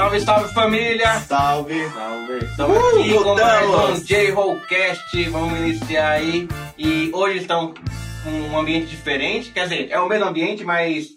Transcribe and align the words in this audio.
Salve, 0.00 0.20
salve 0.22 0.54
família! 0.54 1.20
Salve! 1.20 1.86
Salve! 1.90 2.38
Estamos 2.42 2.74
uh, 2.74 3.00
aqui 3.00 3.22
com 3.22 3.34
mais 3.34 4.00
um 4.00 4.02
J-Rollcast, 4.02 5.24
vamos 5.24 5.58
iniciar 5.58 6.12
aí. 6.12 6.48
E 6.78 7.10
hoje 7.12 7.40
estamos 7.40 7.78
com 8.24 8.30
um 8.30 8.58
ambiente 8.58 8.86
diferente, 8.86 9.50
quer 9.50 9.64
dizer, 9.64 9.88
é 9.90 10.00
o 10.00 10.08
mesmo 10.08 10.24
ambiente, 10.24 10.64
mas 10.64 11.08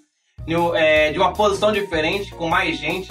é, 0.76 1.14
de 1.14 1.18
uma 1.18 1.32
posição 1.32 1.72
diferente, 1.72 2.36
com 2.36 2.50
mais 2.50 2.78
gente. 2.78 3.10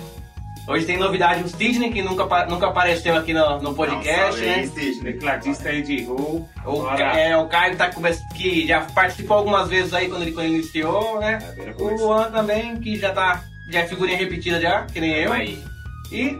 Hoje 0.69 0.85
tem 0.85 0.99
novidade, 0.99 1.43
o 1.43 1.49
Sidney, 1.49 1.91
que 1.91 2.03
nunca, 2.03 2.45
nunca 2.45 2.67
apareceu 2.67 3.17
aqui 3.17 3.33
no, 3.33 3.63
no 3.63 3.75
podcast, 3.75 4.43
Não, 4.43 4.47
né? 4.47 4.55
Aí, 4.57 4.67
Sidney, 4.67 5.15
tecladista 5.15 5.71
aí 5.71 5.81
de 5.81 6.03
Ru. 6.03 6.47
O, 6.67 6.87
é, 6.91 7.35
o 7.35 7.49
Caio 7.49 7.79
tá, 7.79 7.91
que 8.37 8.67
já 8.67 8.83
participou 8.83 9.39
algumas 9.39 9.71
vezes 9.71 9.95
aí 9.95 10.11
quando 10.11 10.21
ele, 10.21 10.33
quando 10.33 10.45
ele 10.45 10.57
iniciou, 10.57 11.19
né? 11.19 11.39
É, 11.57 11.83
o 11.83 11.97
Luan 11.97 12.31
também, 12.31 12.77
que 12.77 12.99
já 12.99 13.11
tá. 13.11 13.45
Já 13.71 13.79
é 13.79 13.87
figurinha 13.87 14.19
repetida 14.19 14.61
já, 14.61 14.83
que 14.83 15.01
nem 15.01 15.13
eu. 15.13 15.33
Aí. 15.33 15.72
E 16.13 16.39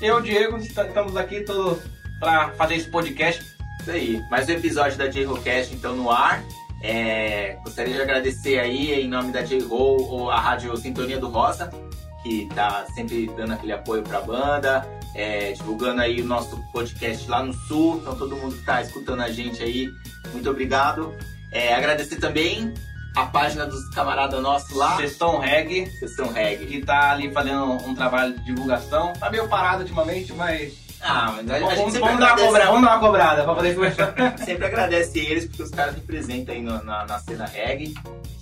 eu, 0.00 0.20
Diego, 0.20 0.56
estamos 0.56 1.16
aqui 1.16 1.42
todo 1.42 1.80
pra 2.18 2.50
fazer 2.54 2.74
esse 2.74 2.90
podcast. 2.90 3.40
Isso 3.80 3.90
aí, 3.92 4.20
mais 4.28 4.48
um 4.48 4.52
episódio 4.52 4.98
da 4.98 5.06
J-Rocast 5.06 5.72
então 5.72 5.94
no 5.94 6.10
ar. 6.10 6.42
É, 6.82 7.56
gostaria 7.62 7.94
de 7.94 8.02
agradecer 8.02 8.58
aí 8.58 9.00
em 9.00 9.08
nome 9.08 9.30
da 9.30 9.42
J-Roll 9.42 10.28
a 10.28 10.40
Rádio 10.40 10.76
Sintonia 10.76 11.20
do 11.20 11.28
Rosa 11.28 11.70
que 12.24 12.48
tá 12.52 12.84
sempre 12.96 13.30
dando 13.36 13.52
aquele 13.52 13.72
apoio 13.72 14.02
pra 14.02 14.20
banda, 14.20 14.84
é, 15.14 15.52
divulgando 15.52 16.00
aí 16.00 16.20
o 16.20 16.24
nosso 16.24 16.60
podcast 16.72 17.28
lá 17.30 17.44
no 17.44 17.52
Sul. 17.52 17.98
Então 18.00 18.16
todo 18.16 18.34
mundo 18.34 18.56
que 18.56 18.64
tá 18.64 18.82
escutando 18.82 19.20
a 19.20 19.30
gente 19.30 19.62
aí, 19.62 19.88
muito 20.32 20.50
obrigado. 20.50 21.14
É, 21.52 21.72
agradecer 21.74 22.16
também 22.16 22.74
a 23.14 23.26
página 23.26 23.66
dos 23.66 23.88
camaradas 23.90 24.40
nossos 24.40 24.74
lá. 24.76 24.96
Sessão 24.96 25.38
Reg. 25.38 25.90
Sessão 25.98 26.28
Reg. 26.32 26.66
Que 26.66 26.84
tá 26.84 27.12
ali 27.12 27.30
fazendo 27.32 27.72
um 27.86 27.94
trabalho 27.94 28.34
de 28.38 28.44
divulgação. 28.44 29.12
Tá 29.14 29.30
meio 29.30 29.48
parado 29.48 29.82
ultimamente, 29.82 30.32
mas. 30.32 30.72
Ah, 31.00 31.34
mas 31.36 31.50
a, 31.50 31.58
vamos, 31.58 31.72
a 31.72 31.76
gente 31.76 31.98
vamos, 31.98 32.20
dar 32.20 32.36
uma 32.36 32.46
cobrada, 32.46 32.66
vamos 32.66 32.82
dar 32.82 32.92
uma 32.92 33.00
cobrada 33.00 33.44
pra 33.44 33.54
poder 33.54 33.74
começar. 33.74 34.14
sempre 34.44 34.66
agradece 34.66 35.18
eles, 35.18 35.46
porque 35.46 35.62
os 35.64 35.70
caras 35.70 35.94
representam 35.96 36.54
aí 36.54 36.62
no, 36.62 36.82
na, 36.84 37.04
na 37.04 37.18
cena 37.18 37.44
reggae. 37.44 37.94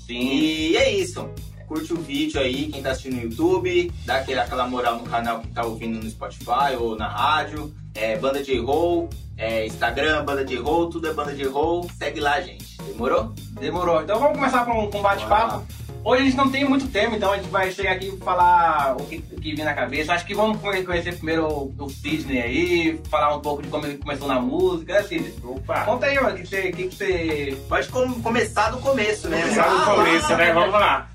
Sim. 0.07 0.19
E 0.19 0.77
é 0.77 0.91
isso 0.91 1.29
curte 1.71 1.93
o 1.93 1.97
vídeo 1.99 2.41
aí, 2.41 2.67
quem 2.67 2.83
tá 2.83 2.91
assistindo 2.91 3.15
no 3.15 3.23
YouTube, 3.23 3.93
dá 4.05 4.17
aquela, 4.17 4.43
aquela 4.43 4.67
moral 4.67 4.97
no 4.97 5.05
canal 5.05 5.39
que 5.39 5.47
tá 5.53 5.65
ouvindo 5.65 6.03
no 6.03 6.11
Spotify 6.11 6.75
ou 6.77 6.97
na 6.97 7.07
rádio. 7.07 7.73
É, 7.95 8.17
banda 8.17 8.43
de 8.43 8.59
roll, 8.59 9.09
é, 9.37 9.67
Instagram, 9.67 10.25
banda 10.25 10.45
de 10.45 10.57
roll, 10.57 10.89
tudo 10.91 11.09
é 11.09 11.13
banda 11.13 11.35
de 11.35 11.45
roll. 11.45 11.89
Segue 11.99 12.21
lá, 12.21 12.41
gente. 12.41 12.77
Demorou? 12.83 13.33
Demorou. 13.59 14.03
Então 14.03 14.19
vamos 14.19 14.37
começar 14.37 14.65
com, 14.65 14.91
com 14.91 14.99
um 14.99 15.03
bate-papo. 15.03 15.65
Hoje 16.03 16.23
a 16.23 16.25
gente 16.25 16.37
não 16.37 16.51
tem 16.51 16.65
muito 16.65 16.89
tempo, 16.89 17.15
então 17.15 17.31
a 17.31 17.37
gente 17.37 17.51
vai 17.51 17.71
chegar 17.71 17.93
aqui 17.93 18.07
e 18.07 18.17
falar 18.17 18.97
o 18.99 19.05
que, 19.05 19.17
o 19.33 19.41
que 19.41 19.55
vem 19.55 19.65
na 19.65 19.75
cabeça. 19.75 20.15
Acho 20.15 20.25
que 20.25 20.35
vamos 20.35 20.59
conhecer 20.61 21.15
primeiro 21.15 21.47
o, 21.47 21.75
o 21.79 21.91
Sidney 21.91 22.41
aí, 22.41 23.01
falar 23.11 23.37
um 23.37 23.41
pouco 23.41 23.63
de 23.63 23.69
como 23.69 23.85
ele 23.85 23.99
começou 23.99 24.27
na 24.27 24.41
música, 24.41 24.95
né, 24.95 25.03
Sidney? 25.03 25.35
Opa! 25.45 25.85
Conta 25.85 26.07
aí, 26.07 26.19
mano, 26.19 26.37
o 26.37 26.39
que 26.39 26.47
você, 26.47 26.73
que, 26.73 26.89
que 26.89 26.95
você. 26.95 27.59
Pode 27.69 27.89
com, 27.89 28.23
começar 28.23 28.71
do 28.71 28.79
começo, 28.79 29.29
né? 29.29 29.43
Começar 29.43 29.69
do 29.69 29.95
começo, 29.95 30.37
né? 30.37 30.53
Vamos 30.55 30.73
lá. 30.73 31.11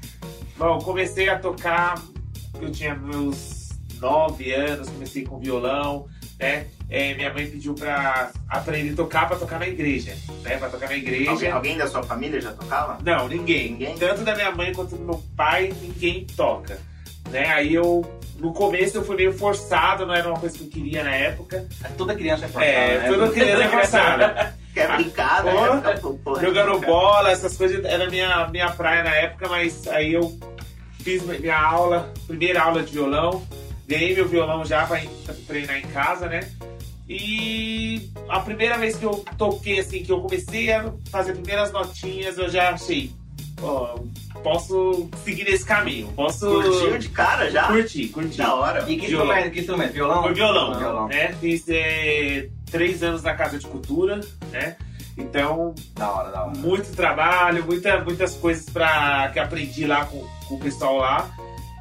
Bom, 0.56 0.80
comecei 0.80 1.30
a 1.30 1.40
tocar, 1.40 1.96
eu 2.62 2.72
tinha 2.72 2.94
meus 2.94 3.70
nove 4.00 4.54
anos, 4.54 4.88
comecei 4.90 5.26
com 5.26 5.40
violão, 5.40 6.06
né? 6.40 6.68
É, 6.90 7.14
minha 7.16 7.34
mãe 7.34 7.48
pediu 7.48 7.74
pra 7.74 8.30
aprender 8.48 8.94
a 8.94 8.96
tocar, 8.96 9.28
pra 9.28 9.38
tocar 9.38 9.60
na 9.60 9.68
igreja, 9.68 10.16
né? 10.44 10.58
Pra 10.58 10.70
tocar 10.70 10.88
na 10.88 10.96
igreja. 10.96 11.32
Alguém, 11.32 11.52
alguém 11.52 11.78
da 11.78 11.88
sua 11.88 12.04
família 12.04 12.40
já 12.40 12.52
tocava? 12.52 13.00
Não, 13.04 13.28
ninguém. 13.28 13.72
ninguém. 13.72 13.98
Tanto 13.98 14.22
da 14.22 14.36
minha 14.36 14.52
mãe 14.52 14.72
quanto 14.74 14.96
do 14.96 15.04
meu 15.04 15.24
pai, 15.36 15.74
ninguém 15.82 16.26
toca. 16.38 16.78
Né? 17.32 17.48
Aí 17.48 17.74
eu, 17.74 18.06
no 18.38 18.54
começo 18.54 18.98
eu 18.98 19.04
fui 19.04 19.16
meio 19.16 19.34
forçado, 19.34 20.06
não 20.06 20.14
era 20.14 20.28
uma 20.30 20.40
coisa 20.40 20.56
que 20.58 20.64
eu 20.64 20.70
queria 20.70 21.04
na 21.04 21.16
época. 21.16 21.66
Toda 21.98 22.14
criança 22.14 22.46
é 22.46 22.48
forçada, 22.48 22.72
É, 22.72 23.00
né? 23.00 23.08
toda 23.10 23.32
criança 23.32 23.64
é 23.64 23.68
forçada. 23.70 24.56
Quer 24.76 24.96
brincar, 24.98 25.44
né? 25.44 25.54
Jogando 26.42 26.80
bola, 26.82 27.32
essas 27.32 27.56
coisas, 27.56 27.84
era 27.86 28.10
minha, 28.10 28.48
minha 28.50 28.70
praia 28.72 29.04
na 29.04 29.16
época, 29.16 29.48
mas 29.48 29.88
aí 29.88 30.14
eu 30.14 30.38
fiz 31.00 31.24
minha 31.24 31.58
aula, 31.58 32.14
primeira 32.28 32.62
aula 32.62 32.84
de 32.84 32.92
violão, 32.92 33.42
ganhei 33.88 34.16
meu 34.16 34.28
violão 34.28 34.66
já 34.66 34.86
pra, 34.86 35.02
treinar 35.48 35.78
em 35.78 35.88
casa, 35.88 36.28
né? 36.28 36.50
E 37.08 38.10
a 38.28 38.40
primeira 38.40 38.78
vez 38.78 38.96
que 38.96 39.06
eu 39.06 39.24
toquei, 39.38 39.80
assim, 39.80 40.04
que 40.04 40.12
eu 40.12 40.22
comecei 40.22 40.72
a 40.72 40.92
fazer 41.12 41.34
primeiras 41.34 41.72
notinhas, 41.72 42.38
eu 42.38 42.50
já 42.50 42.72
achei, 42.72 43.12
ó, 43.62 44.00
posso 44.42 45.08
seguir 45.24 45.44
nesse 45.44 45.64
caminho, 45.64 46.08
posso... 46.16 46.48
Curtiu 46.50 46.98
de 46.98 47.10
cara 47.10 47.52
já? 47.52 47.68
Curti, 47.68 48.08
curti. 48.08 48.38
Da 48.38 48.56
hora. 48.56 48.90
E 48.90 48.98
que 48.98 49.08
violão. 49.08 49.28
instrumento? 49.28 49.54
Que 49.54 49.60
instrumento? 49.60 49.94
Violão? 49.94 50.24
Foi 50.24 50.34
violão, 50.34 50.74
ah, 50.74 50.78
violão. 50.78 51.08
Né? 51.08 51.34
Fiz 51.40 51.64
é, 51.70 52.50
três 52.72 53.04
anos 53.04 53.22
na 53.22 53.36
Casa 53.36 53.60
de 53.60 53.68
Cultura, 53.68 54.20
né? 54.52 54.76
Então, 55.18 55.74
da 55.94 56.12
hora, 56.12 56.32
da 56.32 56.44
hora. 56.44 56.58
muito 56.58 56.94
trabalho, 56.96 57.64
muita, 57.66 58.04
muitas 58.04 58.36
coisas 58.36 58.68
pra, 58.68 59.30
que 59.32 59.40
aprendi 59.40 59.86
lá 59.86 60.06
com, 60.06 60.28
com 60.48 60.56
o 60.56 60.60
pessoal 60.60 60.98
lá. 60.98 61.32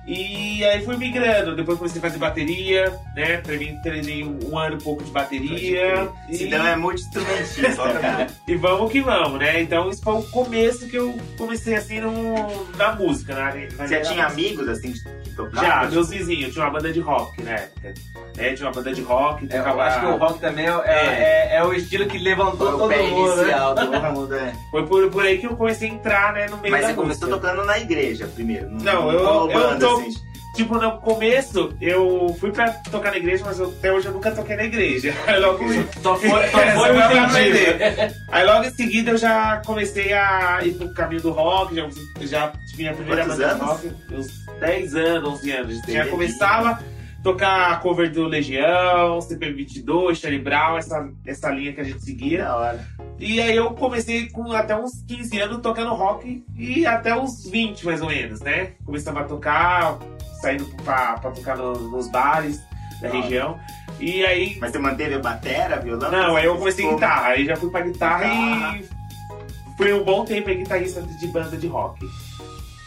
E 0.07 0.63
aí 0.65 0.85
fui 0.85 0.97
migrando, 0.99 1.57
depois 1.57 1.79
comecei 1.79 1.99
a 1.99 2.03
fazer 2.03 2.19
bateria, 2.19 2.93
né? 3.17 3.39
Treinei, 3.39 3.79
treinei 3.83 4.25
um 4.25 4.59
ano 4.59 4.77
e 4.77 4.83
pouco 4.83 5.03
de 5.03 5.11
bateria. 5.11 6.11
E... 6.29 6.45
Então 6.45 6.67
é 6.67 6.77
multi-instrumentista, 6.77 7.89
cara. 8.01 8.27
e 8.47 8.55
vamos 8.55 8.93
que 8.93 9.01
vamos, 9.01 9.39
né? 9.39 9.63
Então 9.63 9.89
isso 9.89 10.03
foi 10.03 10.15
o 10.15 10.23
começo 10.25 10.89
que 10.89 10.97
eu 10.97 11.17
comecei 11.39 11.75
assim 11.75 12.01
no, 12.01 12.67
na 12.77 12.95
música, 12.95 13.35
na 13.35 13.87
Você 13.87 14.01
tinha 14.01 14.27
amigos 14.27 14.69
assim 14.69 14.93
que 14.93 15.31
tocavam? 15.31 15.69
Já, 15.69 15.91
meus 15.91 16.11
vizinhos, 16.11 16.53
tinha 16.53 16.67
uma 16.67 16.71
banda 16.73 16.93
de 16.93 17.01
rock 17.01 17.43
na 17.43 17.53
época. 17.53 17.95
Né? 18.37 18.53
Tinha 18.53 18.69
uma 18.69 18.75
banda 18.75 18.93
de 18.93 19.01
rock. 19.01 19.49
É, 19.51 19.59
eu 19.59 19.81
acho 19.81 20.01
que 20.01 20.07
o 20.07 20.17
rock 20.17 20.41
também 20.41 20.67
é, 20.67 20.83
é, 20.85 21.53
é. 21.53 21.57
é 21.57 21.65
o 21.65 21.73
estilo 21.73 22.07
que 22.07 22.19
levantou 22.19 22.79
todo 22.79 22.91
mundo. 22.91 23.41
Inicial, 23.41 23.75
né? 23.75 23.87
todo 23.87 24.03
mundo 24.13 24.35
é. 24.35 24.53
Foi 24.71 24.87
por, 24.87 25.11
por 25.11 25.25
aí 25.25 25.39
que 25.39 25.47
eu 25.47 25.57
comecei 25.57 25.89
a 25.89 25.93
entrar 25.93 26.33
né, 26.33 26.47
no 26.49 26.59
meio 26.59 26.73
Mas 26.73 26.83
da 26.83 26.89
você 26.89 26.95
começou 26.95 27.29
tocando 27.29 27.65
na 27.65 27.79
igreja 27.79 28.29
primeiro? 28.35 28.69
Não, 28.71 29.11
eu, 29.11 29.51
eu 29.51 29.79
tô, 29.79 29.94
assim. 29.99 30.35
Tipo, 30.55 30.79
no 30.79 30.99
começo, 30.99 31.75
eu 31.81 32.35
fui 32.39 32.53
pra 32.53 32.71
tocar 32.71 33.11
na 33.11 33.17
igreja, 33.17 33.43
mas 33.45 33.59
eu, 33.59 33.75
até 33.77 33.93
hoje 33.93 34.07
eu 34.07 34.13
nunca 34.13 34.31
toquei 34.31 34.55
na 34.55 34.65
igreja. 34.65 35.13
Aí 35.27 35.41
logo, 35.41 35.65
só 36.01 36.15
foi, 36.15 36.29
só 36.29 36.59
foi 36.79 36.93
pra 36.93 37.25
aprender. 37.25 38.15
Aí 38.31 38.47
logo 38.47 38.65
em 38.65 38.71
seguida 38.71 39.11
eu 39.11 39.19
já 39.19 39.61
comecei 39.67 40.13
a 40.13 40.61
ir 40.65 40.75
pro 40.75 40.95
caminho 40.95 41.23
do 41.23 41.33
rock, 41.33 41.75
já, 41.75 41.89
já 42.21 42.53
tive 42.71 42.89
a 42.89 42.95
primeira 42.95 43.25
banda 43.25 43.55
de 43.55 43.61
rock, 43.61 43.93
uns 44.13 44.29
10 44.61 44.95
anos, 44.95 45.29
11 45.41 45.51
anos. 45.51 45.81
Já 45.89 46.07
começava 46.07 46.79
tocar 47.25 47.81
cover 47.81 48.13
do 48.13 48.25
Legião, 48.25 49.19
CP22, 49.19 50.17
Charlie 50.17 50.41
Brown, 50.41 50.77
essa, 50.77 51.11
essa 51.27 51.51
linha 51.51 51.73
que 51.73 51.81
a 51.81 51.85
gente 51.85 52.05
seguia. 52.05 52.45
Da 52.45 52.57
hora. 52.57 52.87
E 53.19 53.41
aí 53.41 53.57
eu 53.57 53.71
comecei 53.73 54.29
com 54.29 54.53
até 54.53 54.77
uns 54.77 55.03
15 55.07 55.41
anos 55.41 55.63
tocando 55.63 55.95
rock 55.95 56.45
e 56.57 56.85
até 56.85 57.17
uns 57.17 57.49
20 57.49 57.87
mais 57.87 58.03
ou 58.03 58.09
menos, 58.09 58.41
né? 58.41 58.73
Começava 58.85 59.21
a 59.21 59.25
tocar, 59.25 59.99
saindo 60.41 60.67
pra, 60.83 61.19
pra 61.19 61.31
tocar 61.31 61.57
no, 61.57 61.75
nos 61.91 62.11
bares 62.11 62.61
da 63.01 63.09
região. 63.09 63.59
E 64.01 64.25
aí. 64.25 64.57
Mas 64.61 64.73
você 64.73 64.79
manteve 64.79 65.15
a 65.15 65.19
batera, 65.19 65.81
violão? 65.81 66.11
Não, 66.11 66.37
aí 66.37 66.45
eu 66.45 66.57
comecei 66.57 66.85
como? 66.85 66.97
guitarra, 66.97 67.29
aí 67.29 67.47
já 67.47 67.57
fui 67.57 67.71
pra 67.71 67.83
guitarra, 67.83 68.25
guitarra. 68.25 68.79
e 68.79 69.77
fui 69.77 69.93
um 69.93 70.05
bom 70.05 70.25
tempo 70.25 70.49
aí 70.49 70.57
guitarrista 70.57 71.03
de 71.03 71.27
banda 71.29 71.57
de 71.57 71.67
rock. 71.67 72.05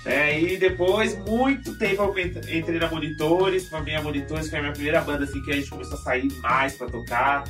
É, 0.06 0.40
e 0.40 0.58
depois, 0.58 1.18
muito 1.26 1.78
tempo, 1.78 2.02
eu 2.02 2.58
entrei 2.58 2.80
na 2.80 2.90
Monitores, 2.90 3.66
pra 3.66 3.82
minha 3.82 4.02
Monitores 4.02 4.50
foi 4.50 4.60
a 4.60 4.62
minha 4.62 4.74
primeira 4.74 5.02
banda 5.02 5.26
assim 5.26 5.42
que 5.42 5.52
a 5.52 5.56
gente 5.56 5.70
começou 5.70 5.98
a 5.98 6.02
sair 6.02 6.32
mais 6.40 6.76
pra 6.76 6.88
tocar, 6.88 7.44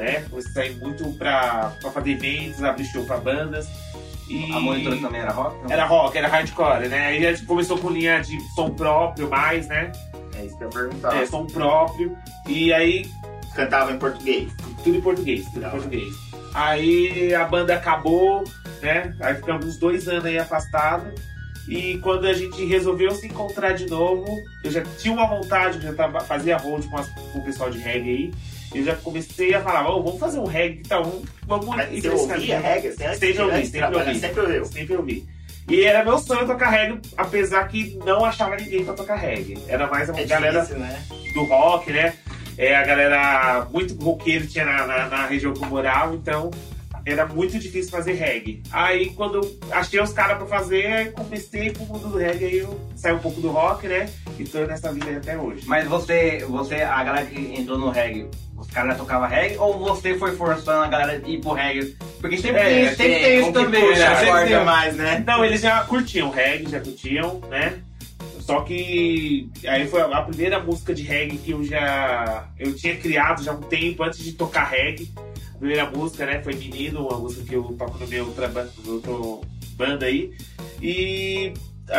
né? 0.00 0.24
Comecei 0.28 0.50
a 0.50 0.54
sair 0.54 0.76
muito 0.76 1.04
pra, 1.12 1.72
pra 1.80 1.90
fazer 1.90 2.12
eventos, 2.12 2.62
abrir 2.62 2.84
show 2.84 3.04
pra 3.04 3.18
bandas. 3.18 3.68
E... 4.28 4.52
A 4.52 4.60
Monitores 4.60 5.00
também 5.00 5.20
era 5.20 5.32
rock? 5.32 5.62
Não? 5.62 5.70
Era 5.70 5.84
rock, 5.84 6.16
era 6.16 6.28
hardcore, 6.28 6.88
né? 6.88 7.06
Aí 7.06 7.26
a 7.26 7.32
gente 7.32 7.46
começou 7.46 7.76
com 7.78 7.90
linha 7.90 8.20
de 8.20 8.40
som 8.54 8.70
próprio 8.70 9.28
mais, 9.28 9.66
né? 9.68 9.90
É 10.36 10.44
isso 10.44 10.56
que 10.56 10.64
eu 10.64 10.68
ia 10.68 10.74
perguntar. 10.74 11.16
É, 11.16 11.26
som 11.26 11.46
próprio. 11.46 12.16
E 12.48 12.72
aí. 12.72 13.10
Cantava 13.54 13.90
em 13.90 13.98
português? 13.98 14.52
Tudo 14.84 14.96
em 14.96 15.00
português, 15.00 15.44
tudo 15.46 15.66
em 15.66 15.70
português. 15.70 16.14
Aí 16.54 17.34
a 17.34 17.44
banda 17.44 17.74
acabou, 17.74 18.44
né? 18.80 19.14
Aí 19.20 19.34
ficamos 19.34 19.66
uns 19.66 19.76
dois 19.76 20.06
anos 20.06 20.24
aí 20.24 20.38
afastados. 20.38 21.12
E 21.68 21.98
quando 21.98 22.26
a 22.26 22.32
gente 22.32 22.64
resolveu 22.64 23.10
se 23.10 23.26
encontrar 23.26 23.72
de 23.72 23.86
novo, 23.86 24.24
eu 24.64 24.70
já 24.70 24.82
tinha 24.98 25.12
uma 25.12 25.26
vontade, 25.26 25.76
eu 25.76 25.82
já 25.82 25.92
tava, 25.92 26.20
fazia 26.20 26.56
hold 26.56 26.84
com, 26.86 26.96
as, 26.96 27.08
com 27.08 27.38
o 27.38 27.44
pessoal 27.44 27.70
de 27.70 27.78
reggae 27.78 28.10
aí. 28.10 28.34
Eu 28.72 28.84
já 28.84 28.94
comecei 28.96 29.52
a 29.54 29.60
falar, 29.60 29.88
oh, 29.90 30.02
vamos 30.02 30.20
fazer 30.20 30.38
um 30.38 30.46
reggae, 30.46 30.80
então 30.84 31.22
vamos 31.46 31.66
Mas 31.66 31.92
ir 31.92 32.02
você 32.02 32.08
ouvia 32.08 32.60
reggae? 32.60 32.92
Você 32.92 33.14
sempre 33.14 33.42
ouvi, 33.42 33.66
sempre 33.66 33.96
ouvi. 33.96 34.18
Sempre. 34.18 34.64
Sempre 34.66 34.96
ouvi. 34.96 35.28
E 35.68 35.82
era 35.82 36.04
meu 36.04 36.18
sonho 36.18 36.46
tocar 36.46 36.70
reggae, 36.70 37.00
apesar 37.16 37.66
que 37.68 37.98
não 38.04 38.24
achava 38.24 38.56
ninguém 38.56 38.84
pra 38.84 38.94
tocar 38.94 39.16
reggae. 39.16 39.58
Era 39.68 39.86
mais 39.86 40.08
a 40.08 40.20
é 40.20 40.24
galera 40.24 40.60
difícil, 40.60 40.80
né? 40.80 41.02
do 41.34 41.44
rock, 41.44 41.92
né? 41.92 42.14
É, 42.56 42.76
a 42.76 42.84
galera 42.84 43.66
muito 43.72 43.94
roqueiro 44.02 44.46
tinha 44.46 44.64
na, 44.64 44.86
na, 44.86 45.08
na 45.08 45.26
região 45.26 45.52
que 45.52 45.62
eu 45.62 45.68
morava, 45.68 46.14
então 46.14 46.50
era 47.06 47.26
muito 47.26 47.58
difícil 47.58 47.90
fazer 47.90 48.12
reggae. 48.12 48.62
Aí 48.72 49.10
quando 49.10 49.36
eu 49.36 49.58
achei 49.72 50.00
os 50.00 50.12
caras 50.12 50.38
pra 50.38 50.46
fazer, 50.46 51.12
comecei 51.12 51.70
pro 51.70 51.84
mundo 51.84 52.08
do 52.08 52.18
reggae, 52.18 52.44
aí 52.44 52.58
eu 52.58 52.80
saí 52.96 53.12
um 53.12 53.18
pouco 53.18 53.40
do 53.40 53.50
rock, 53.50 53.86
né? 53.86 54.08
E 54.38 54.44
tô 54.44 54.60
nessa 54.60 54.92
vida 54.92 55.06
aí 55.06 55.16
até 55.16 55.36
hoje. 55.38 55.62
Mas 55.66 55.86
você, 55.86 56.44
você, 56.48 56.76
a 56.76 57.02
galera 57.04 57.26
que 57.26 57.54
entrou 57.58 57.78
no 57.78 57.90
reggae, 57.90 58.26
os 58.56 58.66
caras 58.68 58.92
já 58.92 58.98
tocavam 58.98 59.28
reggae 59.28 59.56
ou 59.58 59.78
você 59.78 60.18
foi 60.18 60.36
forçando 60.36 60.84
a 60.84 60.88
galera 60.88 61.20
a 61.24 61.28
ir 61.28 61.40
pro 61.40 61.52
reggae? 61.52 61.96
Porque 62.20 62.36
sempre 62.36 62.62
tem, 62.62 62.88
sempre 62.88 63.20
tem 63.20 63.40
isso 63.40 63.52
também, 63.52 63.80
puxa, 63.80 64.08
né? 64.10 64.16
Sempre 64.16 64.48
tem- 64.48 64.64
mais, 64.64 64.96
né? 64.96 65.24
Não, 65.26 65.44
eles 65.44 65.60
já 65.62 65.82
curtiam 65.84 66.30
reggae, 66.30 66.70
já 66.70 66.80
curtiam, 66.80 67.40
né? 67.48 67.78
Só 68.40 68.62
que 68.62 69.48
aí 69.66 69.86
foi 69.86 70.00
a 70.00 70.22
primeira 70.22 70.58
música 70.58 70.92
de 70.92 71.02
reggae 71.02 71.38
que 71.38 71.52
eu 71.52 71.62
já 71.62 72.48
eu 72.58 72.74
tinha 72.74 72.96
criado 72.96 73.44
já 73.44 73.52
um 73.52 73.60
tempo 73.60 74.02
antes 74.02 74.18
de 74.24 74.32
tocar 74.32 74.64
reggae. 74.64 75.08
A 75.60 75.62
primeira 75.62 75.90
música, 75.90 76.24
né, 76.24 76.42
foi 76.42 76.54
Menino, 76.54 77.06
uma 77.06 77.18
música 77.18 77.44
que 77.44 77.54
eu 77.54 77.62
toco 77.78 77.98
no 77.98 78.06
meu 78.08 78.24
outra, 78.28 78.50
outro 78.86 79.42
banda 79.76 80.06
aí. 80.06 80.32
E 80.80 81.52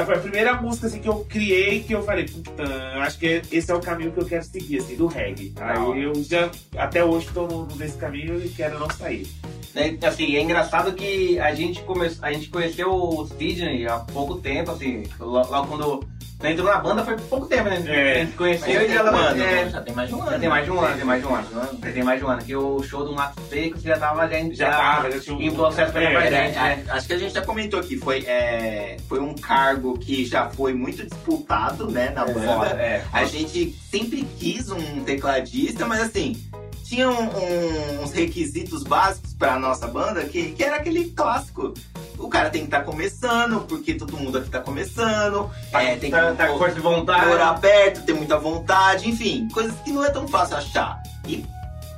foi 0.03 0.15
a 0.15 0.19
primeira 0.19 0.59
música 0.59 0.87
assim, 0.87 0.99
que 0.99 1.07
eu 1.07 1.23
criei 1.25 1.83
que 1.83 1.93
eu 1.93 2.01
falei, 2.01 2.25
puta, 2.25 2.63
acho 3.03 3.19
que 3.19 3.43
esse 3.51 3.69
é 3.71 3.75
o 3.75 3.79
caminho 3.79 4.11
que 4.13 4.19
eu 4.19 4.25
quero 4.25 4.43
seguir, 4.43 4.79
assim, 4.79 4.95
do 4.95 5.05
reggae. 5.05 5.53
Aí 5.57 6.01
eu 6.01 6.11
já 6.23 6.49
até 6.75 7.03
hoje 7.05 7.27
tô 7.35 7.45
no- 7.45 7.67
nesse 7.75 7.97
caminho 7.99 8.43
e 8.43 8.49
quero 8.49 8.79
não 8.79 8.89
sair. 8.89 9.27
Né, 9.75 9.95
Assim, 10.01 10.35
é 10.35 10.41
engraçado 10.41 10.93
que 10.93 11.37
a 11.37 11.53
gente, 11.53 11.83
come... 11.83 12.09
a 12.19 12.33
gente 12.33 12.49
conheceu 12.49 12.91
o 12.91 13.27
Sidney 13.27 13.85
há 13.85 13.99
pouco 13.99 14.37
tempo, 14.39 14.71
assim, 14.71 15.03
lo- 15.19 15.27
logo 15.47 15.67
quando 15.67 16.03
você 16.41 16.47
entrou 16.49 16.67
na 16.67 16.79
banda 16.79 17.05
foi 17.05 17.15
pouco 17.17 17.45
tempo, 17.45 17.65
né? 17.69 17.83
É. 17.85 18.11
A 18.21 18.25
gente 18.25 18.35
conheceu 18.35 18.73
já 18.73 18.81
e 18.83 18.97
ano, 18.97 19.17
é, 19.17 19.33
né? 19.35 19.69
Já 19.69 19.81
tem 19.81 19.93
mais 19.93 20.09
de 20.09 20.15
um 20.15 20.21
ano. 20.21 20.31
já 20.31 20.39
tem 20.39 20.49
mais 20.49 20.65
de 20.65 20.71
um 20.71 20.81
né? 20.81 20.87
ano, 20.87 20.95
tem 20.97 21.05
mais 21.05 21.21
de 21.21 21.27
um 21.27 21.35
ano. 21.35 21.47
Já 21.83 21.91
tem 21.91 22.03
mais 22.03 22.19
de 22.19 22.25
um 22.25 22.29
ano. 22.29 22.41
Que 22.43 22.55
o 22.55 22.83
show 22.83 23.05
do 23.05 23.13
Mato 23.13 23.39
Seco 23.49 23.79
já 23.79 23.97
tava 23.97 24.27
já, 24.27 24.39
Já 24.53 24.71
tava, 24.71 25.11
já 25.11 25.19
tinha 25.19 25.35
um- 25.35 25.41
em 25.41 25.51
processo 25.51 25.91
pra 25.91 26.01
É, 26.01 26.13
É, 26.13 26.45
gente, 26.47 26.55
né? 26.55 26.83
acho 26.89 27.07
que 27.07 27.13
a 27.13 27.17
gente 27.17 27.33
já 27.33 27.41
comentou 27.41 27.79
aqui, 27.79 27.97
foi, 27.97 28.19
é, 28.25 28.97
foi 29.07 29.19
um 29.19 29.33
cargo 29.35 29.97
que 29.99 30.25
já 30.25 30.49
foi 30.49 30.73
muito 30.73 31.05
disputado, 31.05 31.89
né, 31.91 32.09
na 32.09 32.25
banda. 32.25 32.41
Foda, 32.41 32.67
é. 32.81 33.03
A 33.13 33.23
gente 33.25 33.75
sempre 33.91 34.27
quis 34.39 34.69
um 34.71 35.03
tecladista, 35.03 35.85
mas 35.85 36.01
assim, 36.01 36.35
tinha 36.83 37.09
um- 37.09 37.29
um- 37.29 38.03
uns 38.03 38.11
requisitos 38.11 38.83
básicos 38.83 39.33
pra 39.33 39.57
nossa 39.59 39.87
banda 39.87 40.23
que, 40.25 40.51
que 40.51 40.63
era 40.63 40.77
aquele 40.77 41.05
clássico. 41.11 41.73
O 42.21 42.29
cara 42.29 42.49
tem 42.49 42.61
que 42.61 42.67
estar 42.67 42.83
começando, 42.83 43.61
porque 43.67 43.93
todo 43.95 44.15
mundo 44.17 44.37
aqui 44.37 44.49
tá 44.49 44.59
começando. 44.59 45.49
é, 45.73 45.95
tem 45.95 46.11
que 46.11 46.17
tá, 46.17 46.33
tá 46.33 46.47
com 46.47 46.57
força 46.57 46.75
de 46.75 46.81
vontade. 46.81 47.25
morar 47.27 47.49
aberto, 47.49 48.03
ter 48.05 48.13
muita 48.13 48.37
vontade, 48.37 49.09
enfim, 49.09 49.47
coisas 49.53 49.73
que 49.83 49.91
não 49.91 50.05
é 50.05 50.09
tão 50.09 50.27
fácil 50.27 50.57
achar. 50.57 51.01
E 51.27 51.45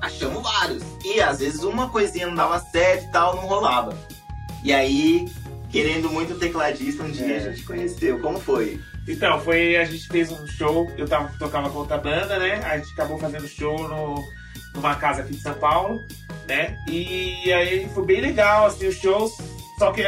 achamos 0.01 0.41
vários. 0.41 0.83
E 1.03 1.21
às 1.21 1.39
vezes 1.39 1.63
uma 1.63 1.89
coisinha 1.89 2.27
não 2.27 2.35
dava 2.35 2.59
certo 2.59 3.05
e 3.05 3.11
tal, 3.11 3.35
não 3.35 3.43
rolava. 3.47 3.95
E 4.63 4.71
aí, 4.73 5.27
querendo 5.69 6.09
muito 6.09 6.35
tecladista, 6.39 7.03
um 7.03 7.11
dia 7.11 7.35
É. 7.35 7.37
a 7.37 7.51
gente 7.51 7.63
conheceu. 7.63 8.19
Como 8.19 8.39
foi? 8.39 8.79
Então, 9.07 9.39
foi. 9.41 9.75
A 9.75 9.83
gente 9.83 10.07
fez 10.07 10.31
um 10.31 10.47
show, 10.47 10.89
eu 10.97 11.05
tava, 11.07 11.29
tocava 11.37 11.69
com 11.69 11.79
outra 11.79 11.97
banda, 11.97 12.39
né? 12.39 12.61
A 12.63 12.77
gente 12.77 12.93
acabou 12.93 13.19
fazendo 13.19 13.45
show 13.47 13.77
no, 13.89 14.23
numa 14.73 14.95
casa 14.95 15.21
aqui 15.21 15.33
de 15.33 15.41
São 15.41 15.53
Paulo, 15.55 15.99
né? 16.47 16.77
E 16.89 17.51
aí 17.51 17.89
foi 17.93 18.05
bem 18.05 18.21
legal, 18.21 18.67
assim, 18.67 18.87
os 18.87 18.95
shows. 18.95 19.33
Só 19.77 19.91
que 19.91 20.01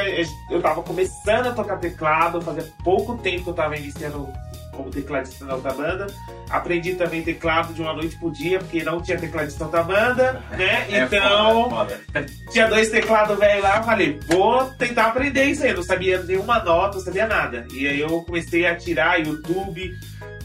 eu 0.49 0.61
tava 0.61 0.83
começando 0.83 1.47
a 1.47 1.51
tocar 1.51 1.77
teclado, 1.77 2.41
fazia 2.41 2.67
pouco 2.83 3.17
tempo 3.17 3.43
que 3.43 3.49
eu 3.49 3.53
tava 3.53 3.75
iniciando 3.75 4.31
como 4.75 4.91
tecladista 4.91 5.45
na 5.45 5.55
outra 5.55 5.73
banda. 5.73 6.07
Aprendi 6.49 6.95
também 6.95 7.23
teclado 7.23 7.73
de 7.73 7.81
uma 7.81 7.93
noite 7.93 8.17
pro 8.17 8.31
dia, 8.31 8.59
porque 8.59 8.83
não 8.83 9.01
tinha 9.01 9.17
tecladista 9.17 9.59
na 9.59 9.65
outra 9.65 9.83
banda, 9.83 10.43
né? 10.51 10.85
É 10.95 11.03
então, 11.03 11.69
foda, 11.69 11.99
foda. 12.05 12.25
tinha 12.51 12.67
dois 12.67 12.89
teclados 12.89 13.37
velhos 13.37 13.63
lá, 13.63 13.77
eu 13.77 13.83
falei, 13.83 14.19
vou 14.27 14.65
tentar 14.71 15.07
aprender 15.07 15.45
isso 15.45 15.63
aí. 15.63 15.69
Eu 15.69 15.77
não 15.77 15.83
sabia 15.83 16.21
nenhuma 16.21 16.63
nota, 16.63 16.97
não 16.97 17.03
sabia 17.03 17.27
nada. 17.27 17.65
E 17.73 17.87
aí 17.87 17.99
eu 17.99 18.21
comecei 18.23 18.67
a 18.67 18.75
tirar 18.75 19.19
YouTube 19.25 19.91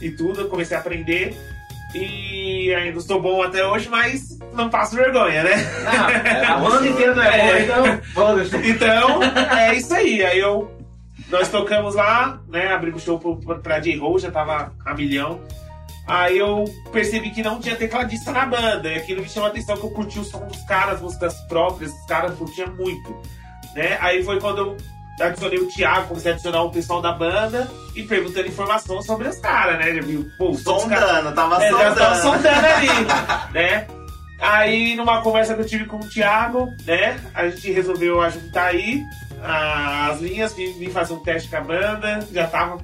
e 0.01 0.11
tudo, 0.11 0.43
eu 0.43 0.49
comecei 0.49 0.77
a 0.77 0.81
aprender. 0.81 1.37
E 1.95 2.73
ainda 2.75 3.01
sou 3.01 3.21
bom 3.21 3.43
até 3.43 3.67
hoje, 3.67 3.89
mas 3.89 4.39
não 4.55 4.69
passo 4.71 4.95
vergonha, 4.95 5.43
né? 5.43 5.57
Não, 6.49 6.55
a 6.55 6.59
banda 6.59 6.87
inteira 6.89 7.15
não 7.15 7.23
é 7.23 7.31
boa, 8.13 8.41
É. 8.41 8.45
então. 8.45 8.61
Então, 8.65 9.23
é 9.59 9.75
isso 9.75 9.93
aí. 9.95 10.25
Aí 10.25 10.39
eu. 10.39 10.71
Nós 11.29 11.49
tocamos 11.49 11.95
lá, 11.95 12.41
né? 12.49 12.73
Abrimos 12.73 13.03
show 13.03 13.19
pro- 13.19 13.37
pra 13.61 13.79
J-Roll, 13.79 14.19
já 14.19 14.31
tava 14.31 14.73
a 14.85 14.95
milhão. 14.95 15.41
Aí 16.07 16.37
eu 16.39 16.65
percebi 16.93 17.31
que 17.31 17.43
não 17.43 17.61
tinha 17.61 17.77
tecladista 17.77 18.33
na 18.33 18.45
banda. 18.47 18.89
E 18.89 18.97
aquilo 18.97 19.23
me 19.23 19.29
chamou 19.29 19.49
a 19.49 19.51
atenção 19.53 19.77
que 19.77 19.85
eu 19.85 19.91
curti 19.91 20.19
o 20.19 20.25
som 20.25 20.45
dos 20.47 20.61
caras, 20.65 20.95
as 20.97 21.01
músicas 21.03 21.35
próprias, 21.43 21.93
os 21.93 22.07
caras 22.07 22.35
curtiam 22.37 22.69
muito. 22.75 23.17
Né? 23.77 23.97
Aí 24.01 24.25
foi 24.25 24.41
quando 24.41 24.59
eu 24.59 24.77
adicionei 25.29 25.59
o 25.59 25.69
Thiago, 25.69 26.09
comecei 26.09 26.31
a 26.31 26.35
adicionar 26.35 26.63
o 26.63 26.71
pessoal 26.71 27.01
da 27.01 27.13
banda 27.13 27.71
e 27.95 28.03
perguntando 28.03 28.49
informação 28.49 29.01
sobre 29.03 29.29
os 29.29 29.39
caras, 29.39 29.79
né? 29.79 29.95
Já 29.95 30.03
viu, 30.03 30.31
pô, 30.39 30.55
Sondando, 30.55 31.33
tava 31.33 31.63
é, 31.65 31.71
já 31.71 31.95
tava 31.95 32.15
sondando. 32.17 32.43
sondando 32.43 32.67
ali, 32.67 32.89
né? 33.53 33.87
Aí, 34.41 34.97
numa 34.97 35.21
conversa 35.21 35.55
que 35.55 35.61
eu 35.61 35.67
tive 35.67 35.85
com 35.85 35.99
o 35.99 36.09
Thiago, 36.09 36.67
né? 36.87 37.21
A 37.35 37.49
gente 37.49 37.71
resolveu 37.73 38.21
ajuntar 38.23 38.69
aí 38.69 39.03
as 39.43 40.21
linhas, 40.21 40.55
vim, 40.55 40.73
vim 40.79 40.91
fazer 40.91 41.15
um 41.15 41.23
teste 41.23 41.49
com 41.49 41.57
a 41.57 41.61
banda, 41.61 42.27
já 42.33 42.47
tava 42.47 42.79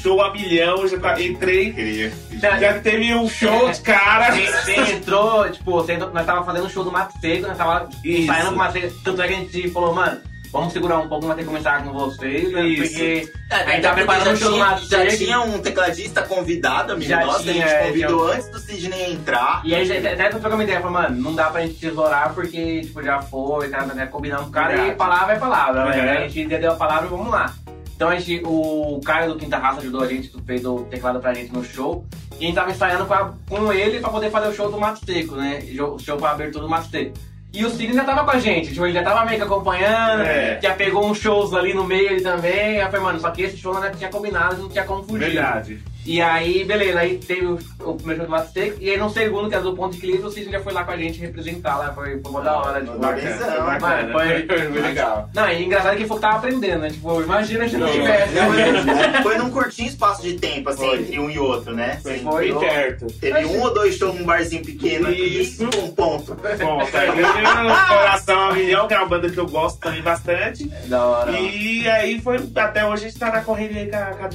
show 0.00 0.20
a 0.22 0.32
milhão, 0.32 0.86
já 0.86 0.98
tá, 0.98 1.20
entrei, 1.20 2.12
já 2.40 2.78
teve 2.80 3.14
um 3.14 3.28
show 3.28 3.70
de 3.70 3.80
cara. 3.80 4.34
Você, 4.34 4.74
entrou, 4.74 5.48
tipo, 5.50 5.72
você 5.72 5.94
entrou, 5.94 6.12
nós 6.12 6.26
tava 6.26 6.44
fazendo 6.44 6.66
um 6.66 6.70
show 6.70 6.84
do 6.84 6.90
Mato 6.90 7.18
Seco, 7.20 7.46
nós 7.46 7.56
tava 7.56 7.88
Isso. 8.04 8.26
saindo 8.26 8.48
com 8.48 8.54
o 8.54 8.58
Mato 8.58 8.72
Seco. 8.72 8.94
Tanto 9.04 9.22
é 9.22 9.28
que 9.28 9.34
a 9.34 9.36
gente 9.36 9.70
falou, 9.70 9.94
mano, 9.94 10.20
vamos 10.52 10.72
segurar 10.72 10.98
um 10.98 11.08
pouco, 11.08 11.34
que 11.34 11.44
começar 11.44 11.82
com 11.82 11.92
vocês, 11.92 12.52
né? 12.52 12.62
Isso. 12.66 12.82
Porque 12.92 13.32
É, 13.50 13.54
a 13.54 13.58
gente 13.58 13.68
até 13.70 13.80
tá 13.80 13.94
preparando 13.94 14.34
o 14.34 14.36
show 14.36 14.50
do 14.50 14.56
já, 14.58 14.74
tinha, 14.76 15.10
já 15.10 15.16
tinha 15.16 15.40
um 15.40 15.58
tecladista 15.58 16.22
convidado, 16.22 16.92
amigo 16.92 17.08
Já 17.08 17.24
nosso, 17.24 17.42
tinha, 17.42 17.64
a 17.64 17.68
gente 17.68 17.74
é, 17.76 17.86
convidou 17.88 18.28
antes 18.32 18.48
do 18.50 18.58
Sidney 18.58 19.12
entrar. 19.12 19.62
E 19.64 19.74
aí, 19.74 19.84
já- 19.86 19.96
até 20.12 20.26
eu 20.26 20.30
trocamos 20.30 20.64
ideia, 20.64 20.80
falou, 20.80 20.92
mano, 21.02 21.20
não 21.20 21.34
dá 21.34 21.50
pra 21.50 21.62
gente 21.62 21.74
tesourar 21.80 22.34
porque, 22.34 22.82
tipo, 22.82 23.02
já 23.02 23.20
foi, 23.22 23.68
tá, 23.68 23.84
né, 23.86 24.06
combinamos 24.06 24.44
com 24.44 24.50
o 24.50 24.52
cara 24.52 24.68
Verdade. 24.68 24.90
e 24.90 24.94
palavra 24.94 25.34
é 25.34 25.38
palavra, 25.38 25.84
né? 25.86 26.18
Uhum. 26.18 26.24
A 26.24 26.28
gente 26.28 26.58
deu 26.58 26.72
a 26.72 26.76
palavra 26.76 27.06
e 27.06 27.10
vamos 27.10 27.30
lá. 27.30 27.54
Então 27.94 28.08
a 28.10 28.16
gente, 28.18 28.42
o 28.44 29.00
Caio 29.04 29.32
do 29.32 29.38
Quinta 29.38 29.58
Raça 29.58 29.80
ajudou 29.80 30.02
a 30.02 30.06
gente, 30.08 30.32
fez 30.44 30.64
o 30.64 30.80
teclado 30.90 31.20
pra 31.20 31.32
gente 31.34 31.52
no 31.52 31.62
show. 31.64 32.04
E 32.40 32.44
a 32.44 32.46
gente 32.48 32.54
tava 32.56 32.70
ensaiando 32.72 33.06
com, 33.06 33.14
a- 33.14 33.32
com 33.48 33.72
ele 33.72 34.00
pra 34.00 34.10
poder 34.10 34.28
fazer 34.30 34.48
o 34.48 34.54
show 34.54 34.68
do 34.70 34.80
Mato 34.80 35.04
Seco, 35.04 35.36
né? 35.36 35.60
O 35.80 35.98
show 35.98 36.16
pra 36.16 36.32
abertura 36.32 36.64
do 36.64 36.68
Mato 36.68 36.88
Seco. 36.90 37.12
E 37.52 37.64
o 37.66 37.70
Sidney 37.70 37.92
já 37.94 38.04
tava 38.04 38.24
com 38.24 38.30
a 38.30 38.38
gente, 38.38 38.70
tipo, 38.72 38.86
ele 38.86 38.94
já 38.94 39.02
tava 39.02 39.26
meio 39.26 39.36
que 39.36 39.44
acompanhando, 39.44 40.22
É. 40.22 40.58
já 40.62 40.72
pegou 40.74 41.06
uns 41.10 41.18
shows 41.18 41.52
ali 41.52 41.74
no 41.74 41.84
meio 41.84 42.22
também. 42.22 42.52
Aí 42.52 42.80
eu 42.80 42.86
falei, 42.86 43.00
mano, 43.00 43.20
só 43.20 43.30
que 43.30 43.42
esse 43.42 43.58
show 43.58 43.74
já 43.78 43.90
tinha 43.90 44.08
combinado, 44.08 44.56
não 44.62 44.68
tinha 44.70 44.84
como 44.84 45.02
fugir. 45.04 45.26
Verdade. 45.30 45.78
E 46.04 46.20
aí, 46.20 46.64
beleza, 46.64 46.98
aí 46.98 47.16
teve 47.18 47.46
o, 47.46 47.58
o 47.80 47.94
primeiro 47.94 48.26
show 48.26 48.38
do 48.40 48.48
Seco, 48.52 48.76
e 48.80 48.90
aí 48.90 48.96
no 48.96 49.08
segundo, 49.08 49.48
que 49.48 49.54
era 49.54 49.62
do 49.62 49.74
ponto 49.76 49.92
de 49.92 49.98
equilíbrio, 49.98 50.26
o 50.26 50.30
Sidney 50.32 50.52
já 50.52 50.60
foi 50.60 50.72
lá 50.72 50.82
com 50.82 50.90
a 50.90 50.96
gente 50.96 51.20
representar 51.20 51.76
lá, 51.76 51.92
foi, 51.94 52.20
foi 52.20 52.30
uma 52.30 52.40
da 52.42 52.56
hora, 52.58 52.80
tipo, 52.80 52.98
Bacana, 52.98 53.36
bacana. 53.36 53.64
bacana. 53.78 54.12
Foi- 54.12 54.46
Foi, 54.46 54.58
foi 54.72 54.80
legal. 54.80 55.30
Não, 55.34 55.48
e 55.50 55.64
engraçado 55.64 55.96
que 55.96 56.02
falou 56.02 56.16
que 56.16 56.22
tava 56.26 56.36
aprendendo, 56.38 56.80
né? 56.80 56.90
Tipo, 56.90 57.20
imagina 57.22 57.68
se 57.68 57.76
não 57.76 57.86
Não, 57.86 57.92
tivesse. 57.94 58.32
Foi, 58.34 59.22
foi 59.22 59.38
num 59.38 59.50
curtinho 59.50 59.88
espaço 59.88 60.22
de 60.22 60.34
tempo, 60.34 60.70
assim, 60.70 60.86
Foi. 60.86 60.98
entre 61.00 61.18
um 61.20 61.30
e 61.30 61.38
outro, 61.38 61.74
né? 61.74 61.98
Foi 62.02 62.16
entrou, 62.18 62.60
perto. 62.60 63.06
Teve 63.20 63.44
um 63.46 63.60
ou 63.62 63.72
dois 63.72 63.96
shows 63.96 64.14
num 64.18 64.24
barzinho 64.24 64.64
pequeno 64.64 65.08
Isso. 65.10 65.64
aqui, 65.66 65.76
um 65.78 65.90
ponto. 65.92 66.34
Bom, 66.34 66.84
tá 66.86 67.06
ganhando 67.06 67.88
coração 67.88 68.40
a 68.50 68.52
milhão, 68.54 68.88
que 68.88 68.94
é 68.94 68.98
uma 68.98 69.06
banda 69.08 69.30
que 69.30 69.38
eu 69.38 69.46
gosto 69.46 69.78
também 69.78 70.02
bastante. 70.02 70.64
Da 70.86 71.04
hora. 71.04 71.30
E 71.32 71.88
aí 71.88 72.20
foi, 72.20 72.38
até 72.56 72.84
hoje 72.84 73.04
a 73.04 73.08
gente 73.08 73.18
tá 73.20 73.30
na 73.30 73.40
correria 73.42 73.82
aí 73.82 73.88
com 73.88 73.96
a, 73.96 74.04
com 74.16 74.24
a. 74.24 74.28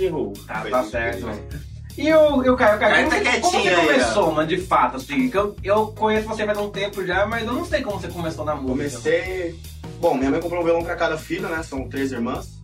Tá, 0.48 0.62
Foi 0.62 0.72
tá 0.72 0.84
certo. 0.84 1.28
E 1.98 2.14
o, 2.14 2.46
e 2.46 2.50
o 2.50 2.56
Caio, 2.56 2.80
Caio, 2.80 3.10
Caio 3.10 3.10
como, 3.10 3.24
tá 3.24 3.32
você, 3.32 3.40
como 3.42 3.64
você 3.64 3.76
começou, 3.76 4.32
mano, 4.32 4.48
de 4.48 4.58
fato, 4.58 4.98
assim? 4.98 5.30
Que 5.30 5.38
eu, 5.38 5.56
eu 5.64 5.88
conheço 5.88 6.28
você 6.28 6.46
faz 6.46 6.58
um 6.60 6.70
tempo 6.70 7.04
já, 7.06 7.26
mas 7.26 7.46
eu 7.48 7.54
não 7.54 7.66
sei 7.66 7.82
como 7.82 8.00
você 8.00 8.08
começou 8.08 8.46
na 8.46 8.54
música. 8.54 8.70
Comecei. 8.70 9.60
Bom, 10.00 10.14
minha 10.14 10.30
mãe 10.30 10.40
comprou 10.40 10.62
um 10.62 10.64
violão 10.64 10.84
pra 10.84 10.96
cada 10.96 11.18
filho, 11.18 11.50
né? 11.50 11.64
São 11.64 11.90
três 11.90 12.12
irmãs. 12.12 12.56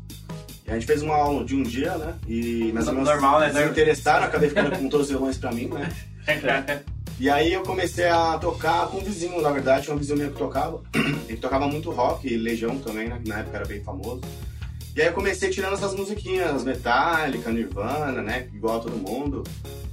E 0.68 0.72
a 0.72 0.76
gente 0.76 0.86
fez 0.86 1.02
uma 1.02 1.16
aula 1.16 1.44
de 1.44 1.56
um 1.56 1.64
dia, 1.64 1.98
né? 1.98 2.14
E 2.28 2.72
minhas 2.72 2.88
irmãs 2.88 3.06
Normal, 3.06 3.40
né? 3.40 3.52
se 3.52 3.64
interessaram, 3.64 4.26
acabei 4.26 4.50
ficando 4.50 4.78
com 4.78 4.88
todos 4.88 5.08
os 5.08 5.12
violões 5.12 5.38
pra 5.38 5.52
mim, 5.52 5.68
né? 5.68 5.90
E 7.20 7.30
aí 7.30 7.54
eu 7.54 7.62
comecei 7.62 8.08
a 8.08 8.38
tocar 8.40 8.88
com 8.88 8.98
um 8.98 9.04
vizinho, 9.04 9.40
na 9.40 9.52
verdade, 9.52 9.84
tinha 9.84 9.96
um 9.96 10.00
vizinho 10.00 10.18
meu 10.18 10.32
que 10.32 10.38
tocava. 10.38 10.82
Ele 11.30 11.38
tocava 11.38 11.68
muito 11.68 11.92
rock, 11.92 12.28
e 12.28 12.36
Legião 12.36 12.78
também, 12.80 13.08
né? 13.08 13.20
Que 13.24 13.30
na 13.30 13.40
época 13.40 13.58
era 13.58 13.66
bem 13.66 13.84
famoso. 13.84 14.22
E 14.96 15.02
aí 15.02 15.08
eu 15.08 15.14
comecei 15.14 15.50
tirando 15.50 15.74
essas 15.74 15.96
musiquinhas, 15.96 16.64
Metallica, 16.64 17.52
Nirvana, 17.52 18.22
né? 18.22 18.48
Igual 18.54 18.78
a 18.78 18.80
todo 18.82 18.96
mundo. 18.96 19.44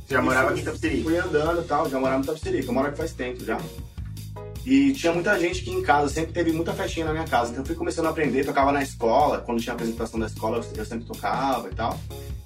Você 0.07 0.14
já 0.14 0.21
E 0.21 0.23
morava 0.25 0.49
fui- 0.49 0.52
aqui 0.52 0.62
em 0.62 0.64
Tapicerica? 0.64 1.02
Fui 1.04 1.16
andando 1.19 1.61
e 1.62 1.64
tal, 1.64 1.88
já 1.88 1.99
morava 1.99 2.23
em 2.23 2.26
Tapicerica, 2.26 2.69
eu 2.69 2.73
moro 2.75 2.88
aqui 2.88 2.99
faz 2.99 3.12
tempo 3.12 3.45
já. 3.45 3.59
E 4.66 4.92
tinha 4.92 5.12
muita 5.12 5.38
gente 5.40 5.62
aqui 5.62 5.71
em 5.71 5.83
casa, 5.83 6.12
sempre 6.12 6.33
teve 6.33 6.52
muita 6.52 6.75
festinha 6.75 7.07
na 7.07 7.12
minha 7.12 7.25
casa. 7.25 7.50
Então 7.50 7.62
eu 7.62 7.66
fui 7.66 7.75
começando 7.75 8.07
a 8.07 8.11
aprender, 8.11 8.45
tocava 8.45 8.71
na 8.73 8.83
escola, 8.83 9.38
quando 9.38 9.61
tinha 9.61 9.73
apresentação 9.73 10.21
da 10.21 10.26
escola 10.26 10.62
eu- 10.76 10.85
sempre 10.85 11.07
tocava 11.07 11.69
e 11.71 11.75
tal. 11.75 11.99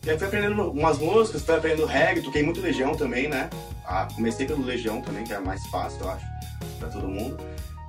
E 0.06 0.11
aí 0.11 0.16
fui 0.18 0.26
aprendendo 0.28 0.70
umas 0.70 0.99
músicas, 0.99 1.42
fui 1.42 1.56
aprendendo 1.56 1.87
reggae, 1.87 2.23
toquei 2.23 2.42
muito 2.44 2.61
Legião 2.61 2.94
também, 2.94 3.28
né? 3.28 3.50
Ah, 3.84 4.06
comecei 4.14 4.46
pelo 4.46 4.62
Legião 4.64 5.00
também, 5.00 5.25
que 5.25 5.32
era 5.32 5.42
mais 5.42 5.66
fácil, 5.66 6.02
eu 6.02 6.11
acho, 6.11 6.25
pra 6.78 6.88
todo 6.88 7.08
mundo. 7.08 7.37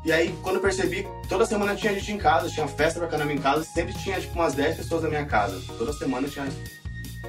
E 0.05 0.11
aí, 0.11 0.37
quando 0.43 0.57
eu 0.57 0.61
percebi, 0.61 1.07
toda 1.27 1.45
semana 1.47 1.75
tinha 1.75 1.91
gente 1.93 2.11
em 2.11 2.17
casa, 2.17 2.47
tinha 2.49 2.67
festa 2.67 2.99
pra 2.99 3.07
caramba 3.07 3.33
em 3.33 3.39
casa, 3.39 3.63
sempre 3.63 3.91
tinha 3.93 4.19
tipo 4.21 4.35
umas 4.35 4.53
10 4.53 4.77
pessoas 4.77 5.01
na 5.03 5.09
minha 5.09 5.25
casa. 5.25 5.59
Toda 5.77 5.91
semana 5.93 6.27
tinha. 6.27 6.45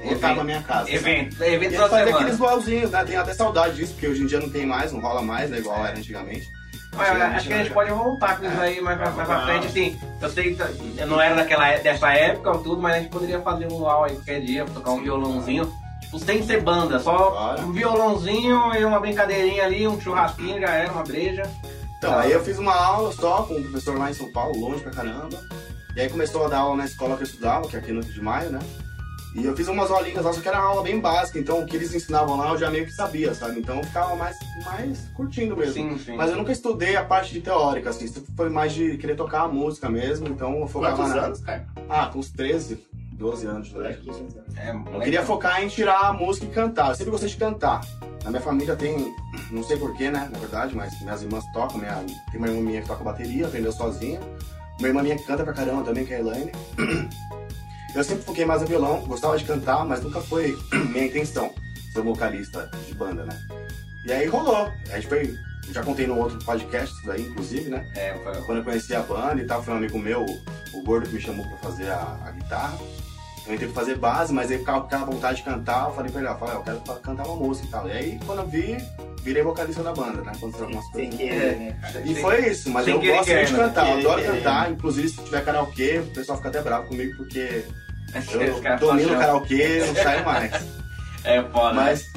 Lotava 0.05 0.35
na 0.35 0.43
minha 0.43 0.61
casa. 0.61 0.91
Evento, 0.91 1.41
evento 1.43 1.73
E 1.73 1.75
toda 1.75 1.89
fazia 1.89 2.05
semana. 2.05 2.31
aqueles 2.31 2.91
né? 2.91 3.03
Tenho 3.03 3.19
até 3.21 3.33
saudade 3.33 3.75
disso, 3.77 3.93
porque 3.93 4.07
hoje 4.07 4.21
em 4.21 4.27
dia 4.27 4.39
não 4.39 4.49
tem 4.49 4.63
mais, 4.63 4.91
não 4.93 4.99
rola 5.01 5.23
mais, 5.23 5.49
né? 5.49 5.57
Igual 5.57 5.83
era 5.87 5.97
antigamente. 5.97 6.47
Olha, 6.95 7.27
acho 7.29 7.47
que 7.47 7.53
a 7.53 7.57
gente 7.57 7.73
pode 7.73 7.91
voltar 7.91 8.39
com 8.39 8.45
isso 8.45 8.59
aí 8.59 8.79
mais 8.79 8.97
pra, 8.97 9.09
mais 9.11 9.27
pra 9.27 9.45
frente, 9.45 9.67
assim. 9.67 9.99
Eu 10.21 10.29
sei 10.29 10.55
que 10.55 10.61
eu 11.01 11.07
não 11.07 11.19
era 11.19 11.35
daquela, 11.35 11.67
é- 11.67 11.79
dessa 11.79 12.11
época 12.13 12.51
ou 12.51 12.59
tudo, 12.59 12.81
mas 12.81 12.95
a 12.95 12.99
gente 12.99 13.09
poderia 13.09 13.39
fazer 13.41 13.65
um 13.71 13.77
luau 13.77 14.03
aí 14.03 14.13
qualquer 14.15 14.41
dia, 14.41 14.65
tocar 14.65 14.91
um 14.91 15.01
violãozinho. 15.01 15.71
Tipo, 16.01 16.19
sem 16.19 16.43
ser 16.43 16.61
banda, 16.61 16.99
só 16.99 17.31
Bora. 17.31 17.61
um 17.61 17.71
violãozinho 17.71 18.73
e 18.75 18.85
uma 18.85 18.99
brincadeirinha 18.99 19.65
ali, 19.65 19.87
um 19.87 19.99
churrasquinho, 19.99 20.59
já 20.61 20.69
era, 20.69 20.91
uma 20.91 21.03
breja. 21.03 21.43
Então, 21.97 22.17
aí 22.17 22.31
eu 22.31 22.43
fiz 22.43 22.59
uma 22.59 22.75
aula 22.75 23.11
só 23.11 23.43
com 23.43 23.55
um 23.55 23.63
professor 23.63 23.97
lá 23.97 24.11
em 24.11 24.13
São 24.13 24.31
Paulo, 24.31 24.59
longe 24.59 24.81
pra 24.81 24.91
caramba. 24.91 25.39
E 25.95 26.01
aí 26.01 26.09
começou 26.09 26.45
a 26.45 26.47
dar 26.47 26.59
aula 26.59 26.77
na 26.77 26.85
escola 26.85 27.15
que 27.15 27.23
eu 27.23 27.27
estudava, 27.27 27.67
que 27.67 27.75
é 27.75 27.79
aqui 27.79 27.91
no 27.91 28.01
Rio 28.01 28.13
de 28.13 28.21
Maio, 28.21 28.51
né? 28.51 28.59
E 29.35 29.45
eu 29.45 29.55
fiz 29.55 29.67
umas 29.67 29.91
aulinhas 29.91 30.23
lá, 30.23 30.33
só 30.33 30.41
que 30.41 30.47
era 30.47 30.59
uma 30.59 30.69
aula 30.69 30.81
bem 30.81 30.99
básica, 30.99 31.37
então 31.37 31.59
o 31.59 31.65
que 31.65 31.75
eles 31.75 31.93
ensinavam 31.93 32.37
lá 32.37 32.49
eu 32.49 32.57
já 32.57 32.71
meio 32.71 32.85
que 32.85 32.91
sabia, 32.91 33.35
sabe? 33.35 33.59
Então 33.59 33.77
eu 33.77 33.83
ficava 33.83 34.15
mais, 34.15 34.35
mais 34.65 34.99
curtindo 35.15 35.55
mesmo. 35.55 35.73
Sim, 35.73 35.97
sim. 35.99 36.15
Mas 36.15 36.31
eu 36.31 36.37
nunca 36.37 36.51
estudei 36.51 36.95
a 36.95 37.03
parte 37.03 37.33
de 37.33 37.41
teórica, 37.41 37.89
assim, 37.89 38.05
isso 38.05 38.25
foi 38.35 38.49
mais 38.49 38.73
de 38.73 38.97
querer 38.97 39.15
tocar 39.15 39.41
a 39.41 39.47
música 39.47 39.89
mesmo, 39.89 40.27
então 40.27 40.59
eu 40.59 40.67
focava 40.67 40.95
Quantos 40.95 41.15
na... 41.15 41.21
anos, 41.21 41.39
cara? 41.41 41.67
Ah, 41.87 42.07
com 42.07 42.19
uns 42.19 42.31
13, 42.31 42.83
12 43.17 43.47
anos. 43.47 43.71
Né? 43.73 43.97
É, 44.55 44.71
Eu 44.71 45.01
queria 45.01 45.23
focar 45.23 45.61
em 45.63 45.67
tirar 45.67 46.07
a 46.07 46.13
música 46.13 46.45
e 46.45 46.49
cantar. 46.49 46.89
Eu 46.89 46.95
sempre 46.95 47.11
gostei 47.11 47.29
de 47.29 47.37
cantar. 47.37 47.81
Na 48.23 48.29
minha 48.29 48.41
família 48.41 48.75
tem, 48.75 49.13
não 49.51 49.63
sei 49.63 49.77
porquê, 49.77 50.09
né, 50.09 50.29
na 50.31 50.37
verdade, 50.37 50.75
mas 50.75 50.99
minhas 51.01 51.21
irmãs 51.21 51.43
tocam. 51.53 51.77
Minha, 51.79 51.95
tem 52.31 52.39
uma 52.39 52.47
irmã 52.47 52.61
minha 52.61 52.81
que 52.81 52.87
toca 52.87 53.03
bateria, 53.03 53.47
aprendeu 53.47 53.71
sozinha. 53.71 54.19
Uma 54.79 54.87
irmã 54.87 55.01
minha 55.01 55.17
que 55.17 55.23
canta 55.23 55.43
pra 55.43 55.53
caramba 55.53 55.83
também, 55.83 56.05
que 56.05 56.13
é 56.13 56.17
a 56.17 56.19
Elaine. 56.19 56.51
Eu 57.95 58.03
sempre 58.03 58.23
foquei 58.23 58.45
mais 58.45 58.61
no 58.61 58.67
violão, 58.67 59.01
gostava 59.07 59.37
de 59.37 59.45
cantar, 59.45 59.83
mas 59.85 60.03
nunca 60.03 60.21
foi 60.21 60.55
minha 60.91 61.05
intenção 61.05 61.51
ser 61.91 62.01
um 62.01 62.03
vocalista 62.03 62.69
de 62.85 62.93
banda, 62.93 63.23
né? 63.25 63.39
E 64.05 64.11
aí 64.11 64.27
rolou. 64.27 64.71
A 64.91 64.95
gente 64.95 65.07
foi, 65.07 65.33
já 65.73 65.83
contei 65.83 66.07
no 66.07 66.17
outro 66.17 66.37
podcast 66.45 66.95
isso 66.95 67.05
daí, 67.05 67.21
inclusive, 67.27 67.69
né? 67.69 67.85
É, 67.95 68.13
foi- 68.23 68.41
Quando 68.43 68.57
eu 68.59 68.63
conheci 68.63 68.95
a 68.95 69.01
banda 69.01 69.41
e 69.41 69.45
tal, 69.45 69.61
foi 69.63 69.73
um 69.73 69.77
amigo 69.77 69.99
meu, 69.99 70.25
o 70.73 70.83
Gordo, 70.83 71.07
que 71.09 71.15
me 71.15 71.21
chamou 71.21 71.45
pra 71.47 71.57
fazer 71.57 71.89
a, 71.89 72.17
a 72.25 72.31
guitarra. 72.31 72.77
Eu 73.45 73.53
entrei 73.53 73.69
pra 73.69 73.81
fazer 73.81 73.95
base, 73.97 74.33
mas 74.33 74.51
aí 74.51 74.57
ficava 74.57 74.81
com 74.81 74.85
aquela 74.87 75.05
vontade 75.05 75.37
de 75.37 75.43
cantar, 75.43 75.87
eu 75.87 75.93
falei 75.95 76.11
pra 76.11 76.19
ele, 76.19 76.29
ó, 76.29 76.35
falei, 76.37 76.55
eu 76.55 76.61
quero 76.61 76.79
cantar 76.99 77.25
uma 77.27 77.35
música 77.37 77.65
e 77.67 77.71
tal. 77.71 77.87
E 77.87 77.91
aí, 77.93 78.19
quando 78.25 78.39
eu 78.39 78.47
vi, 78.47 78.77
virei 79.23 79.41
vocalista 79.41 79.81
da 79.81 79.93
banda, 79.93 80.21
né? 80.21 80.33
Aconteceu 80.35 80.65
algumas 80.65 80.85
Sem 80.91 81.09
coisas. 81.09 81.17
querer, 81.17 81.55
né? 81.57 81.75
E 82.05 82.15
foi 82.15 82.47
isso, 82.49 82.69
mas 82.69 82.83
Sem 82.85 82.93
eu 82.93 82.99
gosto 82.99 83.29
muito 83.31 83.45
de 83.47 83.53
né? 83.53 83.59
cantar, 83.59 83.87
eu 83.89 83.99
adoro 83.99 84.23
cantar. 84.23 84.71
Inclusive, 84.71 85.07
se 85.09 85.21
tiver 85.23 85.45
karaokê, 85.45 85.99
o 85.99 86.07
pessoal 86.07 86.37
fica 86.37 86.49
até 86.49 86.61
bravo 86.61 86.87
comigo, 86.89 87.15
porque 87.15 87.63
eu 88.33 88.77
domino 88.79 89.05
o 89.07 89.11
falam, 89.11 89.19
karaokê, 89.19 89.79
não 89.85 89.95
saio 89.95 90.25
mais. 90.25 90.51
É 91.23 91.43
foda. 91.43 91.73
Mas 91.73 92.09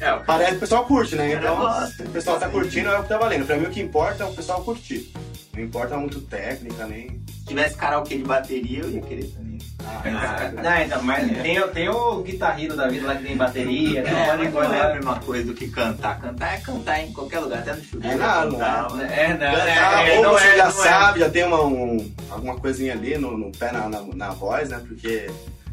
É, 0.00 0.12
o 0.12 0.20
parece 0.20 0.50
que 0.52 0.56
o 0.56 0.60
pessoal 0.60 0.84
curte, 0.84 1.16
né? 1.16 1.32
Então, 1.32 1.86
se 1.88 2.02
o 2.02 2.08
pessoal 2.10 2.38
tá 2.38 2.48
curtindo, 2.48 2.88
é 2.90 2.98
o 2.98 3.02
que 3.02 3.08
tá 3.08 3.18
valendo. 3.18 3.46
Pra 3.46 3.56
mim, 3.56 3.66
o 3.66 3.70
que 3.70 3.80
importa 3.80 4.22
é 4.22 4.26
o 4.26 4.32
pessoal 4.32 4.62
curtir. 4.62 5.12
Não 5.54 5.62
importa 5.62 5.96
muito 5.96 6.20
técnica, 6.20 6.86
nem... 6.86 7.20
Se 7.38 7.44
tivesse 7.46 7.74
karaokê 7.76 8.16
de 8.18 8.24
bateria, 8.24 8.80
eu 8.80 8.90
ia 8.90 9.00
querer 9.00 9.24
também. 9.28 9.58
Ah, 9.84 10.50
Não, 10.62 10.82
então, 10.82 11.02
mas 11.02 11.26
tem, 11.42 11.68
tem 11.68 11.88
o 11.88 12.22
guitarrino 12.22 12.76
da 12.76 12.88
vida 12.88 13.06
lá 13.06 13.16
que 13.16 13.24
tem 13.24 13.36
bateria, 13.36 14.02
tem 14.02 14.12
É, 14.12 14.36
de 14.36 14.48
mas 14.48 14.52
não 14.68 14.74
é 14.74 14.80
a 14.82 14.94
mesma 14.94 15.18
coisa 15.20 15.46
do 15.46 15.54
que 15.54 15.68
cantar. 15.68 16.20
Cantar 16.20 16.54
é 16.54 16.56
cantar 16.58 17.00
em 17.00 17.12
qualquer 17.12 17.38
lugar, 17.40 17.60
até 17.60 17.72
no 17.74 17.82
chuveiro. 17.82 18.14
É, 18.14 18.18
não, 18.18 18.50
cantar, 18.52 18.88
não 18.90 18.96
né? 18.96 19.08
É, 19.18 19.34
não, 19.38 19.46
Ah, 19.46 20.02
é, 20.02 20.16
ou 20.18 20.22
não 20.24 20.32
você 20.34 20.46
é, 20.48 20.56
já 20.58 20.64
não 20.64 20.70
é. 20.70 20.88
sabe, 20.88 21.20
já 21.20 21.30
tem 21.30 21.44
uma, 21.44 21.62
um- 21.62 22.12
alguma 22.30 22.56
coisinha 22.56 22.92
ali 22.92 23.16
no, 23.16 23.36
no 23.36 23.50
pé, 23.50 23.72
na, 23.72 23.88
na, 23.88 24.02
na 24.02 24.30
voz, 24.30 24.68
né? 24.68 24.80
Porque 24.86 25.30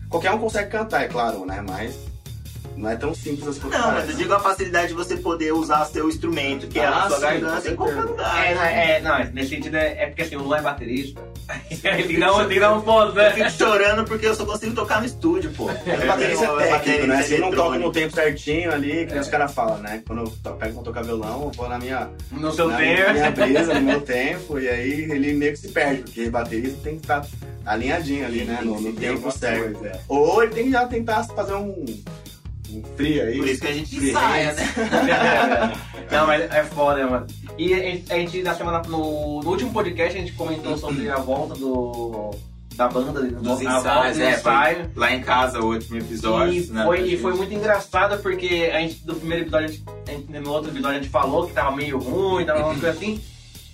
qualquer 0.09 0.31
um 0.31 0.39
consegue 0.39 0.69
cantar, 0.71 1.03
é 1.03 1.07
claro, 1.07 1.45
né? 1.45 1.63
Mas 1.67 1.95
não 2.75 2.89
é 2.89 2.95
tão 2.95 3.13
simples 3.13 3.47
assim 3.47 3.59
quanto 3.61 3.73
Não, 3.77 3.91
mas 3.91 4.09
eu 4.09 4.15
digo 4.15 4.33
a 4.33 4.39
facilidade 4.39 4.87
de 4.89 4.93
você 4.93 5.17
poder 5.17 5.53
usar 5.53 5.85
seu 5.85 6.07
instrumento, 6.09 6.67
que 6.67 6.79
é 6.79 6.85
Ah, 6.85 7.03
a 7.03 7.07
sua 7.07 7.15
sim, 7.17 7.23
garganta, 7.23 7.69
em 7.71 7.75
qualquer 7.75 8.01
lugar. 8.01 8.45
É, 8.45 8.53
não, 8.53 8.61
né? 8.61 8.91
é, 8.97 9.01
não, 9.01 9.33
nesse 9.33 9.49
sentido 9.49 9.75
é, 9.77 10.03
é 10.03 10.05
porque 10.07 10.21
assim, 10.23 10.35
o 10.35 10.41
Luan 10.43 10.57
é 10.57 10.61
baterista. 10.61 11.21
Ele 11.69 11.79
tem 11.79 12.07
que 12.07 12.17
dar 12.19 12.33
um, 12.33 12.37
tem 12.39 12.47
que 12.47 12.59
dar 12.59 12.73
um 12.73 12.81
ponto, 12.81 13.09
Eu 13.09 13.13
né? 13.15 13.29
fico 13.31 13.51
chorando 13.51 14.03
porque 14.03 14.25
eu 14.25 14.33
só 14.33 14.45
consigo 14.45 14.73
tocar 14.73 14.99
no 14.99 15.05
estúdio, 15.05 15.51
pô. 15.55 15.65
Mas 15.67 16.05
baterista 16.07 16.45
é 16.45 16.79
técnico, 16.79 17.07
né? 17.07 17.21
Se 17.21 17.37
não 17.37 17.51
toca 17.51 17.77
no 17.77 17.91
tempo 17.91 18.15
certinho 18.15 18.73
ali, 18.73 19.05
que 19.05 19.13
É. 19.13 19.19
os 19.21 19.27
caras 19.27 19.53
falam, 19.53 19.77
né? 19.77 20.01
Quando 20.07 20.23
eu 20.23 20.33
to- 20.43 20.53
pego 20.57 20.73
pra 20.73 20.83
tocar 20.83 21.03
violão, 21.03 21.43
eu 21.43 21.51
vou 21.51 21.69
na 21.69 21.77
minha, 21.77 22.09
No 22.31 22.51
seu 22.51 22.67
na 22.67 22.77
tempo. 22.77 23.11
minha 23.13 23.29
brisa, 23.31 23.73
no 23.75 23.81
meu 23.81 24.01
tempo, 24.01 24.59
e 24.59 24.67
aí 24.67 25.03
ele 25.11 25.33
meio 25.33 25.51
que 25.51 25.59
se 25.59 25.67
perde, 25.67 26.01
porque 26.01 26.27
baterista 26.31 26.79
tem 26.83 26.95
que 26.95 27.01
estar 27.03 27.23
alinhadinho 27.63 28.25
ali, 28.25 28.43
né? 28.43 28.59
No, 28.63 28.79
no 28.81 28.93
Tem 28.93 29.09
tempo 29.13 29.31
certo. 29.31 29.85
é. 29.85 29.99
Ou 30.07 30.41
ele 30.41 30.51
tem 30.53 30.63
que 30.65 30.71
já 30.71 30.87
tentar 30.87 31.23
fazer 31.25 31.53
um, 31.53 31.85
free 32.95 33.21
aí. 33.21 33.37
Por 33.37 33.47
isso 33.47 33.61
que 33.61 33.67
a 33.67 33.73
gente 33.73 33.95
ensaia, 33.97 34.47
hands. 34.47 34.75
né? 34.77 35.73
Não, 36.11 36.27
mas 36.27 36.41
é 36.51 36.63
foda, 36.63 37.07
mano. 37.07 37.27
E 37.57 37.73
a 37.73 37.77
gente, 37.77 38.13
a 38.13 38.15
gente, 38.17 38.41
na 38.43 38.53
semana, 38.53 38.81
no, 38.87 39.41
no 39.41 39.49
último 39.49 39.71
podcast, 39.71 40.17
a 40.17 40.19
gente 40.19 40.33
comentou 40.33 40.77
sobre 40.77 41.09
a 41.09 41.17
volta 41.17 41.55
do, 41.55 42.31
da 42.75 42.87
banda, 42.87 43.21
Dos 43.21 43.65
a 43.65 43.79
volta 43.79 44.09
ensaios, 44.09 44.17
do 44.17 44.23
é. 44.23 44.31
ensaio. 44.33 44.91
Lá 44.95 45.13
em 45.13 45.21
casa, 45.21 45.59
o 45.59 45.73
último 45.73 45.97
episódio. 45.97 46.53
E 46.53 46.67
né, 46.67 46.83
foi, 46.83 47.01
e 47.01 47.17
foi 47.17 47.33
muito 47.33 47.53
engraçado 47.53 48.21
porque 48.21 48.69
a 48.73 48.79
gente, 48.79 49.05
do 49.05 49.15
primeiro 49.15 49.43
episódio, 49.45 49.67
a 49.67 49.71
gente, 49.71 49.83
a 50.07 50.11
gente- 50.11 50.39
no 50.39 50.51
outro 50.51 50.69
episódio 50.71 50.97
a 50.97 51.01
gente 51.01 51.09
falou 51.11 51.47
que 51.47 51.53
tava 51.53 51.75
meio 51.75 51.97
ruim, 51.97 52.45
tava 52.45 52.59
uma 52.59 52.69
coisa 52.69 52.89
assim. 52.89 53.21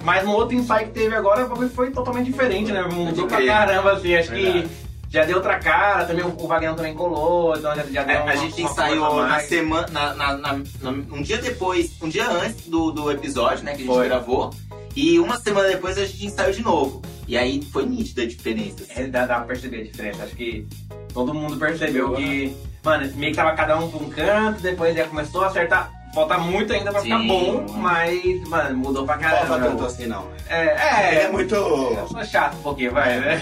Mas 0.04 0.24
no 0.26 0.32
outro 0.32 0.56
ensaio 0.56 0.88
que 0.88 0.94
teve 0.94 1.16
agora, 1.16 1.46
o 1.46 1.50
bagulho 1.50 1.70
foi 1.70 1.92
totalmente 1.92 2.26
diferente, 2.26 2.72
né? 2.72 2.82
Mudou 2.84 3.28
pra 3.28 3.46
caramba, 3.46 3.92
assim. 3.94 4.16
Acho 4.16 4.32
Verdade. 4.32 4.68
que 4.68 4.81
já 5.12 5.26
deu 5.26 5.36
outra 5.38 5.60
cara, 5.60 6.06
também 6.06 6.24
o 6.24 6.30
o 6.42 6.48
Wagner 6.48 6.74
também 6.74 6.94
colou, 6.96 7.56
então 7.56 7.76
já, 7.76 7.84
já 7.84 8.04
deu 8.04 8.16
É, 8.16 8.22
uma, 8.22 8.32
a 8.32 8.36
gente 8.36 8.62
ensaiou 8.64 9.22
na 9.28 9.40
semana, 9.42 9.88
na, 9.92 10.14
na- 10.16 10.38
na- 10.38 10.54
na- 10.82 10.90
um 10.90 11.22
dia 11.22 11.38
depois, 11.38 11.92
um 12.02 12.08
dia 12.10 12.28
antes 12.30 12.68
do, 12.68 12.92
do 12.92 13.12
episódio, 13.12 13.64
né, 13.64 13.72
que 13.74 13.84
a 13.84 13.86
gente 13.86 13.94
Foi. 13.94 14.08
gravou. 14.08 14.52
E 14.96 15.20
uma 15.20 15.38
semana 15.40 15.68
depois 15.70 15.98
a 15.98 16.06
gente 16.06 16.26
ensaiou 16.26 16.52
de 16.54 16.62
novo. 16.64 17.02
E 17.28 17.38
aí 17.38 17.62
foi 17.72 17.86
nítida 17.86 18.24
a 18.24 18.28
diferença. 18.28 18.84
assim. 18.84 19.02
É, 19.04 19.08
dá, 19.08 19.26
dá 19.26 19.36
pra 19.36 19.46
perceber 19.46 19.82
a 19.82 19.84
diferença. 19.84 20.24
Acho 20.24 20.36
que 20.36 20.68
todo 21.14 21.34
mundo 21.34 21.56
percebeu 21.58 22.14
que, 22.14 22.54
mano, 22.84 23.10
meio 23.16 23.32
que 23.32 23.38
tava 23.38 23.54
cada 23.56 23.78
um 23.80 23.90
pra 23.90 24.00
um 24.00 24.10
canto, 24.10 24.62
depois 24.62 24.94
já 24.96 25.08
começou 25.08 25.44
a 25.44 25.48
acertar. 25.48 25.92
Falta 26.14 26.38
muito 26.38 26.74
ainda 26.74 26.92
pra 26.92 27.02
ficar 27.02 27.20
Sim, 27.20 27.28
bom, 27.28 27.54
mano. 27.62 27.74
mas, 27.78 28.50
mano, 28.50 28.78
mudou 28.78 29.06
pra 29.06 29.16
Não 29.18 29.24
falta 29.24 29.48
caramba. 29.48 29.68
tanto 29.70 29.86
assim, 29.86 30.08
não. 30.08 30.30
É, 30.50 30.66
é, 30.66 31.10
Ele 31.12 31.20
é 31.22 31.32
muito. 31.32 31.56
Eu 31.56 32.08
sou 32.10 32.24
chato 32.26 32.56
um 32.58 32.62
pouquinho, 32.62 32.92
vai, 32.92 33.18
né? 33.20 33.42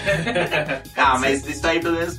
Ah, 0.96 1.18
mas 1.20 1.44
isso 1.46 1.66
aí 1.66 1.80
pelo 1.80 1.96
menos 1.96 2.18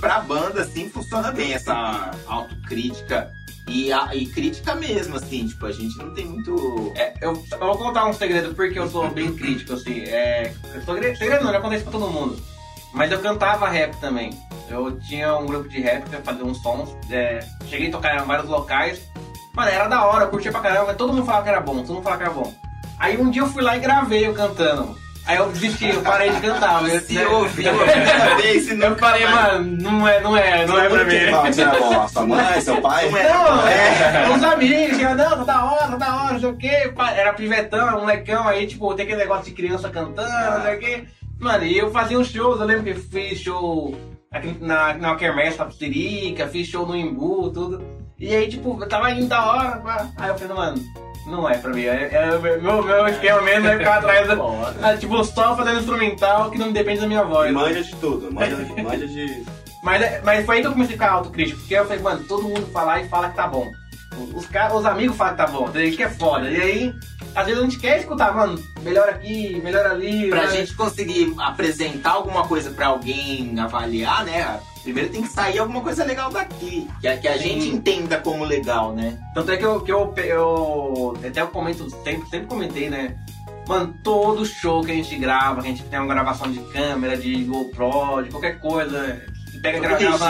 pra 0.00 0.20
banda, 0.20 0.62
assim, 0.62 0.88
funciona 0.88 1.30
bem 1.30 1.52
essa 1.52 2.10
autocrítica. 2.26 3.30
E, 3.68 3.92
a, 3.92 4.08
e 4.12 4.26
crítica 4.26 4.74
mesmo, 4.74 5.14
assim, 5.16 5.46
tipo, 5.46 5.64
a 5.66 5.70
gente 5.72 5.96
não 5.96 6.12
tem 6.12 6.24
muito. 6.26 6.92
É, 6.96 7.14
eu, 7.20 7.32
eu 7.52 7.58
vou 7.58 7.78
contar 7.78 8.06
um 8.06 8.12
segredo 8.12 8.52
porque 8.54 8.76
eu 8.76 8.88
sou 8.90 9.08
bem 9.10 9.32
crítico, 9.34 9.74
assim. 9.74 10.00
É, 10.00 10.52
segredo, 10.84 11.16
segredo 11.16 11.44
não, 11.44 11.52
já 11.52 11.58
acontece 11.58 11.84
pra 11.84 11.92
todo 11.92 12.10
mundo. 12.10 12.42
Mas 12.92 13.12
eu 13.12 13.20
cantava 13.20 13.68
rap 13.68 13.94
também. 14.00 14.30
Eu 14.68 14.98
tinha 15.00 15.36
um 15.36 15.46
grupo 15.46 15.68
de 15.68 15.80
rap 15.80 16.08
que 16.08 16.16
eu 16.16 16.22
fazia 16.22 16.44
uns 16.44 16.60
sons. 16.60 16.90
é, 17.10 17.38
cheguei 17.68 17.88
a 17.88 17.92
tocar 17.92 18.20
em 18.20 18.26
vários 18.26 18.48
locais. 18.48 19.00
Mano, 19.54 19.70
era 19.70 19.86
da 19.86 20.04
hora, 20.06 20.24
eu 20.24 20.28
curtia 20.28 20.50
pra 20.50 20.60
caramba, 20.60 20.86
mas 20.86 20.96
todo 20.96 21.12
mundo 21.12 21.26
falava 21.26 21.44
que 21.44 21.48
era 21.50 21.60
bom, 21.60 21.76
todo 21.76 21.94
mundo 21.94 22.02
falava 22.02 22.22
que 22.22 22.28
era 22.28 22.38
bom. 22.38 22.54
Aí 22.98 23.16
um 23.18 23.30
dia 23.30 23.42
eu 23.42 23.48
fui 23.48 23.62
lá 23.62 23.76
e 23.76 23.80
gravei 23.80 24.26
eu 24.26 24.32
cantando. 24.32 24.96
Aí 25.24 25.36
eu 25.36 25.48
desisti, 25.50 25.88
eu 25.88 26.02
parei 26.02 26.30
de 26.30 26.40
cantar. 26.40 26.82
mas, 26.82 27.04
Se 27.04 27.14
né? 27.14 27.26
ouviu 27.26 27.70
a 27.70 27.84
primeira 27.84 28.34
vez, 28.36 28.64
se 28.64 28.80
Eu 28.80 28.96
parei, 28.96 29.26
mano, 29.28 29.82
não 29.82 30.08
é, 30.08 30.20
não 30.20 30.36
é, 30.36 30.66
não 30.66 30.78
é 30.80 30.88
pra 30.88 31.04
mim. 31.04 31.30
Fala 31.30 31.52
que 31.52 31.60
era 31.60 31.78
bom. 31.78 32.08
Sua 32.08 32.26
mãe, 32.26 32.60
seu 32.60 32.80
pai. 32.80 33.08
Não 33.08 33.18
é. 33.18 33.28
Não, 33.28 33.68
é, 33.68 34.36
os 34.36 34.42
amigos, 34.42 34.98
não, 34.98 35.16
tá 35.16 35.44
da 35.44 35.64
hora, 35.64 35.88
tá 35.88 35.96
da 35.96 36.22
hora, 36.22 36.32
não 36.32 36.40
sei 36.40 36.50
o 36.50 36.56
quê. 36.56 36.92
Era 37.14 37.32
pivetão, 37.34 38.00
molecão, 38.00 38.48
aí, 38.48 38.66
tipo, 38.66 38.92
tem 38.94 39.04
aquele 39.04 39.20
negócio 39.20 39.44
de 39.44 39.52
criança 39.52 39.88
cantando, 39.90 40.56
não 40.56 40.62
sei 40.62 40.76
o 40.76 40.78
quê. 40.78 41.04
Mano, 41.38 41.64
e 41.64 41.78
eu 41.78 41.90
fazia 41.90 42.18
uns 42.18 42.28
shows, 42.28 42.60
eu 42.60 42.66
lembro 42.66 42.84
que 42.84 42.94
fiz 42.94 43.40
show 43.40 43.96
aqui 44.30 44.56
na, 44.60 44.94
na 44.94 45.14
Kermesse, 45.16 45.58
Tapsirica, 45.58 46.48
fiz 46.48 46.66
show 46.66 46.86
no 46.86 46.96
Imbu, 46.96 47.50
tudo. 47.50 48.01
E 48.22 48.36
aí, 48.36 48.48
tipo, 48.48 48.78
eu 48.80 48.88
tava 48.88 49.10
indo 49.10 49.26
da 49.26 49.44
hora, 49.44 49.78
pá. 49.78 50.08
aí 50.16 50.28
eu 50.28 50.38
falei, 50.38 50.56
mano, 50.56 50.92
não 51.26 51.48
é 51.50 51.58
pra 51.58 51.72
mim. 51.72 51.82
É, 51.82 52.08
é, 52.12 52.38
meu, 52.38 52.80
meu 52.80 53.08
esquema 53.08 53.42
mesmo 53.42 53.66
é 53.66 53.78
ficar 53.78 53.98
atrás 53.98 54.28
da. 54.28 54.36
ah, 54.80 54.96
tipo, 54.96 55.24
só 55.24 55.56
fazendo 55.56 55.80
instrumental 55.80 56.48
que 56.48 56.56
não 56.56 56.70
depende 56.70 57.00
da 57.00 57.08
minha 57.08 57.24
voz. 57.24 57.52
Manja 57.52 57.82
de 57.82 57.96
tudo. 57.96 58.32
Manja, 58.32 58.56
manja 58.80 59.08
de. 59.08 59.42
Mas, 59.82 60.22
mas 60.22 60.46
foi 60.46 60.54
aí 60.54 60.60
que 60.60 60.68
eu 60.68 60.72
comecei 60.72 60.94
a 60.94 60.98
ficar 60.98 61.10
autocrítico, 61.10 61.58
porque 61.58 61.74
eu 61.74 61.84
falei, 61.84 62.00
mano, 62.00 62.24
todo 62.28 62.44
mundo 62.44 62.64
fala 62.72 63.00
e 63.00 63.08
fala 63.08 63.28
que 63.28 63.34
tá 63.34 63.48
bom. 63.48 63.68
Os, 64.32 64.46
caras, 64.46 64.74
os 64.76 64.86
amigos 64.86 65.16
falam 65.16 65.34
que 65.34 65.42
tá 65.42 65.48
bom, 65.48 65.68
isso 65.74 65.96
que 65.96 66.04
é 66.04 66.08
foda. 66.08 66.48
E 66.48 66.60
aí, 66.60 66.94
às 67.34 67.46
vezes 67.46 67.60
a 67.60 67.64
gente 67.64 67.80
quer 67.80 67.98
escutar, 67.98 68.32
mano, 68.32 68.56
melhor 68.82 69.08
aqui, 69.08 69.60
melhor 69.64 69.84
ali. 69.84 70.30
Pra 70.30 70.46
né? 70.46 70.58
gente 70.58 70.76
conseguir 70.76 71.34
apresentar 71.38 72.12
alguma 72.12 72.46
coisa 72.46 72.70
pra 72.70 72.86
alguém 72.86 73.58
avaliar, 73.58 74.24
né? 74.24 74.60
Primeiro 74.82 75.10
tem 75.10 75.22
que 75.22 75.28
sair 75.28 75.58
alguma 75.58 75.80
coisa 75.80 76.04
legal 76.04 76.30
daqui. 76.30 76.88
Que 77.00 77.08
a, 77.08 77.16
que 77.16 77.28
a 77.28 77.36
gente 77.36 77.68
entenda 77.68 78.18
como 78.18 78.44
legal, 78.44 78.92
né? 78.92 79.18
Tanto 79.34 79.52
é 79.52 79.56
que 79.56 79.64
eu, 79.64 79.80
que 79.80 79.92
eu, 79.92 80.12
eu 80.16 81.18
até 81.24 81.40
eu 81.40 81.48
comento, 81.48 81.88
sempre, 82.02 82.28
sempre 82.28 82.46
comentei, 82.46 82.90
né? 82.90 83.16
Mano, 83.68 83.94
todo 84.02 84.44
show 84.44 84.82
que 84.82 84.90
a 84.90 84.94
gente 84.94 85.14
grava, 85.16 85.62
que 85.62 85.68
a 85.68 85.70
gente 85.70 85.84
tem 85.84 85.98
uma 85.98 86.12
gravação 86.12 86.50
de 86.50 86.58
câmera, 86.72 87.16
de 87.16 87.44
GoPro, 87.44 88.24
de 88.24 88.30
qualquer 88.30 88.58
coisa, 88.58 89.22
que 89.52 89.60
pega 89.60 89.78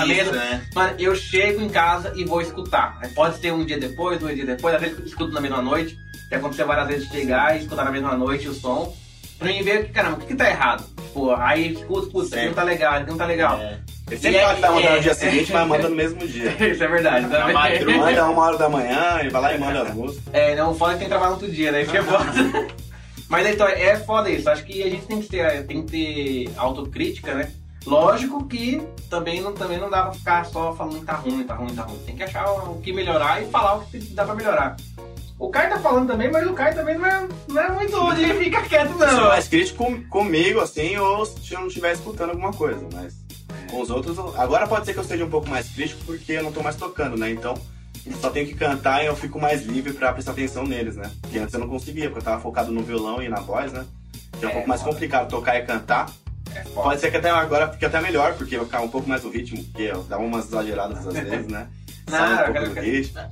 mesa, 0.06 0.32
né? 0.32 0.62
Mano, 0.74 0.94
eu 0.98 1.16
chego 1.16 1.62
em 1.62 1.68
casa 1.68 2.12
e 2.14 2.24
vou 2.24 2.42
escutar. 2.42 2.98
Aí 3.00 3.08
Pode 3.10 3.38
ser 3.38 3.52
um 3.52 3.64
dia 3.64 3.78
depois, 3.78 4.18
dois 4.18 4.34
dias 4.34 4.46
depois, 4.46 4.74
às 4.74 4.80
vezes 4.80 4.98
escuto 5.06 5.32
na 5.32 5.40
mesma 5.40 5.62
noite. 5.62 5.98
Já 6.30 6.36
aconteceu 6.36 6.66
várias 6.66 6.88
vezes 6.88 7.08
de 7.08 7.14
chegar 7.14 7.56
e 7.56 7.62
escutar 7.62 7.84
na 7.84 7.90
mesma 7.90 8.16
noite 8.16 8.48
o 8.48 8.54
som. 8.54 8.94
Pra 9.38 9.48
mim 9.48 9.62
ver 9.62 9.86
que, 9.86 9.92
caramba, 9.92 10.16
o 10.16 10.20
que, 10.20 10.26
que 10.26 10.34
tá 10.34 10.48
errado? 10.48 10.84
Pô, 11.12 11.34
aí 11.34 11.72
escuta, 11.72 12.10
putz, 12.10 12.28
isso 12.28 12.36
aqui 12.36 12.46
não 12.46 12.54
tá 12.54 12.62
legal, 12.62 12.92
isso 12.92 13.02
aqui 13.02 13.10
não 13.10 13.18
tá 13.18 13.26
legal. 13.26 13.58
É. 13.58 13.78
Ele 14.10 14.20
sempre 14.20 14.40
fala 14.40 14.54
que 14.54 14.60
tá 14.60 14.66
é- 14.66 14.70
mandando 14.70 14.88
é- 14.88 14.96
no 14.96 15.02
dia 15.02 15.14
seguinte, 15.14 15.52
mas 15.52 15.68
manda 15.68 15.88
no 15.88 15.94
mesmo 15.96 16.26
dia. 16.26 16.50
Isso 16.70 16.84
é 16.84 16.88
verdade. 16.88 17.26
Na 17.26 17.38
também. 17.38 17.54
madruga. 17.54 17.96
Manda 17.98 18.24
uma 18.30 18.42
hora 18.42 18.58
da 18.58 18.68
manhã 18.68 19.20
e 19.24 19.28
vai 19.30 19.40
lá 19.42 19.54
e 19.54 19.58
manda 19.58 19.82
as 19.82 19.94
músicas. 19.94 20.24
É, 20.34 20.54
não, 20.54 20.74
foda 20.74 20.92
que 20.94 20.98
tem 20.98 21.06
que 21.08 21.10
trabalhar 21.10 21.30
no 21.30 21.36
outro 21.36 21.50
dia, 21.50 21.72
né? 21.72 21.82
Isso 21.82 21.90
que 21.90 21.96
é 21.98 22.02
foda. 22.02 22.24
Mas 23.28 23.46
então, 23.46 23.66
é 23.66 23.96
foda 23.96 24.28
isso. 24.28 24.50
Acho 24.50 24.64
que 24.64 24.82
a 24.82 24.90
gente 24.90 25.06
tem 25.06 25.22
que 25.22 25.28
ter, 25.28 25.66
tem 25.66 25.82
que 25.86 25.90
ter 25.90 26.52
autocrítica, 26.58 27.34
né? 27.34 27.50
Lógico 27.86 28.46
que 28.46 28.80
também 29.08 29.40
não, 29.40 29.52
também 29.54 29.78
não 29.78 29.88
dá 29.90 30.02
pra 30.02 30.12
ficar 30.12 30.44
só 30.44 30.74
falando 30.74 31.00
que 31.00 31.06
tá 31.06 31.14
ruim, 31.14 31.42
tá 31.44 31.54
ruim, 31.54 31.74
tá 31.74 31.82
ruim. 31.82 31.98
Tem 32.06 32.14
que 32.14 32.22
achar 32.22 32.44
o 32.52 32.78
que 32.80 32.92
melhorar 32.92 33.42
e 33.42 33.46
falar 33.46 33.76
o 33.76 33.80
que 33.86 33.98
dá 33.98 34.24
pra 34.24 34.34
melhorar. 34.34 34.76
O 35.38 35.48
Caio 35.50 35.70
tá 35.70 35.78
falando 35.80 36.06
também, 36.06 36.30
mas 36.30 36.46
o 36.46 36.52
Caio 36.52 36.74
também 36.74 36.96
não 36.96 37.06
é, 37.06 37.26
não 37.48 37.62
é 37.62 37.68
muito 37.70 38.14
de 38.14 38.34
ficar 38.34 38.62
quieto, 38.68 38.92
Eu 38.92 39.08
sou 39.08 39.16
não. 39.22 39.28
mais 39.28 39.48
crítico 39.48 39.84
com- 39.84 40.02
comigo, 40.04 40.60
assim, 40.60 40.96
ou 40.96 41.26
se 41.26 41.52
eu 41.54 41.60
não 41.60 41.66
estiver 41.66 41.92
escutando 41.94 42.30
alguma 42.30 42.52
coisa, 42.52 42.86
mas 42.92 43.14
com 43.72 43.80
os 43.80 43.90
outros. 43.90 44.16
eu- 44.18 44.34
Agora 44.40 44.66
pode 44.68 44.84
ser 44.86 44.92
que 44.92 44.98
eu 45.00 45.04
seja 45.04 45.24
um 45.24 45.30
pouco 45.30 45.48
mais 45.48 45.68
crítico 45.70 46.00
porque 46.04 46.32
eu 46.32 46.42
não 46.42 46.52
tô 46.52 46.62
mais 46.62 46.76
tocando, 46.76 47.16
né? 47.16 47.30
Então 47.30 47.54
eu 48.06 48.16
só 48.18 48.30
tenho 48.30 48.46
que 48.46 48.54
cantar 48.54 49.02
e 49.02 49.06
eu 49.06 49.16
fico 49.16 49.40
mais 49.40 49.62
livre 49.64 49.92
pra 49.94 50.12
prestar 50.12 50.32
atenção 50.32 50.64
neles, 50.66 50.94
né? 50.96 51.10
Porque 51.22 51.38
antes 51.38 51.54
eu 51.54 51.60
não 51.60 51.68
conseguia, 51.68 52.04
porque 52.10 52.20
eu 52.20 52.24
tava 52.24 52.40
focado 52.42 52.70
no 52.70 52.82
violão 52.82 53.22
e 53.22 53.28
na 53.28 53.40
voz, 53.40 53.72
né? 53.72 53.84
Que 54.38 54.44
é 54.44 54.48
um 54.48 54.50
É, 54.50 54.54
pouco 54.54 54.68
mais 54.68 54.80
foda. 54.82 54.92
complicado 54.92 55.28
tocar 55.30 55.56
e 55.58 55.62
cantar. 55.64 56.10
É. 56.54 56.60
Pode 56.74 57.00
ser 57.00 57.10
que 57.10 57.16
até 57.16 57.30
agora 57.30 57.68
fique 57.72 57.84
até 57.84 57.98
melhor, 58.00 58.34
porque 58.34 58.56
vai 58.56 58.66
ficar 58.66 58.80
um 58.82 58.88
pouco 58.88 59.08
mais 59.08 59.24
o 59.24 59.30
ritmo, 59.30 59.62
porque 59.64 59.84
eu 59.84 60.02
dava 60.02 60.22
umas 60.22 60.46
exageradas 60.48 61.06
às 61.06 61.14
vezes, 61.14 61.46
né? 61.48 61.66
Não, 62.10 62.18
Sai 62.18 62.50
um 62.50 62.54
eu 62.56 62.64
pouco. 62.64 62.80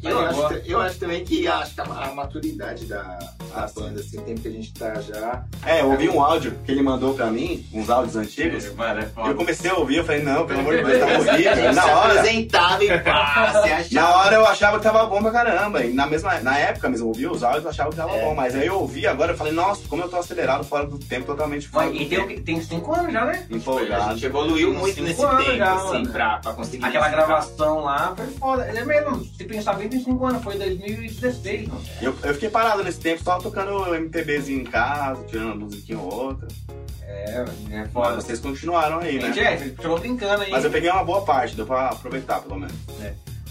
Eu 0.03 0.19
acho, 0.21 0.55
eu 0.67 0.81
acho 0.81 0.99
também 0.99 1.25
que 1.25 1.47
acho 1.47 1.75
que 1.75 1.81
a, 1.81 1.85
a 1.85 2.15
maturidade 2.15 2.85
da, 2.87 3.03
da 3.03 3.29
Ah, 3.55 3.71
banda, 3.75 4.01
assim, 4.01 4.19
o 4.19 4.23
tempo 4.23 4.41
que 4.41 4.49
a 4.49 4.51
gente 4.53 4.73
tá 4.73 4.95
já. 5.01 5.45
É, 5.67 5.81
eu 5.81 5.91
ouvi 5.91 6.09
um 6.09 6.23
áudio 6.23 6.53
que 6.65 6.71
ele 6.73 6.83
mandou 6.83 7.15
pra 7.15 7.27
mim, 7.27 7.67
uns 7.75 7.91
áudios 7.91 8.17
antigos. 8.17 8.73
Mano, 8.75 9.01
é 9.01 9.29
Eu 9.31 9.35
comecei 9.35 9.71
a 9.71 9.75
ouvir, 9.75 9.97
eu 9.97 10.05
falei, 10.05 10.23
não, 10.23 10.47
pelo 10.47 10.61
amor 10.61 10.77
de 10.77 10.85
Deus, 10.85 10.99
tá 10.99 11.07
horrível. 11.33 11.73
Na 11.75 11.83
se 11.83 11.91
hora, 11.91 12.19
apresentava 12.21 12.85
e 12.85 12.99
pá, 13.01 13.53
você 13.53 13.73
achava. 13.73 13.95
Na 13.95 14.17
hora 14.17 14.37
eu 14.37 14.47
achava 14.47 14.79
que 14.79 14.85
tava 14.85 15.07
bom 15.07 15.21
pra 15.23 15.31
caramba. 15.33 15.85
E 15.85 15.93
na, 15.93 16.07
mesma, 16.07 16.39
na 16.41 16.59
época 16.59 16.89
mesmo, 16.89 17.05
eu 17.07 17.09
ouvia 17.09 17.31
os 17.31 17.43
áudios 17.43 17.65
eu 17.65 17.71
achava 17.71 17.91
que 17.91 17.97
tava 17.97 18.13
É. 18.17 18.25
bom. 18.25 18.35
Mas 18.35 18.55
aí 18.55 18.67
eu 18.67 18.77
ouvi 18.81 19.07
agora 19.07 19.33
eu 19.33 19.37
falei, 19.37 19.53
nossa, 19.53 19.83
como 19.89 20.03
eu 20.03 20.09
tô 20.09 20.17
acelerado 20.17 20.65
fora 20.65 20.87
do 20.87 20.99
tempo, 20.99 21.27
totalmente 21.27 21.69
fora 21.69 21.87
Mas, 21.87 21.95
e 22.01 22.05
tem, 22.07 22.27
tempo. 22.27 22.41
tem 22.43 22.61
cinco 22.63 22.95
anos 22.95 23.13
já, 23.13 23.25
né? 23.25 23.47
A 23.51 23.55
Empolgado. 23.55 24.15
gente 24.15 24.27
evoluiu 24.27 24.73
muito 24.73 25.03
nesse 25.03 25.21
tempo, 25.21 25.57
já, 25.57 25.75
assim, 25.75 25.93
mano. 25.93 26.09
pra, 26.13 26.39
pra 26.39 26.53
conseguir. 26.53 26.85
Aquela 26.85 27.07
executar. 27.09 27.27
gravação 27.29 27.81
lá 27.81 28.15
foi 28.17 28.27
foda. 28.29 28.60
Ele 28.69 28.79
é 28.79 28.85
mesmo, 28.85 29.25
se 29.25 29.45
pensar 29.45 29.75
bem, 29.75 29.89
tem 29.89 30.03
5 30.03 30.27
anos, 30.27 30.43
foi 30.43 30.57
2016, 30.59 31.69
mano. 31.69 31.81
Eu, 32.01 32.15
eu 32.23 32.35
fiquei 32.35 32.49
parado 32.51 32.83
nesse 32.85 33.01
tempo, 33.01 33.23
só 33.23 33.39
tocando 33.39 33.95
MPBzinho 33.95 34.61
em 34.61 34.65
casa, 34.65 35.23
tirando 35.25 35.47
uma 35.47 35.65
musiquinha 35.67 35.99
ou 35.99 36.13
outra. 36.13 36.49
É, 37.03 37.45
é 37.71 37.79
Mas 37.81 37.93
foda. 37.93 38.15
vocês 38.17 38.39
continuaram 38.41 38.99
aí, 39.01 39.19
né? 39.19 39.33
Gente, 39.33 39.41
é, 39.41 39.57
você 39.57 39.75
chegou 39.83 39.99
brincando 39.99 40.43
aí. 40.43 40.51
Mas 40.51 40.65
eu 40.65 40.71
peguei 40.71 40.91
uma 40.91 41.05
boa 41.05 41.23
parte, 41.23 41.57
deu 41.57 41.67
pra 41.67 41.89
aproveitar 41.89 42.41
pelo 42.41 42.59
menos. 42.61 42.75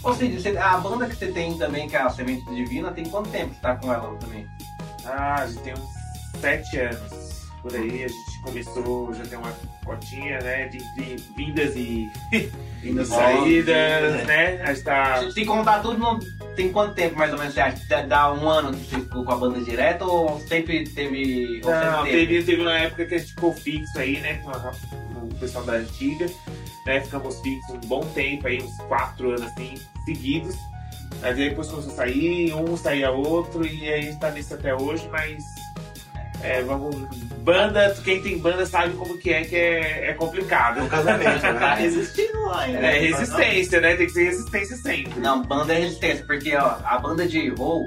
Ou 0.01 0.15
seja, 0.15 0.39
você- 0.39 0.57
a 0.57 0.77
banda 0.77 1.07
que 1.07 1.15
você 1.15 1.27
tem 1.27 1.57
também, 1.57 1.87
que 1.89 1.95
é 1.95 2.01
a 2.01 2.09
Semente 2.09 2.45
Divina, 2.55 2.89
tem 2.91 3.03
quanto 3.05 3.29
tempo 3.29 3.49
que 3.49 3.55
você 3.55 3.61
tá 3.61 3.75
com 3.75 3.93
ela 3.93 4.15
também? 4.17 4.45
Ah, 5.05 5.41
a 5.41 5.47
gente 5.47 5.61
tem 5.61 5.73
uns 5.73 6.39
sete 6.39 6.77
anos. 6.79 7.29
Por 7.61 7.75
aí 7.75 8.05
a 8.05 8.07
gente 8.07 8.28
começou, 8.43 9.13
já 9.13 9.23
tem 9.25 9.37
uma 9.37 9.51
cotinha, 9.85 10.39
né? 10.39 10.67
De, 10.67 10.77
de 10.95 11.15
vindas 11.35 11.75
e, 11.75 12.09
Ainda 12.83 13.03
saídas, 13.05 14.25
né? 14.25 14.61
A 14.63 14.73
gente 14.73 14.83
tá. 14.83 15.29
Se 15.31 15.45
contar 15.45 15.79
tudo, 15.81 15.97
não, 15.97 16.17
tem 16.55 16.71
quanto 16.71 16.93
tempo 16.95 17.17
mais 17.17 17.31
ou 17.33 17.37
menos 17.39 17.53
você 17.53 17.59
acha? 17.61 17.81
Dá- 17.89 18.01
Dá 18.03 18.33
um 18.33 18.47
ano 18.47 18.71
que 18.77 18.85
você 18.89 18.95
ficou 19.01 19.23
com 19.25 19.31
a 19.31 19.35
banda 19.35 19.59
direto 19.61 20.03
ou 20.05 20.39
sempre 20.41 20.83
teve. 20.85 21.61
Ou 21.63 21.71
Não, 21.71 22.03
sempre 22.03 22.11
teve? 22.11 22.27
teve, 22.27 22.43
teve 22.45 22.61
uma 22.61 22.77
época 22.77 23.05
que 23.05 23.15
a 23.15 23.17
gente 23.17 23.29
ficou 23.31 23.53
fixo 23.53 23.99
aí, 23.99 24.19
né? 24.21 24.35
Com 24.43 24.49
a- 24.51 24.71
com 25.13 25.25
o 25.25 25.35
pessoal 25.39 25.63
da 25.65 25.73
antiga. 25.73 26.27
Né? 26.85 27.01
Ficamos 27.01 27.39
fixos 27.41 27.75
um 27.75 27.87
bom 27.87 28.01
tempo 28.15 28.47
aí, 28.47 28.61
uns 28.61 28.75
quatro 28.87 29.29
anos 29.31 29.43
assim, 29.43 29.75
seguidos. 30.05 30.55
Mas 31.21 31.37
aí 31.37 31.49
depois 31.49 31.67
começou 31.67 31.91
a 31.91 31.95
sair, 31.95 32.53
um 32.53 32.77
saía 32.77 33.11
outro, 33.11 33.65
e 33.65 33.89
aí 33.91 33.99
a 33.99 34.01
gente 34.03 34.19
tá 34.19 34.31
nisso 34.31 34.53
até 34.53 34.73
hoje, 34.73 35.07
mas. 35.11 35.43
É, 36.43 36.61
vamos. 36.63 36.95
Banda, 37.43 37.95
quem 38.03 38.21
tem 38.21 38.37
banda 38.37 38.65
sabe 38.65 38.93
como 38.93 39.17
que 39.17 39.31
é, 39.33 39.43
que 39.43 39.55
é, 39.55 40.09
é 40.09 40.13
complicado. 40.13 40.81
No 40.81 40.89
casamento, 40.89 41.39
Tá 41.41 41.51
né? 41.53 41.75
resistindo 41.75 42.41
lá. 42.45 42.67
É 42.69 42.99
resistência, 42.99 43.81
né? 43.81 43.95
Tem 43.95 44.05
que 44.07 44.11
ser 44.13 44.23
resistência 44.25 44.75
sempre. 44.77 45.19
Não, 45.19 45.41
banda 45.43 45.73
é 45.73 45.79
resistência, 45.79 46.23
porque 46.25 46.55
ó, 46.55 46.75
a 46.83 46.97
banda 46.99 47.27
de 47.27 47.49
roll, 47.49 47.83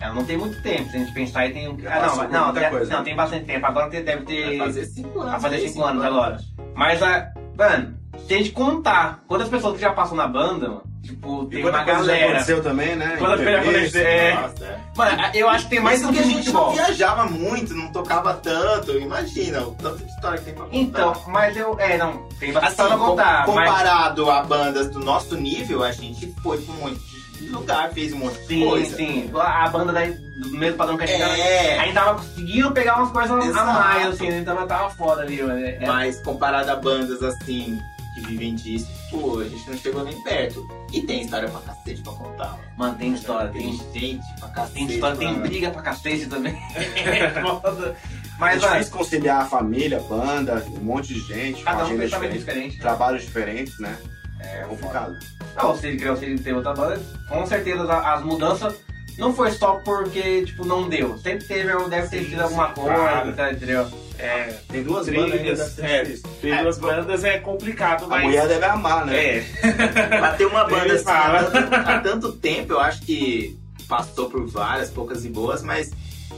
ela 0.00 0.14
não 0.14 0.24
tem 0.24 0.36
muito 0.36 0.60
tempo, 0.62 0.88
se 0.90 0.96
a 0.96 1.00
gente 1.00 1.12
pensar 1.12 1.40
aí 1.40 1.52
tem 1.52 1.68
um. 1.68 1.76
Ah, 1.86 2.06
não, 2.06 2.28
não, 2.28 2.44
muita 2.46 2.60
tem, 2.60 2.70
coisa, 2.70 2.90
não, 2.92 2.98
né? 3.00 3.04
tem 3.04 3.16
bastante 3.16 3.44
tempo. 3.44 3.66
Agora 3.66 3.90
tem- 3.90 4.04
deve 4.04 4.24
ter. 4.24 4.56
Vai 4.58 4.66
fazer 4.66 4.84
cinco 4.86 5.18
anos. 5.20 5.30
Vai 5.32 5.40
fazer 5.40 5.56
aí, 5.56 5.68
cinco 5.68 5.84
anos 5.84 6.04
agora. 6.04 6.38
Mas 6.74 7.02
a. 7.02 7.32
Mano, 7.56 7.96
se 8.26 8.34
a 8.34 8.38
gente 8.38 8.50
contar 8.52 9.24
quantas 9.26 9.48
pessoas 9.48 9.74
que 9.74 9.80
já 9.80 9.92
passam 9.92 10.16
na 10.16 10.26
banda, 10.28 10.68
mano, 10.68 10.82
tipo, 11.06 11.46
tem 11.46 11.64
uma 11.64 11.84
galera. 11.84 12.26
aconteceu 12.26 12.62
também, 12.62 12.96
né? 12.96 13.16
Coisa 13.18 13.36
já 13.36 13.42
Entrevista, 13.58 13.70
aconteceu, 13.98 14.06
é. 14.06 14.34
Nossa, 14.34 14.64
é. 14.64 14.78
Mano, 14.96 15.22
eu 15.34 15.48
acho 15.48 15.64
que 15.64 15.70
tem 15.70 15.80
mais 15.80 16.02
do 16.02 16.12
que 16.12 16.18
a 16.18 16.22
gente 16.22 16.34
não 16.52 16.64
futebol. 16.66 16.72
viajava 16.72 17.24
muito, 17.26 17.74
não 17.74 17.88
tocava 17.92 18.34
tanto. 18.34 18.92
Imagina, 18.92 19.60
o 19.62 19.74
tanto 19.74 19.98
de 20.04 20.10
história 20.10 20.38
que 20.38 20.44
tem 20.46 20.54
pra 20.54 20.64
contar. 20.64 20.76
Então, 20.76 21.22
mas 21.28 21.56
eu. 21.56 21.76
É, 21.78 21.96
não, 21.96 22.28
tem 22.40 22.52
bastante 22.52 22.80
assim, 22.80 22.88
pra 22.88 22.98
contar. 23.06 23.44
com- 23.46 23.52
mas, 23.54 23.68
comparado 23.70 24.30
a 24.30 24.42
bandas 24.42 24.88
do 24.90 25.00
nosso 25.00 25.36
nível, 25.36 25.82
a 25.82 25.92
gente 25.92 26.34
foi 26.42 26.58
pra 26.58 26.74
um 26.74 26.78
monte 26.78 27.00
de 27.40 27.48
lugar, 27.50 27.90
fez 27.92 28.12
um 28.12 28.18
monte 28.18 28.38
de 28.40 28.46
sim, 28.46 28.66
coisa. 28.66 28.96
sim. 28.96 29.30
A 29.38 29.68
banda 29.68 29.92
daí, 29.92 30.10
do 30.12 30.50
mesmo 30.56 30.76
padrão 30.78 30.96
que 30.96 31.04
a 31.04 31.06
gente 31.06 31.20
tava. 31.20 31.36
É, 31.36 31.78
A 31.78 31.84
gente 31.84 31.94
tava 31.94 32.14
conseguindo 32.14 32.70
pegar 32.72 32.96
umas 32.96 33.10
coisas 33.12 33.30
a 33.30 33.44
Exato. 33.46 33.66
mais, 33.72 34.06
assim, 34.08 34.28
então 34.38 34.66
tava 34.66 34.90
foda 34.90 35.22
ali, 35.22 35.42
mano. 35.42 35.60
É, 35.64 35.78
mas 35.86 36.20
comparado 36.22 36.70
a 36.70 36.76
bandas 36.76 37.22
assim, 37.22 37.78
que 38.16 38.26
vivem 38.28 38.54
disso, 38.54 38.88
pô, 39.10 39.40
a 39.40 39.44
gente 39.44 39.68
não 39.70 39.76
chegou 39.76 40.02
nem 40.04 40.20
perto. 40.22 40.66
E 40.92 41.02
tem 41.02 41.22
história 41.22 41.48
pra 41.48 41.60
cacete 41.60 42.00
pra 42.02 42.12
contar. 42.14 42.58
mano. 42.76 42.94
Tem 42.96 43.12
história, 43.12 43.50
tem, 43.50 43.72
gente 43.92 44.18
pra 44.40 44.48
cacete. 44.48 44.74
tem 44.74 44.86
história, 44.86 45.16
tem 45.18 45.34
briga 45.40 45.70
pra 45.70 45.82
cacete 45.82 46.26
também. 46.26 46.56
É 46.76 47.30
foda. 47.42 47.88
É 47.90 48.38
Mas, 48.38 48.60
mano, 48.62 48.72
difícil 48.74 48.92
conciliar 48.98 49.42
a 49.42 49.46
família, 49.46 50.00
banda, 50.00 50.64
um 50.68 50.84
monte 50.84 51.14
de 51.14 51.20
gente, 51.20 51.62
cada 51.62 51.84
um 51.86 51.96
diferente, 51.98 52.38
diferente. 52.38 52.78
trabalhos 52.78 53.22
diferentes, 53.22 53.78
né? 53.78 53.96
É, 54.40 54.60
É 54.60 54.64
complicado. 54.64 55.16
Não, 55.56 55.76
se 55.76 55.86
ele 55.86 55.96
criou, 55.98 56.16
se 56.16 56.24
ele 56.26 56.38
tem 56.38 56.52
outra 56.52 56.74
banda, 56.74 57.00
com 57.28 57.46
certeza 57.46 57.82
a- 57.90 58.14
as 58.14 58.22
mudanças 58.24 58.74
não 59.16 59.32
foi 59.34 59.50
só 59.52 59.76
porque, 59.76 60.44
tipo, 60.44 60.64
não 60.66 60.86
deu. 60.88 61.16
Sempre 61.18 61.46
teve, 61.46 61.88
deve 61.88 62.08
ter 62.08 62.18
Sim, 62.24 62.30
tido 62.30 62.40
alguma 62.42 62.68
coisa, 62.72 62.94
claro. 62.94 63.32
tá, 63.34 63.52
entendeu? 63.52 63.90
É, 64.18 64.54
Tem 64.68 64.82
duas 64.82 65.06
bandas 65.08 65.30
trilhas, 65.30 65.58
ser 65.72 65.84
é, 65.84 66.04
difícil. 66.04 66.30
ter 66.40 66.62
duas 66.62 66.78
bandas 66.78 67.24
é 67.24 67.38
complicado, 67.38 68.04
A 68.04 68.08
mas. 68.08 68.22
mulher 68.24 68.48
deve 68.48 68.64
amar, 68.64 69.04
né? 69.06 69.16
É, 69.38 69.44
Pra 70.18 70.32
ter 70.32 70.46
uma 70.46 70.64
banda 70.64 70.94
assim 70.94 71.04
há 71.08 71.44
tanto, 71.44 71.74
há 71.74 72.00
tanto 72.00 72.32
tempo, 72.32 72.72
eu 72.72 72.80
acho 72.80 73.02
que 73.02 73.58
passou 73.88 74.28
por 74.30 74.46
várias, 74.46 74.90
poucas 74.90 75.24
e 75.24 75.28
boas, 75.28 75.62
mas 75.62 75.90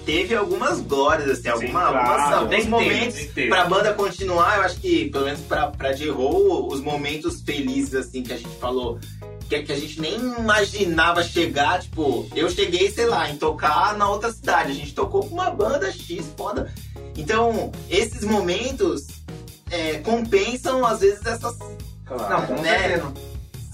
teve 0.04 0.34
algumas 0.34 0.80
glórias, 0.80 1.30
assim, 1.30 1.48
alguma, 1.48 1.88
claro. 1.88 1.98
algumas- 1.98 2.28
Tem 2.28 2.38
alguns 2.38 2.64
ter, 2.64 2.68
momentos 2.68 3.26
tem 3.34 3.48
pra 3.48 3.64
banda 3.64 3.92
continuar, 3.94 4.56
eu 4.58 4.62
acho 4.64 4.80
que, 4.80 5.08
pelo 5.10 5.24
menos 5.26 5.40
pra, 5.40 5.68
pra 5.68 5.92
J-Roll, 5.92 6.66
os 6.72 6.80
momentos 6.80 7.40
felizes, 7.42 7.94
assim, 7.94 8.22
que 8.22 8.32
a 8.32 8.36
gente 8.36 8.54
falou, 8.60 8.98
que, 9.48 9.62
que 9.62 9.72
a 9.72 9.76
gente 9.76 9.98
nem 10.00 10.14
imaginava 10.16 11.22
chegar, 11.22 11.80
tipo, 11.80 12.28
eu 12.34 12.50
cheguei, 12.50 12.90
sei 12.90 13.06
lá, 13.06 13.30
em 13.30 13.36
tocar 13.36 13.96
na 13.96 14.08
outra 14.10 14.30
cidade, 14.30 14.72
a 14.72 14.74
gente 14.74 14.92
tocou 14.94 15.22
com 15.24 15.34
uma 15.34 15.50
banda 15.50 15.90
X, 15.92 16.26
foda. 16.36 16.70
Então, 17.16 17.72
esses 17.90 18.24
momentos 18.24 19.06
é, 19.70 19.98
compensam, 19.98 20.84
às 20.84 21.00
vezes, 21.00 21.24
essas... 21.24 21.56
claro. 22.04 22.54
Não, 22.54 22.62
né? 22.62 23.02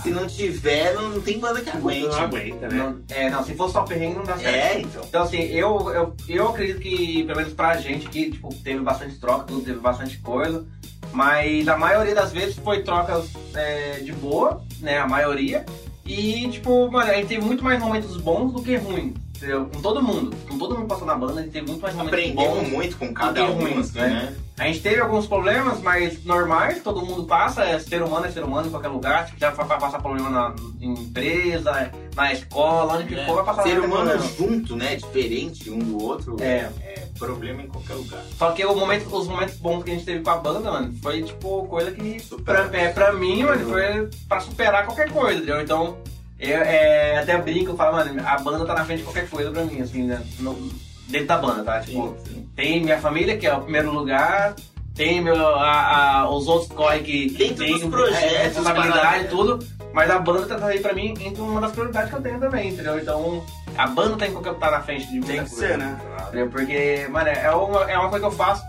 Se 0.03 0.11
não 0.11 0.27
tiver, 0.27 0.93
não, 0.95 1.09
não 1.11 1.21
tem 1.23 1.39
banda 1.39 1.63
que 1.63 1.71
aguente. 1.71 2.09
não 2.09 2.19
aguenta, 2.19 2.69
né? 2.69 2.77
Não, 2.77 3.01
é, 3.09 3.31
não, 3.31 3.43
se 3.43 3.55
for 3.55 3.71
só 3.71 3.85
perrengue 3.85 4.17
não 4.17 4.25
dá 4.25 4.37
certo. 4.37 4.55
É, 4.55 4.81
então. 4.81 5.03
Então, 5.09 5.23
assim, 5.23 5.39
eu, 5.45 5.91
eu, 5.91 6.17
eu 6.29 6.49
acredito 6.49 6.81
que, 6.81 7.25
pelo 7.25 7.39
menos 7.39 7.55
pra 7.55 7.79
gente 7.79 8.07
aqui, 8.07 8.31
tipo, 8.31 8.55
teve 8.57 8.81
bastante 8.81 9.19
troca, 9.19 9.45
tudo, 9.45 9.65
teve 9.65 9.79
bastante 9.79 10.19
coisa. 10.19 10.67
Mas 11.11 11.67
a 11.69 11.79
maioria 11.79 12.15
das 12.15 12.33
vezes 12.33 12.57
foi 12.57 12.83
trocas 12.83 13.31
é, 13.55 14.01
de 14.01 14.13
boa, 14.13 14.63
né? 14.81 14.99
A 14.99 15.09
maioria. 15.09 15.65
E, 16.05 16.49
tipo, 16.51 16.91
mano, 16.91 17.11
a 17.11 17.15
gente 17.15 17.29
teve 17.29 17.43
muito 17.43 17.65
mais 17.65 17.81
momentos 17.81 18.17
bons 18.19 18.53
do 18.53 18.63
que 18.63 18.77
ruins. 18.77 19.15
Entendeu? 19.37 19.67
Com 19.67 19.81
todo 19.81 20.03
mundo. 20.03 20.37
Com 20.49 20.59
todo 20.59 20.77
mundo 20.77 20.87
passou 20.87 21.07
na 21.07 21.15
banda, 21.15 21.41
a 21.41 21.43
gente 21.43 21.53
teve 21.53 21.67
muito 21.67 21.83
mais 21.83 21.95
momentos 21.95 22.19
Aprendemos 22.19 22.59
bons. 22.63 22.69
muito 22.71 22.97
com 22.97 23.13
cada 23.15 23.45
um, 23.45 23.55
ruins, 23.55 23.91
assim, 23.91 23.99
né? 23.99 24.09
né? 24.09 24.37
A 24.57 24.67
gente 24.67 24.81
teve 24.81 25.01
alguns 25.01 25.27
problemas, 25.27 25.81
mas 25.81 26.25
normais, 26.25 26.81
todo 26.83 27.05
mundo 27.05 27.25
passa, 27.25 27.65
é 27.65 27.77
ser 27.81 28.03
humano 28.03 28.27
é 28.27 28.31
ser 28.31 28.45
humano 28.45 28.69
em 28.69 28.71
qualquer 28.71 28.89
lugar, 28.89 29.27
tipo, 29.27 29.41
já 29.41 29.51
vai 29.51 29.67
passar 29.81 30.01
problema 30.01 30.31
na 30.31 30.55
em 30.81 30.93
empresa, 30.93 31.91
na 32.15 32.33
escola, 32.33 32.95
onde 32.95 33.09
que 33.09 33.15
É. 33.17 33.27
for, 33.27 33.37
vai 33.37 33.45
passar 33.45 33.65
Ser 33.65 33.81
humano 33.81 34.11
problema. 34.11 34.33
junto, 34.39 34.77
né? 34.77 34.95
Diferente 34.97 35.69
um 35.71 35.79
do 35.81 36.01
outro. 36.01 36.37
É. 36.41 36.71
é 36.83 37.05
problema 37.19 37.63
em 37.63 37.67
qualquer 37.69 37.95
lugar. 37.95 38.21
Só 38.39 38.53
que 38.53 38.65
o 38.65 38.75
momento, 38.77 39.13
os 39.17 39.27
momentos 39.29 39.57
bons 39.57 39.83
que 39.85 39.91
a 39.91 39.95
gente 39.95 40.05
teve 40.05 40.23
com 40.23 40.31
a 40.31 40.37
banda, 40.37 40.71
mano, 40.71 40.95
foi 41.03 41.23
tipo 41.23 41.65
coisa 41.67 41.91
que 41.93 42.21
Supera. 42.21 42.69
pra, 42.69 42.79
é, 42.79 42.89
pra 42.93 43.13
mim, 43.13 43.43
mano, 43.43 43.69
foi 43.69 44.09
pra 44.29 44.41
superar 44.41 44.85
qualquer 44.85 45.11
coisa, 45.11 45.37
entendeu? 45.39 45.61
Então, 45.61 45.97
eu 46.39 46.59
é, 46.63 47.19
até 47.19 47.37
brinco, 47.39 47.73
eu 47.73 47.77
falo, 47.77 47.97
mano, 47.97 48.23
a 48.27 48.39
banda 48.39 48.65
tá 48.67 48.75
na 48.75 48.85
frente 48.85 48.99
de 48.99 49.05
qualquer 49.05 49.29
coisa 49.29 49.51
pra 49.51 49.65
mim, 49.65 49.81
assim, 49.81 50.03
né? 50.05 50.23
No- 50.39 50.71
dentro 51.09 51.27
da 51.29 51.39
banda, 51.39 51.63
tá? 51.65 51.81
Tipo, 51.81 52.17
tem 52.57 52.83
minha 52.83 52.99
família, 52.99 53.37
que 53.37 53.47
é 53.47 53.55
o 53.55 53.61
primeiro 53.61 53.91
lugar, 53.93 54.55
tem 54.95 55.21
meu, 55.21 55.37
a, 55.57 56.21
a- 56.21 56.31
os 56.31 56.47
outros 56.49 56.71
corre 56.73 57.01
que 57.01 57.31
Dentro 57.31 57.57
tem 57.65 57.73
dos 57.79 57.85
projetos, 57.85 58.33
é, 58.33 58.43
responsabilidade 58.45 59.25
e 59.25 59.29
tudo, 59.29 59.67
mas 59.93 60.11
a 60.11 60.19
banda 60.19 60.47
tá 60.59 60.67
aí 60.67 60.81
pra 60.81 60.93
mim 60.93 61.15
entre 61.21 61.41
uma 61.43 61.61
das 61.61 61.73
prioridades 61.73 62.11
que 62.11 62.17
eu 62.17 62.23
tenho 62.23 62.41
também, 62.41 62.71
entendeu? 62.71 62.99
Então, 62.99 63.45
a 63.77 63.87
banda 63.87 64.17
tem 64.17 64.35
que 64.35 64.55
tá 64.55 64.71
na 64.71 64.81
frente 64.81 65.07
de 65.07 65.13
muita 65.15 65.27
Tem 65.33 65.45
que 65.45 65.51
coisa. 65.51 65.67
ser, 65.69 65.79
né? 65.79 66.01
Entendeu? 66.29 66.49
Porque, 66.51 67.07
mano, 67.11 67.29
é 67.29 67.51
uma, 67.51 67.91
é 67.91 67.99
uma 67.99 68.09
coisa 68.09 68.27
que 68.27 68.33
eu 68.33 68.37
faço. 68.37 68.63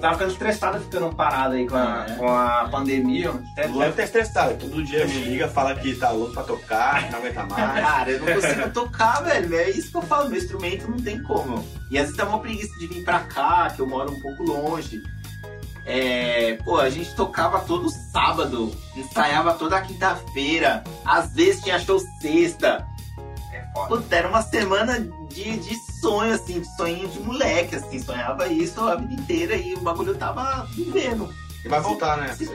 Tava 0.00 0.14
ficando 0.14 0.32
estressado 0.32 0.80
ficando 0.80 1.14
parado 1.14 1.54
aí 1.54 1.66
com 1.68 1.76
a, 1.76 2.06
É. 2.08 2.14
com 2.16 2.28
a 2.28 2.68
pandemia. 2.70 3.30
Até- 3.52 3.66
O 3.66 3.72
Luan 3.72 3.90
tá 3.92 4.02
estressado. 4.02 4.54
Todo 4.58 4.82
dia 4.82 5.04
me 5.06 5.12
liga, 5.24 5.46
fala 5.48 5.74
que 5.74 5.94
tá 5.94 6.10
louco 6.10 6.32
pra 6.32 6.42
tocar, 6.42 7.04
que 7.04 7.12
não 7.12 7.18
aguenta 7.18 7.42
mais. 7.44 7.84
Cara, 7.86 8.10
eu 8.10 8.20
não 8.20 8.32
consigo 8.40 8.70
tocar, 8.70 9.22
velho. 9.24 9.54
É 9.56 9.68
isso 9.70 9.90
que 9.90 9.96
eu 9.98 10.02
falo. 10.02 10.28
Meu 10.30 10.38
instrumento 10.38 10.90
não 10.90 10.96
tem 10.98 11.22
como. 11.22 11.62
E 11.90 11.98
às 11.98 12.04
vezes 12.04 12.16
dá 12.16 12.24
uma 12.24 12.38
preguiça 12.40 12.78
de 12.78 12.86
vir 12.86 13.04
pra 13.04 13.20
cá, 13.20 13.70
que 13.74 13.80
eu 13.82 13.86
moro 13.86 14.10
um 14.10 14.20
pouco 14.20 14.42
longe. 14.42 15.02
É, 15.86 16.58
pô, 16.64 16.78
a 16.78 16.88
gente 16.90 17.14
tocava 17.14 17.60
todo 17.60 17.88
sábado, 18.12 18.70
ensaiava 18.96 19.54
toda 19.54 19.80
quinta-feira, 19.80 20.84
às 21.04 21.32
vezes 21.34 21.62
tinha 21.62 21.78
show 21.78 21.98
sexta. 22.20 22.86
É 23.52 23.64
foda. 23.72 23.88
Puta, 23.88 24.16
era 24.16 24.28
uma 24.28 24.42
semana 24.42 25.00
de, 25.30 25.56
de 25.58 25.74
sonho, 26.00 26.34
assim, 26.34 26.64
sonho 26.76 27.08
de 27.08 27.20
moleque, 27.20 27.76
assim, 27.76 28.00
sonhava 28.00 28.48
isso 28.48 28.80
a 28.80 28.96
vida 28.96 29.14
inteira 29.14 29.54
e 29.56 29.74
o 29.74 29.80
bagulho 29.80 30.14
tava 30.16 30.66
vivendo. 30.74 31.32
E 31.64 31.68
vai 31.68 31.80
voltar, 31.80 32.16
né? 32.16 32.34
Se. 32.34 32.48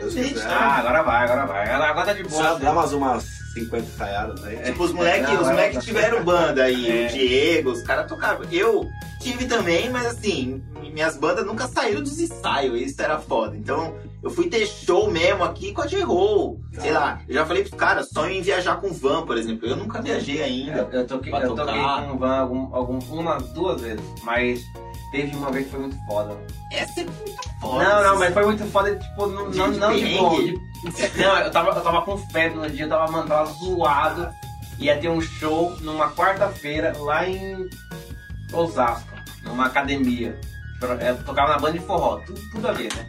Ah, 0.47 0.77
agora 0.77 1.03
vai, 1.03 1.23
agora 1.23 1.45
vai. 1.45 1.69
Agora 1.69 1.89
agora 1.91 2.05
tá 2.08 2.13
de 2.13 2.23
boa. 2.23 2.43
Só 2.43 2.53
assim. 2.53 2.63
dá 2.63 2.73
mais 2.73 2.93
umas 2.93 3.44
50 3.56 3.78
ensaiadas 3.86 4.44
aí. 4.44 4.58
Tipo, 4.58 4.84
os 4.84 4.91
moleques 4.91 5.30
os 5.39 5.48
é 5.48 5.52
moleque 5.52 5.80
tiveram 5.80 6.24
banda 6.24 6.63
aí, 6.63 7.04
É. 7.04 7.08
o 7.08 7.10
Diego, 7.13 7.72
os 7.72 7.82
caras 7.82 8.08
tocavam. 8.08 8.46
Eu 8.52 8.88
tive 9.22 9.46
também, 9.46 9.89
mas 9.89 10.06
assim, 10.06 10.62
minhas 10.94 11.18
bandas 11.18 11.46
nunca 11.46 11.68
saíram 11.68 12.02
dos 12.04 12.20
ensaios, 12.20 12.80
isso 12.80 13.02
era 13.02 13.18
foda. 13.18 13.56
Então, 13.56 13.96
eu 14.22 14.30
fui 14.30 14.50
ter 14.50 14.65
show 14.65 15.10
mesmo 15.10 15.44
aqui 15.44 15.72
com 15.74 15.82
a 15.82 15.88
J-Roll. 15.88 16.60
Sei 16.80 16.91
lá, 16.91 17.22
eu 17.28 17.34
já 17.36 17.46
falei 17.46 17.63
pros 17.63 17.76
caras, 17.76 18.10
sonho 18.10 18.34
em 18.34 18.41
viajar 18.41 18.76
com 18.82 18.91
van, 18.94 19.26
por 19.26 19.38
exemplo. 19.38 19.68
Eu 19.68 19.76
nunca 19.76 20.02
viajei 20.02 20.41
ainda. 20.44 20.88
Eu, 20.91 21.00
eu 21.02 21.08
toquei, 21.08 21.32
Pra 21.32 21.41
eu 21.41 21.56
toquei 21.56 21.82
com 21.82 22.13
o 22.13 22.18
Van 22.18 22.38
algum, 22.38 22.76
algum, 22.76 23.00
uma, 23.13 23.38
duas 23.38 23.82
vezes, 23.82 24.04
mas 24.24 24.62
teve 25.15 25.36
uma 25.36 25.51
vez 25.51 25.65
que 25.65 25.71
foi 25.71 25.80
muito 25.82 25.97
foda. 26.06 26.38
Essa 26.71 27.01
é 27.01 27.04
muito 27.06 27.43
foda. 27.62 27.84
não, 27.84 28.04
não, 28.04 28.19
mas 28.19 28.34
foi 28.34 28.45
muito 28.45 28.65
foda, 28.65 28.95
tipo, 28.95 29.28
não, 29.28 29.49
De- 29.51 29.58
não, 29.58 29.71
de 29.71 29.80
não 29.80 29.95
de 29.95 30.17
bom. 30.17 30.36
de- 30.36 30.60
não, 31.21 31.38
eu 31.39 31.51
tava, 31.51 31.69
eu 31.71 31.82
tava 31.82 32.01
com 32.01 32.17
febre 32.17 32.58
no 32.58 32.69
dia, 32.69 32.86
eu 32.86 32.89
tava, 32.89 33.12
mano, 33.12 33.28
tava 33.28 33.45
zoado. 33.54 34.30
Ia 34.78 34.97
ter 34.97 35.08
um 35.10 35.21
show 35.21 35.73
numa 35.80 36.10
quarta-feira 36.12 36.93
lá 36.97 37.25
em 37.28 37.65
Osasco, 38.51 39.08
numa 39.43 39.67
academia. 39.67 40.38
Eu 40.99 41.23
tocava 41.23 41.54
na 41.54 41.58
banda 41.58 41.80
de 41.80 41.86
forró, 41.86 42.17
tudo, 42.17 42.39
tudo 42.51 42.67
a 42.67 42.71
ver, 42.73 42.93
né? 42.93 43.06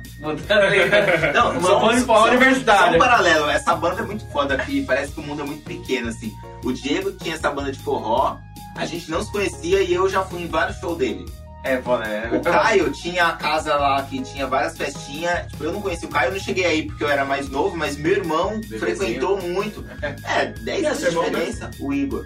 Não, 1.34 1.50
uma 1.50 1.60
só- 1.68 1.80
banda 1.80 1.94
de 2.00 2.06
forró 2.06 2.20
só- 2.20 2.28
universitária. 2.28 2.90
Só 2.92 2.96
um 2.96 2.98
paralelo, 3.00 3.50
essa 3.50 3.74
banda 3.74 4.02
é 4.02 4.04
muito 4.04 4.24
foda 4.30 4.54
aqui, 4.54 4.84
parece 4.86 5.12
que 5.12 5.20
o 5.20 5.22
mundo 5.24 5.42
é 5.42 5.44
muito 5.44 5.64
pequeno, 5.64 6.08
assim. 6.08 6.32
O 6.64 6.72
Diego 6.72 7.10
tinha 7.12 7.34
essa 7.34 7.50
banda 7.50 7.72
de 7.72 7.78
forró, 7.80 8.38
a 8.76 8.86
gente 8.86 9.10
não 9.10 9.22
se 9.22 9.30
conhecia 9.32 9.82
e 9.82 9.92
eu 9.92 10.08
já 10.08 10.22
fui 10.22 10.42
em 10.42 10.48
vários 10.48 10.78
shows 10.78 10.96
dele. 10.96 11.26
É, 11.66 11.82
foda, 11.82 12.04
é. 12.04 12.36
O 12.36 12.40
Caio 12.40 12.90
tinha 12.92 13.26
a 13.26 13.32
casa 13.32 13.74
lá 13.74 14.00
que 14.02 14.22
tinha 14.22 14.46
várias 14.46 14.76
festinhas. 14.76 15.46
Tipo, 15.50 15.64
eu 15.64 15.72
não 15.72 15.82
conheci 15.82 16.06
o 16.06 16.08
Caio, 16.08 16.28
eu 16.28 16.34
não 16.34 16.40
cheguei 16.40 16.64
aí 16.64 16.86
porque 16.86 17.02
eu 17.02 17.08
era 17.08 17.24
mais 17.24 17.48
novo, 17.48 17.76
mas 17.76 17.96
meu 17.96 18.12
irmão 18.12 18.60
frequentou 18.78 19.40
muito. 19.42 19.84
É, 20.24 20.46
10 20.46 20.84
anos 20.84 20.98
de 21.00 21.10
diferença, 21.10 21.70
o 21.80 21.92
Igor. 21.92 22.24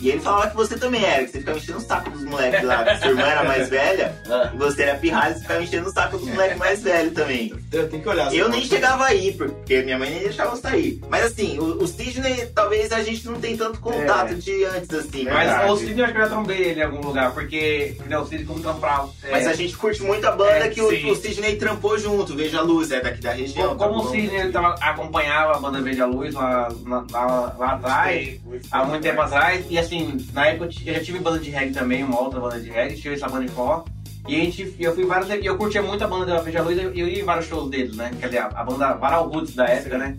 E 0.00 0.10
ele 0.10 0.20
falava 0.20 0.48
que 0.50 0.56
você 0.56 0.76
também 0.78 1.04
era, 1.04 1.24
que 1.24 1.30
você 1.32 1.38
ficava 1.38 1.58
enchendo 1.58 1.78
o 1.78 1.80
saco 1.80 2.10
dos 2.10 2.22
moleques 2.24 2.62
lá, 2.62 2.84
que 2.84 2.98
sua 2.98 3.08
irmã 3.08 3.22
era 3.26 3.44
mais 3.44 3.68
velha, 3.68 4.14
Ah. 4.30 4.50
e 4.54 4.56
você 4.56 4.82
era 4.84 4.98
pirralho, 4.98 5.34
você 5.34 5.40
ficava 5.40 5.62
enchendo 5.62 5.88
o 5.88 5.92
saco 5.92 6.18
dos 6.18 6.28
moleques 6.28 6.58
mais 6.58 6.82
velhos 6.82 7.14
também. 7.14 7.52
Eu 7.72 7.88
tenho 7.88 8.02
que 8.02 8.08
olhar. 8.08 8.32
Eu 8.34 8.48
nem 8.48 8.62
chegava 8.64 9.04
aí, 9.06 9.32
porque 9.32 9.82
minha 9.82 9.98
mãe 9.98 10.10
nem 10.10 10.20
deixava 10.20 10.52
eu 10.54 10.56
sair. 10.60 11.00
Mas 11.08 11.24
assim, 11.26 11.58
o, 11.58 11.82
o 11.82 11.86
Sidney, 11.86 12.46
talvez 12.54 12.92
a 12.92 13.02
gente 13.02 13.26
não 13.26 13.40
tem 13.40 13.56
tanto 13.56 13.80
contato 13.80 14.32
É. 14.32 14.34
de 14.34 14.64
antes, 14.64 14.92
assim. 14.94 15.24
né? 15.24 15.32
Mas 15.32 15.48
Verdade. 15.48 15.72
o 15.72 15.76
Sidney 15.76 15.98
eu 16.00 16.04
acho 16.04 16.12
que 16.14 16.18
eu 16.20 16.24
já 16.24 16.28
trombei 16.30 16.58
ele 16.58 16.80
em 16.80 16.84
algum 16.84 17.00
lugar, 17.00 17.32
porque 17.32 17.96
né, 18.06 18.18
o 18.18 18.24
Sidney 18.24 18.44
como 18.46 18.60
trampava. 18.60 19.10
é, 19.24 19.30
Mas 19.32 19.46
a 19.46 19.52
gente 19.54 19.76
curte 19.76 20.02
muito 20.02 20.24
a 20.26 20.30
banda 20.32 20.66
É, 20.66 20.68
que 20.68 20.80
o, 20.80 21.10
o 21.10 21.16
Sidney 21.16 21.56
trampou 21.56 21.98
junto, 21.98 22.36
Veja 22.36 22.58
a 22.58 22.62
Luz, 22.62 22.90
é 22.90 23.00
daqui 23.00 23.20
da 23.20 23.32
região. 23.32 23.76
como, 23.76 23.78
como 23.78 23.94
tá 23.94 23.98
o 24.00 24.04
bom? 24.04 24.10
Sidney 24.12 24.40
ele 24.40 24.52
tava, 24.52 24.74
acompanhava 24.80 25.56
a 25.56 25.58
banda 25.58 25.80
Veja 25.80 26.06
Luz 26.06 26.34
lá, 26.34 26.68
lá, 26.86 27.04
lá- 27.10 27.54
lá 27.58 27.72
atrás, 27.72 28.38
há 28.70 28.84
muito 28.84 29.02
tempo 29.02 29.20
atrás, 29.20 29.64
e 29.68 29.78
assim, 29.88 30.26
na 30.32 30.46
época 30.46 30.70
eu, 30.84 30.94
já 30.94 31.00
tive 31.00 31.18
banda 31.18 31.38
de 31.38 31.50
reggae 31.50 31.72
também, 31.72 32.04
uma 32.04 32.20
outra 32.20 32.38
banda 32.40 32.60
de 32.60 32.70
reggae, 32.70 32.96
tive 32.96 33.14
essa 33.14 33.28
banda 33.28 33.46
de 33.46 33.52
forró. 33.52 33.84
E 34.26 34.34
a 34.36 34.44
gente, 34.44 34.74
eu 34.78 34.94
fui 34.94 35.06
vários, 35.06 35.30
e 35.30 35.46
eu 35.46 35.56
curtia 35.56 35.80
muito 35.82 36.04
a 36.04 36.06
banda 36.06 36.26
da 36.26 36.40
Veja 36.42 36.60
Luz, 36.62 36.76
eu, 36.76 36.92
eu 36.92 37.08
ia 37.08 37.20
em 37.22 37.24
vários 37.24 37.46
shows 37.46 37.70
deles, 37.70 37.96
né? 37.96 38.10
Quer 38.20 38.26
dizer, 38.26 38.38
a, 38.40 38.62
banda 38.62 38.92
Varal 38.94 39.26
Roots 39.28 39.54
da 39.54 39.64
época, 39.66 39.96
né? 39.96 40.16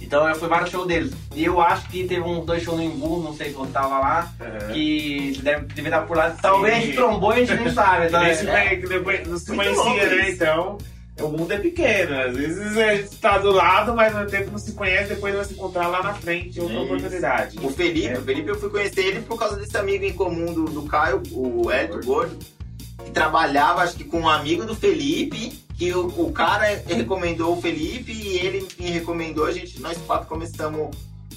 Então 0.00 0.26
eu 0.26 0.34
fui 0.34 0.48
vários 0.48 0.70
shows 0.70 0.86
deles. 0.88 1.12
E 1.36 1.44
eu 1.44 1.60
acho 1.60 1.86
que 1.90 2.04
teve 2.04 2.22
uns 2.22 2.46
dois 2.46 2.62
shows 2.62 2.78
no 2.78 2.82
Imbu, 2.84 3.22
não 3.22 3.34
sei 3.34 3.48
se 3.50 3.52
você 3.54 3.70
tava 3.70 3.98
lá, 3.98 4.32
Uhum. 4.40 4.72
que 4.72 5.38
deve, 5.42 5.66
deve 5.66 5.88
estar 5.88 6.00
por 6.02 6.16
lá. 6.16 6.30
Talvez 6.40 6.74
a 6.74 6.80
gente 6.80 6.94
trombou 6.94 7.32
e 7.36 7.42
a 7.42 7.44
gente 7.44 7.62
nem 7.62 7.72
sabe. 7.72 8.06
Então, 8.06 8.20
Nem 8.24 8.34
se 8.34 8.48
é, 8.48 8.76
conhe- 8.76 8.86
depois 8.88 9.46
não 9.46 9.56
conhecia, 9.56 9.82
louco 9.84 9.96
né? 10.16 10.30
Então, 10.30 10.78
o 11.22 11.28
mundo 11.28 11.52
é 11.52 11.58
pequeno. 11.58 12.18
Às 12.20 12.36
vezes 12.36 12.76
a 12.76 12.94
gente 12.96 13.16
tá 13.16 13.38
do 13.38 13.50
lado, 13.50 13.94
mas 13.94 14.14
no 14.14 14.26
tempo 14.26 14.50
não 14.50 14.58
se 14.58 14.72
conhece, 14.72 15.14
depois 15.14 15.34
vai 15.34 15.44
se 15.44 15.54
encontrar 15.54 15.86
lá 15.88 16.02
na 16.02 16.14
frente, 16.14 16.60
outra 16.60 16.74
Isso. 16.76 16.84
oportunidade. 16.84 17.58
O 17.62 17.70
Felipe, 17.70 18.08
É. 18.08 18.18
o 18.18 18.22
Felipe 18.22 18.48
eu 18.48 18.58
fui 18.58 18.70
conhecer 18.70 19.00
ele 19.06 19.20
por 19.22 19.38
causa 19.38 19.56
desse 19.56 19.76
amigo 19.76 20.04
em 20.04 20.12
comum 20.12 20.52
do, 20.52 20.64
do 20.64 20.82
Caio, 20.82 21.22
o 21.32 21.70
Hélio 21.70 22.00
Gordo, 22.04 22.36
que 23.04 23.10
trabalhava, 23.10 23.82
acho 23.82 23.94
que 23.96 24.04
com 24.04 24.20
um 24.20 24.28
amigo 24.28 24.64
do 24.64 24.74
Felipe, 24.74 25.58
que 25.76 25.92
o, 25.94 26.06
o 26.06 26.32
cara 26.32 26.82
recomendou 26.86 27.56
o 27.56 27.60
Felipe 27.62 28.12
e 28.12 28.38
ele 28.38 28.68
me 28.78 28.90
recomendou, 28.90 29.46
a 29.46 29.52
gente, 29.52 29.80
nós 29.80 29.96
quatro 30.06 30.28
começamos 30.28 30.90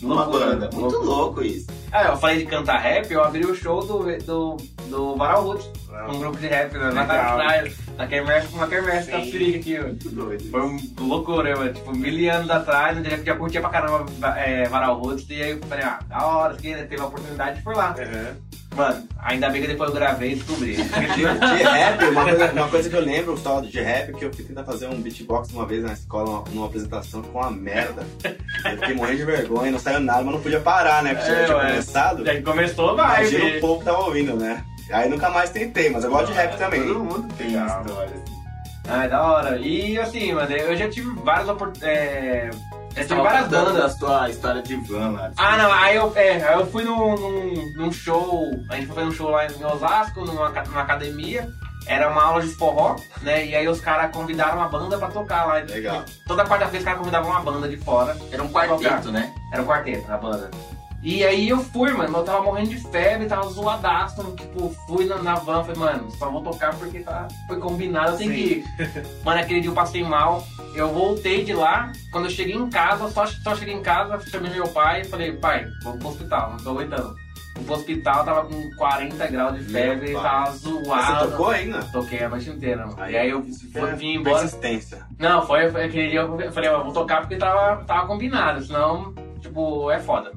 numa 0.04 0.26
banda. 0.26 0.70
Muito 0.74 0.96
loucura. 0.98 1.06
louco 1.06 1.44
isso. 1.44 1.68
Ah, 1.92 2.06
eu 2.06 2.18
falei 2.18 2.38
de 2.40 2.46
cantar 2.46 2.80
rap, 2.80 3.12
eu 3.12 3.24
abri 3.24 3.46
o 3.46 3.56
show 3.56 3.86
do, 3.86 4.00
do, 4.24 4.58
do 4.90 5.16
Varal 5.16 5.44
Roots, 5.44 5.70
um 6.10 6.20
grupo 6.20 6.38
de 6.38 6.48
rap, 6.48 6.74
né? 6.74 6.92
Na, 6.92 7.06
na 7.98 8.08
quermesse, 8.08 8.54
uma 8.54 8.68
quermesse 8.68 9.12
da 9.12 9.20
Sim. 9.20 9.32
Sirica 9.32 9.60
aqui. 9.60 9.80
Muito 9.80 10.10
doido. 10.10 10.44
Foi 10.50 10.62
um 10.62 10.80
loucura, 11.00 11.56
mano. 11.56 11.74
Tipo, 11.74 11.96
mil 11.96 12.34
anos 12.34 12.50
atrás, 12.50 12.98
eu 12.98 13.04
já, 13.04 13.18
já 13.18 13.36
curtia 13.36 13.62
pra 13.62 13.70
caramba 13.70 14.06
é, 14.38 14.68
Varal 14.68 15.00
Roots, 15.00 15.26
e 15.30 15.42
aí 15.42 15.52
eu 15.52 15.60
falei, 15.60 15.84
ah, 15.84 16.00
da 16.08 16.26
hora, 16.26 16.56
que 16.56 16.74
teve 16.74 17.00
a 17.00 17.06
oportunidade 17.06 17.58
de 17.58 17.64
foi 17.64 17.76
lá. 17.76 17.96
Uhum. 17.98 18.36
Mano, 18.76 19.08
ainda 19.20 19.50
bem 19.50 19.62
que 19.62 19.68
depois 19.68 19.90
eu 19.90 19.96
gravei 19.96 20.32
e 20.32 20.36
descobri. 20.36 20.76
De, 20.84 21.64
rap, 21.64 22.04
uma 22.06 22.24
coisa, 22.24 22.52
uma 22.54 22.68
coisa 22.70 22.90
que 22.90 22.96
eu 22.96 23.02
lembro 23.02 23.38
só 23.38 23.62
de 23.62 23.80
rap 23.80 24.10
é 24.10 24.14
que 24.14 24.26
eu 24.26 24.34
fui 24.34 24.44
tentar 24.44 24.64
fazer 24.64 24.88
um 24.88 25.00
beatbox 25.00 25.52
uma 25.52 25.66
vez 25.66 25.84
na 25.84 25.94
escola, 25.94 26.44
numa, 26.52 26.66
apresentação 26.66 27.22
com 27.22 27.40
uma 27.40 27.52
merda. 27.52 28.04
Eu 28.24 28.78
fiquei 28.78 28.96
morrendo 28.96 29.18
de 29.18 29.26
vergonha, 29.26 29.72
não 29.72 29.80
saiu 29.80 30.00
nada, 30.00 30.24
mas 30.24 30.34
não 30.34 30.42
podia 30.42 30.60
parar, 30.60 31.04
né? 31.04 31.14
Porque 31.14 31.30
já 31.30 31.38
É, 31.38 31.46
tinha 31.46 31.58
ué. 31.58 31.68
começado. 31.70 32.26
Já 32.26 32.36
que 32.36 32.42
começou, 32.42 32.96
vai, 32.96 33.22
Imagina 33.22 33.44
o 33.44 33.48
filho. 33.48 33.62
povo 33.62 33.80
que 33.80 33.86
tava 33.86 34.00
ouvindo, 34.00 34.36
né? 34.36 34.64
Aí 34.92 35.10
nunca 35.10 35.30
mais 35.30 35.50
tentei, 35.52 35.90
mas 35.90 36.04
eu 36.04 36.10
gosto 36.10 36.28
de 36.28 36.34
rap 36.34 36.58
também. 36.58 36.82
Todo 36.86 37.00
mundo 37.04 37.34
tem 37.38 37.48
história. 37.48 38.06
assim. 38.06 38.34
Ah, 38.90 39.06
é 39.06 39.08
da 39.08 39.22
hora. 39.24 39.58
E 39.60 39.98
assim, 40.00 40.34
mano, 40.34 40.52
eu 40.52 40.76
já 40.76 40.90
tive 40.90 41.10
várias 41.24 41.48
oportunidades. 41.48 41.96
É, 41.98 42.50
tive 42.94 43.08
Tava 43.08 43.24
várias 43.24 43.48
bandas. 43.48 43.74
da 43.76 43.90
sua 43.90 44.30
história 44.30 44.62
de 44.62 44.76
van 44.76 45.12
lá. 45.12 45.32
Ah, 45.38 45.58
não, 45.58 45.72
aí 45.72 45.96
eu, 45.96 46.12
é, 46.16 46.44
aí 46.44 46.60
eu 46.60 46.66
fui 46.68 46.84
num, 46.84 47.16
num, 47.16 47.74
num 47.76 47.92
show, 47.92 48.52
a 48.70 48.76
gente 48.76 48.88
foi 48.88 48.96
fazer 48.96 49.08
um 49.08 49.12
show 49.12 49.30
lá 49.30 49.46
em 49.48 49.66
Osasco, 49.66 50.26
numa, 50.26 50.50
numa 50.50 50.82
academia, 50.82 51.48
era 51.88 52.10
uma 52.10 52.24
aula 52.24 52.42
de 52.42 52.48
forró, 52.50 52.96
né, 53.22 53.46
e 53.46 53.56
aí 53.56 53.68
os 53.68 53.82
caras 53.82 54.12
convidaram 54.12 54.58
uma 54.58 54.70
banda 54.70 54.98
pra 54.98 55.08
tocar 55.10 55.46
lá. 55.46 55.56
Legal. 55.56 56.04
Toda 56.28 56.46
quarta-feira 56.46 56.80
os 56.80 56.84
caras 56.86 57.00
convidavam 57.00 57.30
uma 57.32 57.42
banda 57.42 57.68
de 57.68 57.78
fora, 57.78 58.16
Era 58.32 58.44
um 58.44 58.50
quarteto, 58.50 59.12
né? 59.12 59.34
era 59.52 59.62
um 59.62 59.66
quarteto, 59.66 60.12
a 60.12 60.18
banda. 60.18 60.50
E 61.04 61.22
aí 61.22 61.50
eu 61.50 61.58
fui, 61.58 61.92
mano, 61.92 62.18
eu 62.18 62.24
tava 62.24 62.44
morrendo 62.44 62.70
de 62.70 62.78
febre, 62.78 63.28
tava 63.28 63.50
zoadaço, 63.50 64.24
tipo, 64.38 64.74
fui 64.88 65.04
na, 65.04 65.22
na 65.22 65.36
van, 65.36 65.62
falei, 65.62 65.78
mano, 65.78 66.10
só 66.12 66.30
vou 66.30 66.42
tocar 66.42 66.74
porque 66.76 67.00
tá, 67.00 67.28
foi 67.46 67.60
combinado, 67.60 68.12
eu 68.14 68.18
tenho 68.18 68.32
Sim. 68.32 68.38
que 68.38 68.54
ir. 68.54 68.66
Mano, 69.26 69.42
aquele 69.42 69.60
dia 69.60 69.70
eu 69.70 69.74
passei 69.74 70.02
mal, 70.02 70.48
eu 70.74 70.88
voltei 70.94 71.44
de 71.44 71.54
lá, 71.54 71.92
quando 72.10 72.26
eu 72.26 72.32
cheguei 72.32 72.56
em 72.56 72.70
casa, 72.70 73.10
só, 73.12 73.26
só 73.26 73.54
cheguei 73.54 73.74
em 73.74 73.82
casa, 73.82 74.18
chamei 74.30 74.50
meu 74.52 74.68
pai 74.70 75.02
e 75.02 75.06
falei, 75.06 75.34
pai, 75.34 75.68
vou 75.84 75.98
pro 75.98 76.08
hospital, 76.08 76.52
não 76.52 76.58
tô 76.58 76.70
aguentando. 76.70 77.14
Fui 77.54 77.64
pro 77.66 77.76
hospital, 77.76 78.24
tava 78.24 78.46
com 78.46 78.70
40 78.78 79.28
graus 79.28 79.60
de 79.60 79.66
febre, 79.66 80.14
tava 80.14 80.52
zoado. 80.54 81.26
Você 81.26 81.32
tocou 81.32 81.50
ainda? 81.50 81.84
Toquei 81.92 82.24
a 82.24 82.30
noite 82.30 82.50
inteira. 82.50 82.88
mano. 82.88 83.02
Aí, 83.02 83.14
e 83.14 83.18
aí 83.18 83.30
eu 83.30 83.44
fui, 83.44 83.82
é 83.82 83.96
vim 83.96 84.16
embora. 84.16 84.40
Persistência. 84.40 85.06
Não, 85.20 85.46
foi, 85.46 85.70
foi 85.70 85.84
aquele 85.84 86.10
dia 86.10 86.22
eu 86.22 86.52
falei, 86.54 86.70
ó, 86.70 86.82
vou 86.82 86.94
tocar 86.94 87.22
porque 87.22 87.36
tava, 87.36 87.84
tava 87.84 88.08
combinado, 88.08 88.64
senão, 88.64 89.14
tipo, 89.42 89.92
é 89.92 90.00
foda. 90.00 90.32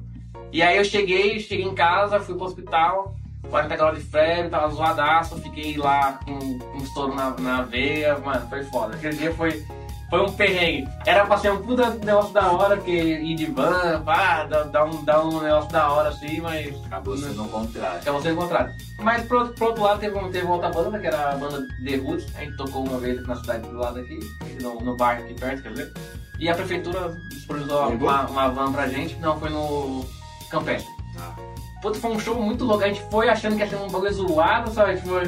E 0.56 0.62
aí 0.62 0.78
eu 0.78 0.84
cheguei, 0.86 1.38
cheguei 1.38 1.66
em 1.66 1.74
casa, 1.74 2.18
fui 2.18 2.34
pro 2.34 2.46
hospital, 2.46 3.14
40 3.50 3.76
graus 3.76 3.98
de 3.98 4.04
febre, 4.04 4.48
tava 4.48 4.72
zoadaço, 4.72 5.36
fiquei 5.42 5.76
lá 5.76 6.18
com, 6.24 6.58
com 6.58 6.78
estouro 6.78 7.14
na, 7.14 7.28
na 7.38 7.60
veia, 7.60 8.18
mano, 8.20 8.48
foi 8.48 8.64
foda. 8.64 8.94
Aquele 8.94 9.18
dia 9.18 9.34
foi, 9.34 9.62
foi 10.08 10.22
um 10.22 10.32
perrengue. 10.32 10.88
Era 11.04 11.26
pra 11.26 11.36
ser 11.36 11.52
um 11.52 11.60
puta 11.62 11.90
negócio 11.90 12.32
da 12.32 12.50
hora, 12.50 12.78
que 12.78 12.90
ir 12.90 13.34
de 13.34 13.44
van, 13.52 14.00
pá, 14.02 14.44
dá, 14.44 14.62
dá 14.62 14.84
um, 14.86 15.04
dá 15.04 15.22
um 15.22 15.42
negócio 15.42 15.70
da 15.70 15.92
hora 15.92 16.08
assim, 16.08 16.40
mas 16.40 16.74
Acabou 16.86 17.18
sendo 17.18 17.44
o 17.44 17.48
contrário. 17.50 17.98
acabou 17.98 18.22
sendo 18.22 18.36
encontrado. 18.36 18.72
Mas 19.00 19.26
pro, 19.26 19.48
pro 19.48 19.66
outro 19.66 19.82
lado 19.82 20.00
teve, 20.00 20.16
um- 20.18 20.30
teve 20.30 20.46
outra 20.46 20.70
banda, 20.70 20.98
que 20.98 21.06
era 21.06 21.32
a 21.32 21.36
banda 21.36 21.66
The 21.84 21.96
Roots, 21.96 22.34
a 22.34 22.40
gente 22.40 22.56
tocou 22.56 22.82
uma 22.88 22.96
vez 22.98 23.22
na 23.26 23.36
cidade 23.36 23.68
do 23.68 23.76
lado 23.76 23.98
aqui, 24.00 24.18
no, 24.62 24.80
no 24.80 24.96
bar 24.96 25.18
aqui 25.18 25.34
perto, 25.34 25.62
quer 25.64 25.68
dizer. 25.72 25.92
E 26.38 26.48
a 26.48 26.54
prefeitura 26.54 27.14
disponibilizou 27.28 27.88
uma, 27.90 28.26
uma 28.26 28.48
van 28.48 28.72
pra 28.72 28.88
gente, 28.88 29.16
não, 29.16 29.38
foi 29.38 29.50
no 29.50 30.04
Campestre. 30.50 30.90
Ah. 31.18 31.34
Puta, 31.82 31.98
foi 31.98 32.10
um 32.10 32.18
show 32.20 32.34
muito 32.40 32.64
louco, 32.64 32.84
a 32.84 32.88
gente 32.88 33.02
foi 33.10 33.28
achando 33.28 33.56
que 33.56 33.62
ia 33.62 33.68
ser 33.68 33.76
um 33.76 33.88
bagulho 33.88 34.12
zoado, 34.12 34.70
sabe? 34.72 34.96
Tipo, 34.96 35.20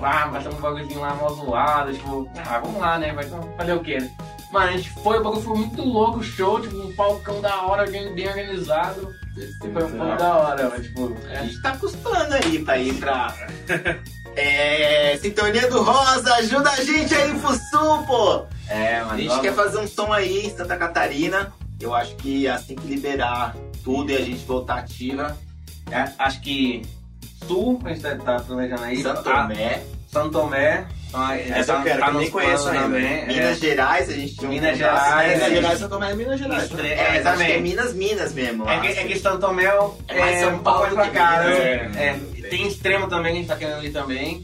ah, 0.00 0.26
vai 0.28 0.42
ser 0.42 0.48
um 0.48 0.52
bagulhozinho 0.52 1.00
lá 1.00 1.14
mó 1.14 1.28
zoado, 1.28 1.92
tipo, 1.92 2.28
ah, 2.38 2.58
vamos 2.60 2.80
lá, 2.80 2.98
né? 2.98 3.12
Vai 3.12 3.24
fazer 3.56 3.72
o 3.72 3.80
quê? 3.80 3.98
né? 3.98 4.10
Mano, 4.52 4.68
a 4.68 4.72
gente 4.72 4.90
foi, 4.90 5.18
o 5.18 5.22
bagulho 5.22 5.42
foi 5.42 5.56
muito 5.58 5.82
louco, 5.82 6.18
o 6.18 6.22
show, 6.22 6.60
tipo, 6.60 6.76
um 6.76 6.94
palcão 6.94 7.40
da 7.40 7.62
hora, 7.62 7.90
bem, 7.90 8.28
organizado. 8.28 9.12
Foi 9.60 9.68
um 9.84 9.90
pouco 9.90 10.16
da 10.16 10.34
hora, 10.36 10.70
mas 10.70 10.86
tipo, 10.86 11.14
A 11.28 11.32
é, 11.32 11.42
gente 11.44 11.60
tá 11.60 11.76
custando 11.76 12.34
aí 12.34 12.64
pra 12.64 12.78
ir 12.78 12.94
pra. 12.94 13.34
É. 14.38 15.16
Sintonia 15.16 15.66
do 15.70 15.82
Rosa, 15.82 16.34
ajuda 16.34 16.70
a 16.70 16.84
gente 16.84 17.14
aí 17.14 17.38
pro 17.38 17.54
sul, 17.54 18.02
pô! 18.06 18.44
é, 18.68 18.98
A 18.98 19.06
mano. 19.06 19.18
gente 19.18 19.40
quer 19.40 19.54
fazer 19.54 19.78
um 19.78 19.86
som 19.86 20.12
aí 20.12 20.46
em 20.46 20.54
Santa 20.54 20.76
Catarina. 20.76 21.54
Eu 21.80 21.94
acho 21.94 22.14
que 22.16 22.46
assim 22.46 22.74
que 22.76 22.86
liberar 22.86 23.56
tudo 23.86 24.10
e 24.10 24.16
a 24.16 24.20
gente 24.20 24.44
voltar 24.44 24.78
ativa, 24.78 25.38
É, 25.92 26.08
acho 26.18 26.40
que 26.40 26.82
Sul, 27.46 27.80
a 27.84 27.90
gente 27.90 28.00
tá, 28.00 28.16
tá 28.16 28.40
planejando 28.40 28.82
aí. 28.82 29.00
Santo 29.00 29.28
Ah, 29.30 29.42
Tomé, 29.46 29.82
Santo 30.10 30.30
Tomé. 30.30 30.84
É, 31.14 31.60
Essa 31.60 31.74
eu 31.74 31.82
quero, 31.84 32.02
que 32.02 32.08
eu 32.08 32.14
nem 32.14 32.30
conheço 32.30 32.68
ainda. 32.68 32.82
também. 32.82 33.26
Minas 33.28 33.38
é. 33.38 33.54
Gerais, 33.54 34.08
a 34.10 34.12
gente 34.12 34.34
tinha 34.36 34.50
um 34.50 34.52
Minas 34.52 34.76
Gerais, 34.76 35.14
né? 35.14 35.34
Minas 35.36 35.42
é. 35.42 35.54
Gerais, 35.54 35.78
São 35.78 35.88
Tomé 35.88 36.10
é 36.10 36.14
Minas 36.16 36.38
Gerais. 36.40 36.70
Né? 36.72 36.88
é, 36.88 37.16
É, 37.18 37.22
que 37.22 37.42
é. 37.52 37.60
Minas, 37.60 37.94
Minas 37.94 38.32
mesmo. 38.34 38.68
É 38.68 38.80
que, 38.80 38.86
é 38.88 39.04
que 39.04 39.18
Santo 39.20 39.38
Tomé 39.38 39.66
É 40.08 40.18
mais 40.18 40.40
São 40.40 40.48
um 40.48 40.58
pouco 40.58 40.64
Paulo 40.80 40.94
pra 40.94 41.08
cá, 41.10 41.42
né? 41.44 41.52
é. 41.54 41.90
É, 41.96 42.48
tem 42.50 42.66
extremo 42.66 43.06
também, 43.06 43.32
a 43.32 43.36
gente 43.36 43.46
tá 43.46 43.56
querendo 43.56 43.78
ali 43.78 43.90
também. 43.90 44.42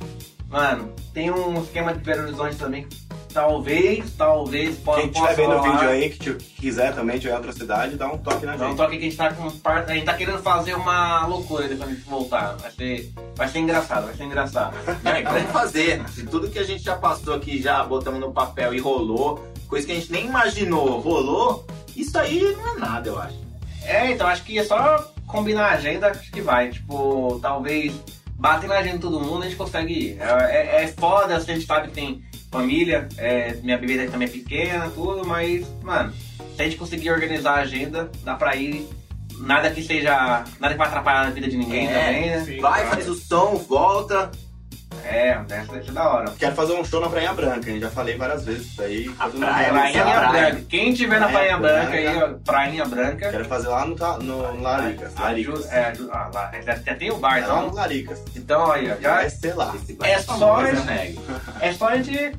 Mano, 0.49 0.93
tem 1.13 1.31
um 1.33 1.61
esquema 1.63 1.93
de 1.93 1.99
Belo 2.01 2.23
Horizonte 2.23 2.57
também 2.57 2.85
que 2.85 2.97
talvez, 3.33 4.13
talvez 4.17 4.77
possa 4.79 5.01
Quem 5.01 5.11
estiver 5.11 5.35
vendo 5.35 5.55
o 5.57 5.63
vídeo 5.63 5.89
aí, 5.89 6.11
que 6.11 6.19
te- 6.19 6.35
quiser 6.61 6.95
também, 6.95 7.19
tiver 7.19 7.35
outra 7.35 7.53
cidade, 7.53 7.97
dá 7.97 8.07
um 8.07 8.19
toque 8.19 8.47
na 8.47 8.57
Dá 8.57 8.65
um 8.67 8.69
gente. 8.69 8.77
toque 8.77 8.99
que 8.99 9.07
a 9.07 9.09
gente 9.09 9.17
tá 9.17 9.33
com 9.33 9.51
par- 9.51 9.85
A 9.89 9.95
gente 9.95 10.05
tá 10.05 10.15
querendo 10.15 10.39
fazer 10.39 10.75
uma 10.75 11.27
loucura 11.27 11.67
depois 11.69 11.89
a 11.91 11.93
gente 11.95 12.09
voltar. 12.09 12.57
Vai 12.57 12.71
ser, 12.71 13.13
vai 13.35 13.49
ser 13.49 13.59
engraçado, 13.59 14.05
vai 14.07 14.15
ser 14.15 14.25
engraçado. 14.25 14.77
É, 15.05 15.23
vamos 15.23 15.51
fazer. 15.51 16.09
Se 16.11 16.25
tudo 16.27 16.49
que 16.49 16.59
a 16.59 16.65
gente 16.65 16.83
já 16.83 16.97
passou 16.97 17.35
aqui, 17.35 17.61
já 17.61 17.83
botamos 17.85 18.21
no 18.21 18.33
papel 18.33 18.73
e 18.75 18.79
rolou, 18.79 19.45
coisa 19.69 19.87
que 19.87 19.93
a 19.93 19.97
gente 19.97 20.13
nem 20.13 20.27
imaginou, 20.27 21.01
rolou, 21.01 21.67
isso 21.97 22.17
aí 22.19 22.41
não 22.57 22.77
é 22.77 22.79
nada, 22.79 23.09
eu 23.09 23.19
acho. 23.19 23.37
É, 23.85 24.11
então 24.13 24.27
acho 24.27 24.45
que 24.45 24.59
é 24.59 24.65
só 24.65 25.13
combinar 25.27 25.67
a 25.67 25.73
agenda, 25.73 26.09
acho 26.09 26.31
que 26.31 26.41
vai. 26.41 26.71
Tipo, 26.71 27.39
talvez 27.43 27.93
bater 28.37 28.69
na 28.69 28.77
agenda 28.79 28.97
de 28.97 29.03
todo 29.03 29.21
mundo 29.21 29.43
a 29.43 29.47
gente 29.47 29.57
consegue 29.57 29.93
ir. 29.93 30.19
É, 30.21 30.81
é, 30.81 30.85
é 30.85 30.87
foda, 30.89 31.37
a 31.37 31.41
gente 31.41 31.65
sabe 31.67 31.89
que 31.89 31.95
tem 31.95 32.23
família, 32.63 33.09
é, 33.17 33.55
minha 33.63 33.79
bebida 33.79 34.07
também 34.09 34.29
é 34.29 34.31
pequena, 34.31 34.91
tudo, 34.95 35.27
mas, 35.27 35.67
mano, 35.83 36.13
se 36.55 36.61
a 36.61 36.65
gente 36.65 36.77
conseguir 36.77 37.11
organizar 37.11 37.55
a 37.59 37.63
agenda, 37.63 38.11
dá 38.23 38.35
pra 38.35 38.55
ir. 38.55 38.87
Nada 39.39 39.71
que 39.71 39.83
seja. 39.83 40.45
Nada 40.61 40.75
que 40.75 40.79
vai 40.79 40.87
atrapalhar 40.87 41.27
a 41.27 41.31
vida 41.31 41.49
de 41.49 41.57
ninguém 41.57 41.89
É, 41.89 41.93
também, 42.07 42.31
né? 42.31 42.45
sim. 42.45 42.61
Vai, 42.61 42.87
faz 42.87 43.09
o 43.09 43.15
som, 43.15 43.57
volta. 43.57 44.31
É, 45.05 45.39
deve 45.47 45.85
ser 45.85 45.93
da 45.93 46.09
hora. 46.09 46.33
Quero 46.39 46.55
fazer 46.55 46.73
um 46.75 46.85
show 46.85 47.01
na 47.01 47.09
Praia 47.09 47.33
Branca, 47.33 47.71
hein? 47.71 47.81
Já 47.81 47.91
falei 47.91 48.17
várias 48.17 48.45
vezes 48.45 48.67
isso 48.67 48.83
aí. 48.83 49.15
A 49.19 49.29
praia, 49.29 49.69
sabe. 49.69 49.71
Prainha 49.79 50.03
Praia. 50.05 50.29
Branca. 50.51 50.67
Quem 50.69 50.95
tiver 50.95 51.21
na 51.21 51.29
Prainha 51.29 51.59
Praia 51.59 51.81
Branca 51.81 51.97
aí, 51.97 52.05
Branca. 52.05 52.27
ó, 52.27 52.45
Prainha 52.45 52.85
Branca. 52.85 53.31
Quero 53.31 53.45
fazer 53.45 53.69
lá 53.69 53.85
no, 53.87 53.97
no 54.23 54.63
Laricas. 54.63 55.15
Laricas. 55.19 55.73
É, 55.73 55.93
ah, 56.11 56.31
lá, 56.33 56.53
já 56.65 56.95
tem 56.95 57.11
o 57.11 57.17
bar, 57.17 57.39
É 57.39 57.47
lá 57.47 57.57
no 57.57 57.63
então. 57.67 57.75
Laricas. 57.75 58.23
Então, 58.37 58.71
aí, 58.73 58.91
ó, 58.91 59.01
já, 59.01 59.15
Vai 59.17 59.31
ser 59.31 59.55
lá. 59.55 59.75
É 60.03 60.19
só 60.19 60.63
né, 60.63 60.73
Meg? 60.87 61.21
É 61.61 61.73
só 61.73 61.89
a 61.89 61.97
gente 61.97 62.37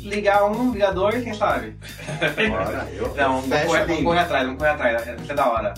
ligar 0.00 0.44
um, 0.44 0.72
ligar 0.72 0.92
dois, 0.92 1.22
quem 1.22 1.34
sabe? 1.34 1.76
Bora, 2.48 2.88
eu 2.92 3.14
Não, 3.14 3.38
a 3.40 3.84
língua. 3.84 4.04
correr 4.04 4.20
atrás, 4.20 4.44
vamos 4.44 4.58
correr 4.58 4.70
atrás. 4.70 5.20
Isso 5.20 5.32
é 5.32 5.34
da 5.34 5.48
hora. 5.48 5.74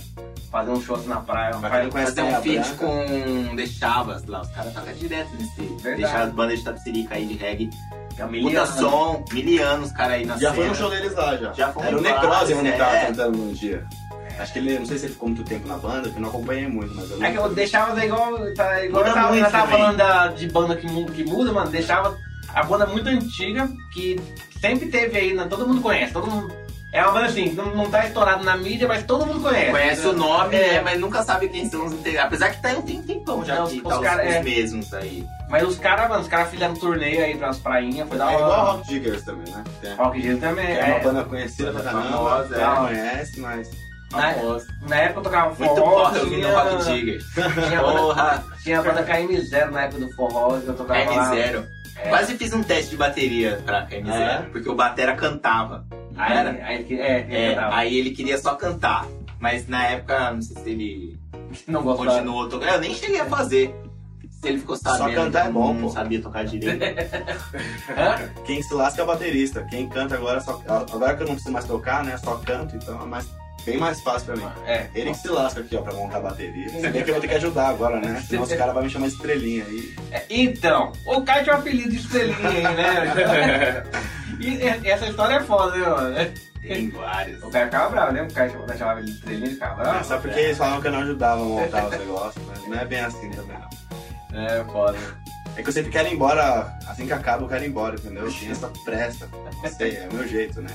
Fazer 0.51 0.71
um 0.71 0.81
show 0.81 0.97
na 1.07 1.17
praia. 1.17 1.53
Fazer 1.55 2.23
um 2.23 2.43
feat 2.43 2.75
com 2.75 3.57
The 3.57 3.67
Chavas 3.67 4.25
lá, 4.27 4.41
os 4.41 4.49
caras 4.49 4.73
tocam 4.73 4.95
direto 4.95 5.29
nesse. 5.39 5.61
Verdade. 5.61 5.97
Deixar 5.97 6.23
as 6.23 6.33
bandas 6.33 6.59
de 6.59 6.65
Tapsirica 6.65 7.15
aí 7.15 7.27
de 7.27 7.35
reggae. 7.35 7.71
é 8.17 8.25
um 8.25 8.31
miliano. 8.31 8.67
som, 8.67 9.25
miliano 9.33 9.85
os 9.85 9.93
caras 9.93 10.15
aí 10.15 10.27
na 10.27 10.35
Já 10.35 10.51
cena. 10.51 10.55
foi 10.55 10.69
no 10.69 10.75
show 10.75 10.91
deles 10.91 11.15
lá, 11.15 11.37
já. 11.37 11.53
Já 11.53 11.73
fomos 11.73 11.89
Era 11.89 11.99
o 11.99 12.01
Necrose 12.01 12.55
onde 12.55 12.69
é. 12.69 12.77
tava 12.77 13.07
cantando 13.07 13.39
no 13.39 13.53
dia. 13.53 13.87
Acho 14.39 14.53
que 14.53 14.59
ele, 14.61 14.79
não 14.79 14.87
sei 14.87 14.99
se 14.99 15.07
ele 15.07 15.13
ficou 15.15 15.29
muito 15.29 15.45
tempo 15.45 15.67
na 15.67 15.77
banda, 15.77 16.09
que 16.09 16.17
eu 16.17 16.23
não 16.23 16.29
acompanhei 16.29 16.69
muito, 16.69 16.95
mas 16.95 17.11
eu 17.11 17.23
É 17.23 17.31
que 17.33 17.39
eu 17.39 17.53
deixava 17.53 18.05
igual. 18.05 18.55
Tá, 18.55 18.85
igual 18.85 19.05
eu 19.05 19.13
tava, 19.13 19.37
eu 19.37 19.51
tava 19.51 19.69
falando 19.69 19.97
da, 19.97 20.29
de 20.29 20.49
banda 20.49 20.77
que, 20.77 20.87
que 21.13 21.25
muda, 21.25 21.53
mano. 21.53 21.71
Deixava 21.71 22.17
a 22.55 22.63
banda 22.63 22.87
muito 22.87 23.09
antiga, 23.09 23.69
que 23.93 24.19
sempre 24.61 24.89
teve 24.89 25.19
aí, 25.19 25.35
né, 25.35 25.47
todo 25.51 25.67
mundo 25.67 25.83
conhece, 25.83 26.13
todo 26.13 26.31
mundo. 26.31 26.55
É 26.99 27.03
uma 27.05 27.13
banda 27.13 27.27
assim, 27.27 27.53
não, 27.53 27.67
não 27.77 27.89
tá 27.91 28.05
estourado 28.07 28.43
na 28.45 28.57
mídia, 28.57 28.89
mas 28.89 29.05
todo 29.05 29.25
mundo 29.25 29.41
conhece. 29.41 29.71
Conhece 29.71 30.07
o 30.09 30.13
nome, 30.13 30.57
É. 30.57 30.73
né, 30.75 30.81
mas 30.81 30.99
nunca 31.01 31.23
sabe 31.23 31.49
quem 31.49 31.69
são 31.71 31.87
os 31.87 31.93
integrantes. 31.93 32.27
Apesar 32.27 32.51
que 32.51 32.61
tá 32.61 32.75
tem 32.75 32.99
um 32.99 33.03
tempão 33.03 33.45
já 33.45 33.55
Não, 33.57 33.69
que 33.69 33.77
os 33.77 33.83
tá 33.83 33.97
os, 33.97 34.03
cara- 34.05 34.25
os 34.27 34.35
é. 34.35 34.43
mesmos 34.43 34.93
aí. 34.95 35.25
Mas 35.49 35.63
os 35.63 35.79
caras, 35.79 36.09
mano, 36.09 36.23
os 36.23 36.29
caras 36.29 36.51
fizeram 36.51 36.75
torneio 36.75 37.25
aí 37.25 37.37
pras 37.37 37.59
prainhas, 37.59 38.09
foi 38.09 38.19
da 38.19 38.25
É 38.33 38.35
hora. 38.35 38.45
igual 38.45 38.77
Rock 38.77 38.89
Diggers 38.89 39.23
também, 39.25 39.55
né? 39.55 39.65
Tem- 39.81 39.95
Rock 39.95 40.21
Gil 40.21 40.41
também. 40.41 40.67
que 40.67 40.73
é 40.73 40.81
é. 40.81 40.95
uma 40.95 40.99
banda 40.99 41.25
conhecida 41.25 41.73
pra 41.73 41.83
caramba. 41.83 42.03
famosa, 42.11 42.57
é, 42.57 42.63
é. 42.63 42.75
conhece, 42.77 43.41
mas. 43.41 43.71
Na, 44.11 44.33
na 44.89 44.97
época 44.97 45.19
eu 45.19 45.23
tocava 45.23 45.47
Muito 45.49 45.75
forró, 45.77 45.91
porra 45.91 46.19
ouvindo 46.19 46.35
tinha, 46.41 46.59
Rock 46.59 46.85
Digger. 46.85 47.21
tinha, 47.35 47.79
a 47.79 47.83
banda, 47.83 47.99
Porra, 48.01 48.45
tinha 48.63 48.79
a 48.81 48.83
banda 48.83 49.03
KM0 49.05 49.71
na 49.71 49.83
época 49.83 50.01
do 50.01 50.13
forró, 50.15 50.59
que 50.59 50.67
eu 50.67 50.75
tocava 50.75 50.99
lá. 51.11 51.31
KM0. 51.31 51.65
É. 52.01 52.09
Quase 52.09 52.37
fiz 52.37 52.53
um 52.55 52.63
teste 52.63 52.91
de 52.93 52.97
bateria 52.97 53.61
pra 53.67 53.87
KM0, 53.87 54.11
É? 54.15 54.47
porque 54.51 54.69
o 54.69 54.75
Batera 54.75 55.15
cantava. 55.15 55.85
Aí, 56.19 56.37
Era? 56.37 56.51
aí, 56.65 56.77
ele- 56.89 57.01
é, 57.01 57.19
ele 57.21 57.35
É, 57.37 57.59
aí 57.73 57.97
ele 57.99 58.11
queria 58.11 58.37
só 58.39 58.55
cantar. 58.55 59.07
Mas 59.41 59.69
na 59.69 59.87
época, 59.87 60.33
não 60.33 60.43
sei 60.43 60.63
se 60.63 60.71
ele 60.71 61.19
não 61.69 61.83
gostava. 61.83 62.11
continuou 62.11 62.49
tocando. 62.49 62.71
Eu 62.73 62.81
nem 62.81 62.95
cheguei 62.95 63.21
a 63.21 63.27
fazer. 63.27 63.75
Se 64.31 64.49
ele 64.49 64.59
ficou 64.59 64.77
sabendo. 64.77 65.15
cantar 65.17 65.47
é 65.49 65.51
bom, 65.51 65.75
não 65.75 65.83
pô. 65.83 65.89
sabia 65.89 66.21
tocar 66.23 66.45
direito. 66.45 66.79
Quem 68.47 68.63
se 68.63 68.73
lasca 68.75 69.01
é 69.01 69.05
o 69.05 69.07
baterista. 69.07 69.65
Quem 69.69 69.89
canta 69.89 70.15
agora 70.15 70.41
só. 70.41 70.63
Agora 70.69 71.17
que 71.17 71.23
eu 71.23 71.27
não 71.27 71.35
preciso 71.35 71.53
mais 71.53 71.65
tocar, 71.65 72.05
né? 72.05 72.17
Só 72.19 72.37
canto, 72.37 72.77
então 72.77 73.03
é 73.03 73.07
mais, 73.07 73.27
bem 73.65 73.79
mais 73.79 74.01
fácil 74.01 74.27
pra 74.27 74.37
mim. 74.37 74.53
É. 74.65 74.87
Ele 74.95 75.11
que 75.11 75.17
se 75.19 75.29
lasca 75.29 75.61
aqui, 75.61 75.75
ó, 75.77 75.83
pra 75.83 75.93
montar 75.93 76.19
a 76.19 76.21
bateria. 76.21 76.69
Se 76.69 76.89
bem 76.89 77.03
que 77.03 77.11
eu 77.11 77.15
vou 77.15 77.21
ter 77.21 77.29
que 77.29 77.35
ajudar 77.35 77.69
agora, 77.69 78.01
né? 78.01 78.23
Senão 78.29 78.45
os 78.45 78.53
caras 78.53 78.75
vão 78.75 78.83
me 78.85 78.91
chamar 78.91 79.09
estrelinha 79.09 79.65
aí. 79.65 79.95
É, 80.13 80.25
Então, 80.31 80.93
o 81.07 81.21
Caio 81.23 81.43
tinha 81.43 81.57
um 81.57 81.59
apelido 81.59 81.91
de 81.91 81.97
estrelinha 81.97 82.49
aí, 82.49 82.63
né? 82.63 83.85
E 84.39 84.55
e- 84.57 84.89
essa 84.91 85.07
história 85.07 85.35
é 85.35 85.41
foda, 85.41 85.77
né, 85.77 85.87
mano? 85.87 86.17
Tem 86.61 86.91
vários. 86.91 87.43
O 87.43 87.51
Caio 87.51 87.65
ficava 87.67 87.89
bravo, 87.91 88.13
lembra? 88.13 88.31
O 88.31 88.35
Caio 88.35 88.51
chamava- 88.51 88.77
chamava 88.77 89.01
ele 89.01 89.07
de 89.11 89.17
estrelinha, 89.17 89.47
ele 89.47 89.55
ficava 89.55 89.97
É, 89.99 90.03
só 90.03 90.19
porque 90.19 90.39
eles 90.41 90.59
falavam 90.59 90.81
que 90.81 90.87
eu 90.89 90.93
não 90.93 90.99
ajudava 91.01 91.41
a 91.41 91.45
montar 91.45 91.85
os 91.87 91.91
negócios, 91.93 92.45
mas 92.47 92.69
não 92.69 92.79
é 92.79 92.85
bem 92.85 93.01
assim 93.01 93.31
também. 93.31 93.57
não. 93.59 94.39
É, 94.41 94.65
foda. 94.65 94.99
É 95.57 95.63
que 95.63 95.69
eu 95.69 95.73
sempre 95.73 95.91
quero 95.91 96.09
ir 96.09 96.15
embora, 96.15 96.77
assim 96.87 97.07
que 97.07 97.13
acaba 97.13 97.43
eu 97.45 97.49
quero 97.49 97.65
ir 97.65 97.69
embora, 97.69 97.95
entendeu? 97.97 98.25
Eu 98.25 98.31
tinha 98.33 98.53
essa 98.53 98.69
pressa. 98.85 99.29
Não 99.63 99.71
sei, 99.71 99.97
é 99.97 100.09
o 100.11 100.15
meu 100.15 100.29
jeito, 100.29 100.61
né? 100.61 100.71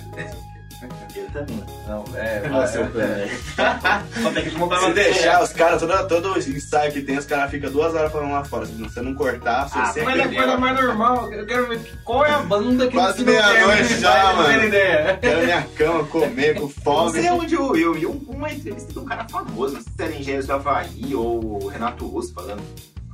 Eu 1.15 1.25
também. 1.31 1.63
Não, 1.87 2.03
é, 2.15 2.47
Nossa, 2.49 2.77
eu- 2.77 3.01
é. 3.01 3.29
Só 4.21 4.31
tem 4.31 4.43
que 4.45 4.57
montar 4.57 4.79
Se 4.79 4.93
deixar 4.93 5.43
os 5.43 5.51
caras, 5.53 5.79
todo, 5.81 6.07
todo 6.07 6.37
ensaio 6.39 6.91
que 6.91 7.01
tem, 7.01 7.17
os 7.17 7.25
caras 7.25 7.51
ficam 7.51 7.71
duas 7.71 7.93
horas 7.93 8.11
falando 8.11 8.31
lá 8.31 8.43
fora. 8.43 8.65
Se 8.65 8.73
você 8.73 9.01
não 9.01 9.13
cortar, 9.15 9.69
você 9.69 9.79
Ah, 9.79 9.85
sempre. 9.87 10.03
Mas 10.15 10.19
é 10.31 10.35
coisa 10.35 10.57
mais 10.57 10.81
normal, 10.81 11.31
eu 11.31 11.45
quero 11.45 11.67
ver 11.67 11.79
qual 12.03 12.25
é 12.25 12.31
a 12.31 12.39
banda 12.39 12.87
que 12.87 12.93
Quase 12.93 13.23
não 13.23 13.31
meia-noite 13.33 13.97
já, 13.99 14.23
não 14.33 14.35
mano. 14.43 14.71
Quero 15.21 15.43
minha 15.43 15.61
cama, 15.75 16.03
comer 16.05 16.55
com 16.55 16.61
Não 16.63 16.69
fome. 16.69 17.21
sei 17.21 17.29
onde 17.29 17.53
eu, 17.55 17.75
eu 17.75 17.93
vi 17.93 18.05
um- 18.07 18.23
uma 18.29 18.51
entrevista 18.51 18.91
de 18.91 18.99
um 18.99 19.05
cara 19.05 19.25
famoso, 19.29 19.75
não 19.75 19.81
sei 19.81 19.91
se 19.95 20.01
era 20.03 20.15
Engenheiros 20.15 20.47
do 20.47 20.53
Havaí 20.53 21.15
ou 21.15 21.63
o 21.63 21.67
Renato 21.67 22.05
Russo 22.07 22.33
falando. 22.33 22.61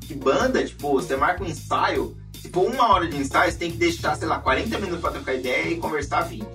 Que 0.02 0.14
banda, 0.16 0.64
tipo, 0.64 0.94
você 0.94 1.16
marca 1.16 1.44
um 1.44 1.48
ensaio, 1.48 2.18
se 2.42 2.50
for 2.50 2.66
uma 2.66 2.94
hora 2.94 3.08
de 3.08 3.16
ensaio, 3.18 3.52
você 3.52 3.58
tem 3.58 3.70
que 3.72 3.78
deixar, 3.78 4.16
sei 4.16 4.28
lá, 4.28 4.40
40 4.40 4.78
minutos 4.80 5.02
pra 5.02 5.12
trocar 5.12 5.34
ideia 5.36 5.70
e 5.70 5.76
conversar 5.78 6.22
20. 6.22 6.46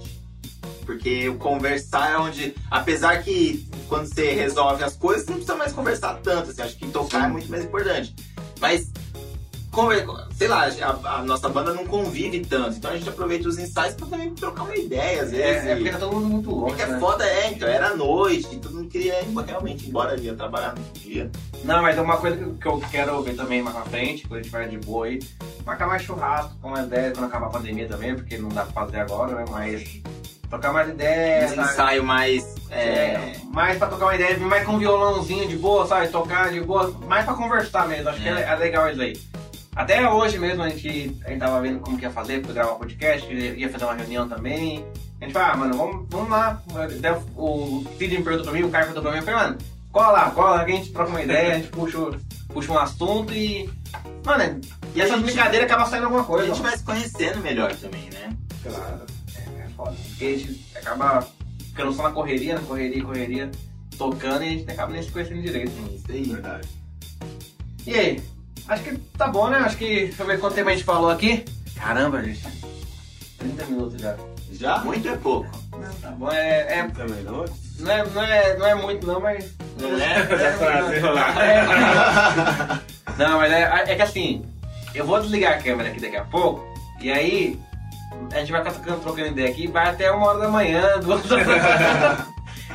Porque 0.85 1.29
o 1.29 1.37
conversar 1.37 2.12
é 2.12 2.18
onde, 2.18 2.55
apesar 2.70 3.23
que 3.23 3.66
quando 3.88 4.07
você 4.07 4.33
resolve 4.33 4.85
as 4.85 4.97
coisas, 4.97 5.25
você 5.25 5.31
não 5.31 5.38
precisa 5.38 5.57
mais 5.57 5.73
conversar 5.73 6.20
tanto. 6.23 6.51
Assim, 6.51 6.62
acho 6.62 6.77
que 6.77 6.87
tocar 6.88 7.25
é 7.25 7.29
muito 7.29 7.51
mais 7.51 7.64
importante. 7.64 8.14
Mas 8.61 8.90
sei 10.37 10.47
lá, 10.47 10.66
a, 10.66 11.16
a, 11.16 11.25
nossa 11.25 11.49
banda 11.49 11.75
não 11.75 11.85
convive 11.85 12.40
tanto, 12.40 12.77
então 12.77 12.92
a 12.92 12.97
gente 12.97 13.09
aproveita 13.09 13.49
os 13.49 13.59
ensaios 13.59 13.94
pra 13.94 14.07
também 14.07 14.33
trocar 14.33 14.62
uma 14.62 14.77
ideia, 14.77 15.23
às 15.23 15.33
vezes. 15.33 15.66
É, 15.66 15.73
é 15.73 15.75
porque 15.75 15.90
tá 15.90 15.99
todo 15.99 16.14
mundo 16.14 16.29
muito 16.29 16.51
longe. 16.51 16.75
É 16.75 16.77
que 16.77 16.83
é 16.83 16.87
né? 16.87 17.01
foda, 17.01 17.25
é, 17.25 17.51
então 17.51 17.68
era 17.68 17.97
noite, 17.97 18.57
todo 18.59 18.77
mundo 18.77 18.88
queria 18.88 19.20
ir, 19.20 19.35
realmente 19.47 19.85
ir 19.85 19.88
embora, 19.88 20.18
ia 20.20 20.35
trabalhar 20.35 20.75
no 20.77 21.01
dia. 21.01 21.31
Não, 21.64 21.83
mas 21.83 21.99
é 21.99 22.01
uma 22.01 22.16
coisa 22.16 22.37
que 22.37 22.66
eu 22.66 22.81
quero 22.90 23.23
ver 23.23 23.35
também 23.35 23.62
mais 23.62 23.75
pra 23.75 23.85
frente, 23.87 24.29
quando 24.29 24.40
a 24.40 24.42
gente 24.42 24.53
vai 24.53 24.68
de 24.68 24.79
boa 24.79 25.07
aí, 25.07 25.20
marcar 25.66 25.88
mais 25.88 26.03
churrasco, 26.03 26.55
com 26.62 26.68
uma 26.68 26.83
ideia 26.83 27.11
quando 27.11 27.25
acabar 27.25 27.47
a 27.47 27.51
pandemia 27.51 27.88
também, 27.88 28.14
porque 28.14 28.38
não 28.38 28.49
dá 28.51 28.64
pra 28.64 28.85
fazer 28.85 28.99
agora, 28.99 29.35
né? 29.35 29.44
Mas 29.51 30.03
trocar 30.55 30.73
mais 30.73 30.88
ideias. 30.88 31.53
Um 31.57 31.62
ensaio 31.62 32.05
mais. 32.05 32.55
É... 32.71 32.81
é... 32.81 33.37
mais 33.53 33.79
pra 33.79 33.88
trocar 33.88 34.07
uma 34.07 34.14
ideia, 34.14 34.38
mais 34.38 34.64
com 34.64 34.73
um 34.73 34.79
violãozinho 34.79 35.49
de 35.49 35.57
boa, 35.57 35.87
sabe? 35.87 36.09
Tocar 36.09 36.51
de 36.51 36.61
boa, 36.61 36.90
mais 37.07 37.25
pra 37.25 37.35
conversar 37.35 37.88
mesmo. 37.88 38.09
Acho 38.09 38.21
é. 38.21 38.23
que 38.23 38.29
é, 38.29 38.43
é 38.43 38.57
legal 38.57 38.90
isso 38.90 39.01
aí. 39.01 39.21
Até 39.77 40.09
hoje 40.09 40.38
mesmo 40.38 40.62
a 40.62 40.69
gente, 40.69 41.17
a 41.25 41.31
gente 41.31 41.40
tava 41.40 41.61
vendo 41.61 41.81
como 41.81 41.99
que 41.99 42.05
ia 42.05 42.11
fazer 42.11 42.40
pra 42.43 42.53
gravar 42.53 42.75
podcast, 42.75 43.33
ia 43.33 43.69
fazer 43.69 43.85
uma 43.85 43.95
reunião 43.95 44.29
também. 44.29 44.87
A 45.21 45.25
gente 45.25 45.33
falou, 45.33 45.49
ah, 45.49 45.57
mano, 45.57 45.77
vamos, 45.77 46.07
vamos 46.09 46.31
lá. 46.31 46.62
O 47.37 47.85
Cid 47.99 48.19
me 48.19 48.23
perguntou 48.23 48.45
pra 48.45 48.53
mim, 48.53 48.67
o 48.67 48.71
Caio 48.71 48.87
perguntou 48.87 49.03
pra 49.03 49.12
mim, 49.12 49.19
eu 49.19 49.25
falei, 49.25 49.40
mano, 49.40 49.59
cola 49.90 50.11
lá, 50.11 50.31
cola 50.31 50.51
lá 50.51 50.64
que 50.64 50.73
a 50.73 50.77
gente 50.77 50.93
troca 50.93 51.11
uma 51.11 51.23
ideia, 51.23 51.55
a 51.55 51.57
gente 51.57 51.69
puxa, 51.69 51.99
puxa 52.49 52.73
um 52.73 52.79
assunto 52.79 53.33
e. 53.33 53.69
Mano, 54.25 54.61
e 54.95 55.01
essas 55.01 55.21
brincadeiras 55.21 55.69
acabam 55.69 55.88
saindo 55.88 56.05
alguma 56.05 56.25
coisa. 56.25 56.45
A 56.45 56.55
gente 56.55 56.62
vai 56.62 56.77
se 56.77 56.85
conhecendo 56.85 57.40
melhor 57.40 57.75
também, 57.75 58.09
né? 58.12 58.33
Claro. 58.62 59.13
Foda. 59.77 59.97
Porque 60.09 60.25
a 60.25 60.39
gente 60.39 60.67
acaba 60.77 61.29
ficando 61.59 61.93
só 61.93 62.05
na 62.05 62.11
correria, 62.11 62.55
na 62.55 62.63
correria, 62.63 63.05
correria, 63.05 63.51
tocando 63.97 64.45
e 64.45 64.49
a 64.49 64.51
gente 64.51 64.71
acaba 64.71 64.93
nem 64.93 65.03
se 65.03 65.11
conhecendo 65.11 65.43
direito. 65.43 65.73
Isso 65.95 66.11
aí. 66.11 66.23
Verdade. 66.25 66.69
E 67.87 67.95
aí? 67.95 68.23
Acho 68.69 68.83
que 68.83 68.97
tá 69.19 69.29
bom, 69.29 69.49
né? 69.51 69.59
Acho 69.59 69.77
que. 69.77 70.07
Deixa 70.07 70.23
eu 70.23 70.27
ver 70.27 70.41
quanto 70.41 70.55
tempo 70.55 70.71
a 70.71 70.73
gente 70.73 70.85
falou 70.85 71.11
aqui. 71.11 71.45
Caramba, 71.77 72.23
gente. 72.23 72.43
30 73.39 73.67
minutos 73.67 74.01
já. 74.01 74.17
Já? 74.53 74.79
Muito 74.79 75.09
é 75.09 75.17
pouco. 75.17 75.51
Não, 75.73 75.95
tá 75.95 76.11
bom, 76.13 76.31
é. 76.31 76.79
é... 76.79 76.83
30 76.89 77.15
minutos? 77.15 77.53
Não 77.79 77.91
é, 77.91 78.05
não, 78.09 78.23
é, 78.23 78.57
não 78.57 78.67
é 78.67 78.75
muito, 78.75 79.07
não, 79.07 79.21
mas. 79.21 79.53
Não 79.81 79.91
é? 79.99 80.21
é 80.21 80.53
frase 80.53 81.01
Não, 83.19 83.39
mas 83.39 83.53
é, 83.53 83.93
é 83.93 83.97
que 83.97 84.03
assim, 84.03 84.45
eu 84.95 85.05
vou 85.05 85.21
desligar 85.21 85.59
a 85.59 85.63
câmera 85.63 85.91
aqui 85.91 86.01
daqui 86.01 86.17
a 86.17 86.25
pouco, 86.25 86.65
e 87.01 87.11
aí 87.11 87.61
a 88.33 88.39
gente 88.39 88.53
vai 88.53 88.65
ficar 88.65 88.97
trocando 88.97 89.29
ideia 89.29 89.49
aqui, 89.49 89.67
vai 89.67 89.89
até 89.89 90.11
uma 90.11 90.27
hora 90.29 90.39
da 90.41 90.49
manhã, 90.49 90.99
duas 91.03 91.31
horas. 91.31 91.47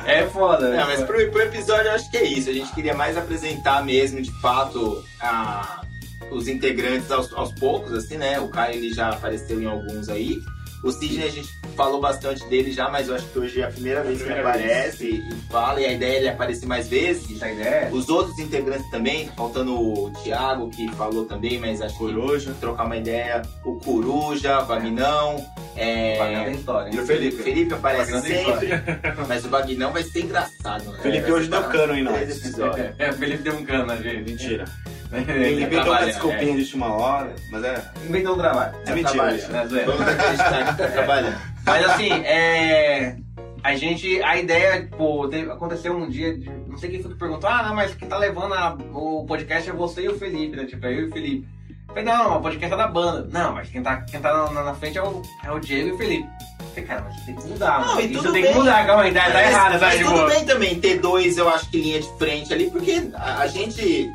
É 0.06 0.26
foda, 0.26 0.70
né? 0.70 0.76
Não, 0.78 0.86
mas 0.86 1.02
pro, 1.02 1.30
pro 1.30 1.42
episódio 1.42 1.88
eu 1.88 1.92
acho 1.92 2.10
que 2.10 2.16
é 2.16 2.24
isso. 2.24 2.48
A 2.48 2.52
gente 2.52 2.72
queria 2.72 2.94
mais 2.94 3.16
apresentar 3.16 3.84
mesmo, 3.84 4.20
de 4.22 4.32
fato, 4.40 5.04
a, 5.20 5.82
os 6.30 6.48
integrantes 6.48 7.10
aos, 7.10 7.32
aos 7.32 7.52
poucos, 7.52 7.92
assim, 7.92 8.16
né? 8.16 8.40
O 8.40 8.48
Caio 8.48 8.76
ele 8.76 8.92
já 8.92 9.10
apareceu 9.10 9.60
em 9.60 9.66
alguns 9.66 10.08
aí. 10.08 10.42
O 10.82 10.90
Sidney 10.90 11.26
a 11.26 11.30
gente 11.30 11.48
falou 11.76 12.00
bastante 12.00 12.42
dele 12.46 12.72
já, 12.72 12.88
mas 12.88 13.08
eu 13.08 13.14
acho 13.14 13.26
que 13.26 13.38
hoje 13.38 13.60
é 13.60 13.64
a 13.64 13.70
primeira 13.70 14.02
vez 14.02 14.22
que 14.22 14.28
ele 14.30 14.40
aparece 14.40 15.06
e 15.06 15.34
fala, 15.50 15.78
e 15.78 15.84
a 15.84 15.92
ideia 15.92 16.12
é 16.12 16.16
ele 16.16 16.28
aparecer 16.28 16.66
mais 16.66 16.88
vezes. 16.88 17.42
A 17.42 17.52
ideia. 17.52 17.90
Os 17.92 18.08
outros 18.08 18.38
integrantes 18.38 18.88
também, 18.90 19.26
tá 19.26 19.34
faltando 19.36 19.78
o 19.78 20.10
Thiago, 20.22 20.70
que 20.70 20.90
falou 20.92 21.26
também, 21.26 21.58
mas 21.58 21.82
acho 21.82 21.98
Coruja. 21.98 22.52
que 22.52 22.60
trocar 22.60 22.86
uma 22.86 22.96
ideia. 22.96 23.42
O 23.62 23.74
Coruja, 23.74 24.60
Vagnão. 24.60 25.44
É... 25.76 26.16
Vagnão 26.18 26.44
tem 26.44 26.54
história. 26.54 26.94
E 26.94 26.98
o 26.98 27.06
Felipe. 27.06 27.40
O 27.40 27.44
Felipe 27.44 27.74
aparece 27.74 28.20
sempre, 28.22 28.68
mas 29.28 29.44
o 29.44 29.50
Vagnão 29.50 29.92
vai 29.92 30.02
ser 30.02 30.20
engraçado, 30.20 30.92
né? 30.92 30.98
Felipe 31.02 31.30
hoje 31.30 31.48
deu 31.50 31.62
cano 31.64 31.94
em 31.94 32.02
nós. 32.02 32.40
É, 32.98 33.10
o 33.10 33.14
Felipe 33.14 33.42
deu 33.42 33.54
um 33.54 33.64
cano, 33.64 33.96
gente. 34.02 34.30
Mentira. 34.30 34.64
Ele 35.28 35.64
inventou 35.64 35.92
uma 35.92 36.04
desculpinha 36.04 36.52
de 36.54 36.60
última 36.60 36.94
hora, 36.94 37.34
mas 37.50 37.64
é. 37.64 37.84
Inventou 38.08 38.34
um 38.34 38.38
trabalho. 38.38 38.74
É 38.86 38.94
mentira. 38.94 39.32
Né, 39.32 39.84
Vamos 39.84 40.00
acreditar 40.02 40.66
que 40.66 40.78
tá 40.82 40.88
trabalhando. 40.88 41.36
Mas 41.64 41.90
assim, 41.90 42.12
é. 42.12 43.16
A 43.62 43.74
gente. 43.74 44.22
A 44.22 44.38
ideia, 44.38 44.88
pô, 44.96 45.28
teve, 45.28 45.50
aconteceu 45.50 45.96
um 45.96 46.08
dia. 46.08 46.36
De, 46.36 46.48
não 46.66 46.78
sei 46.78 46.90
quem 46.90 47.02
foi 47.02 47.12
que 47.12 47.18
perguntou, 47.18 47.50
ah, 47.50 47.62
não, 47.64 47.74
mas 47.74 47.94
quem 47.94 48.08
tá 48.08 48.16
levando 48.16 48.54
a, 48.54 48.76
o 48.94 49.24
podcast 49.26 49.68
é 49.68 49.72
você 49.72 50.02
e 50.02 50.08
o 50.08 50.18
Felipe, 50.18 50.56
né? 50.56 50.64
Tipo, 50.64 50.86
é 50.86 50.92
eu 50.94 51.00
e 51.00 51.04
o 51.06 51.12
Felipe. 51.12 51.46
Eu 51.88 51.94
falei, 51.94 52.04
não, 52.04 52.38
o 52.38 52.40
podcast 52.40 52.72
é 52.72 52.76
da 52.76 52.86
banda. 52.86 53.28
Não, 53.32 53.52
mas 53.52 53.68
quem 53.68 53.82
tá, 53.82 53.96
quem 54.02 54.20
tá 54.20 54.48
na, 54.52 54.62
na 54.62 54.74
frente 54.74 54.96
é 54.96 55.02
o, 55.02 55.22
é 55.44 55.50
o 55.50 55.58
Diego 55.58 55.88
e 55.88 55.92
o 55.92 55.98
Felipe. 55.98 56.28
Eu 56.60 56.66
falei, 56.68 56.84
cara, 56.84 57.02
mas 57.02 57.24
tem 57.24 57.34
que 57.34 57.48
mudar, 57.48 57.80
Não, 57.80 57.88
mano. 57.96 58.00
Isso 58.00 58.32
tem 58.32 58.42
bem. 58.42 58.52
que 58.52 58.58
mudar, 58.58 58.86
calma 58.86 59.02
aí, 59.02 59.12
tá, 59.12 59.30
tá 59.30 59.42
errado, 59.42 59.72
tá? 59.72 59.86
Mas 59.86 59.98
Tipo, 59.98 60.10
tudo 60.10 60.28
bem 60.28 60.44
também 60.44 60.80
ter 60.80 60.98
dois, 61.00 61.36
eu 61.36 61.48
acho 61.48 61.68
que 61.68 61.82
linha 61.82 62.00
de 62.00 62.08
frente 62.16 62.54
ali, 62.54 62.70
porque 62.70 63.10
a, 63.14 63.40
a 63.40 63.46
gente 63.48 64.10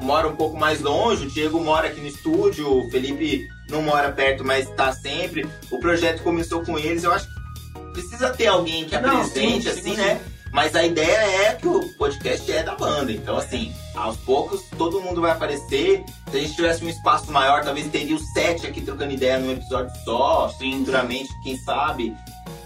mora 0.00 0.28
um 0.28 0.36
pouco 0.36 0.56
mais 0.56 0.80
longe, 0.80 1.26
o 1.26 1.30
Diego 1.30 1.60
mora 1.60 1.88
aqui 1.88 2.00
no 2.00 2.06
estúdio, 2.06 2.66
o 2.68 2.90
Felipe 2.90 3.46
não 3.68 3.82
mora 3.82 4.10
perto, 4.10 4.44
mas 4.44 4.68
tá 4.70 4.92
sempre. 4.92 5.46
O 5.70 5.78
projeto 5.78 6.22
começou 6.22 6.64
com 6.64 6.78
eles, 6.78 7.04
eu 7.04 7.12
acho 7.12 7.26
que 7.26 7.92
precisa 7.92 8.30
ter 8.30 8.46
alguém 8.46 8.84
que 8.84 8.98
Não, 8.98 9.20
apresente, 9.20 9.62
sim, 9.64 9.68
assim, 9.68 9.82
sim, 9.82 9.96
né? 9.96 10.20
Mas 10.52 10.74
a 10.74 10.84
ideia 10.84 11.46
é 11.46 11.54
que 11.54 11.68
o 11.68 11.80
podcast 11.96 12.50
é 12.50 12.62
da 12.62 12.74
banda. 12.74 13.12
Então, 13.12 13.36
assim, 13.36 13.72
aos 13.94 14.16
poucos 14.16 14.60
todo 14.76 15.00
mundo 15.00 15.20
vai 15.20 15.30
aparecer. 15.30 16.02
Se 16.30 16.36
a 16.36 16.40
gente 16.40 16.54
tivesse 16.54 16.84
um 16.84 16.88
espaço 16.88 17.30
maior, 17.30 17.62
talvez 17.62 17.86
teria 17.88 18.16
os 18.16 18.32
sete 18.32 18.66
aqui 18.66 18.80
trocando 18.80 19.12
ideia 19.12 19.38
num 19.38 19.52
episódio 19.52 19.92
só, 20.04 20.48
futuramente, 20.58 21.28
quem 21.42 21.56
sabe. 21.58 22.14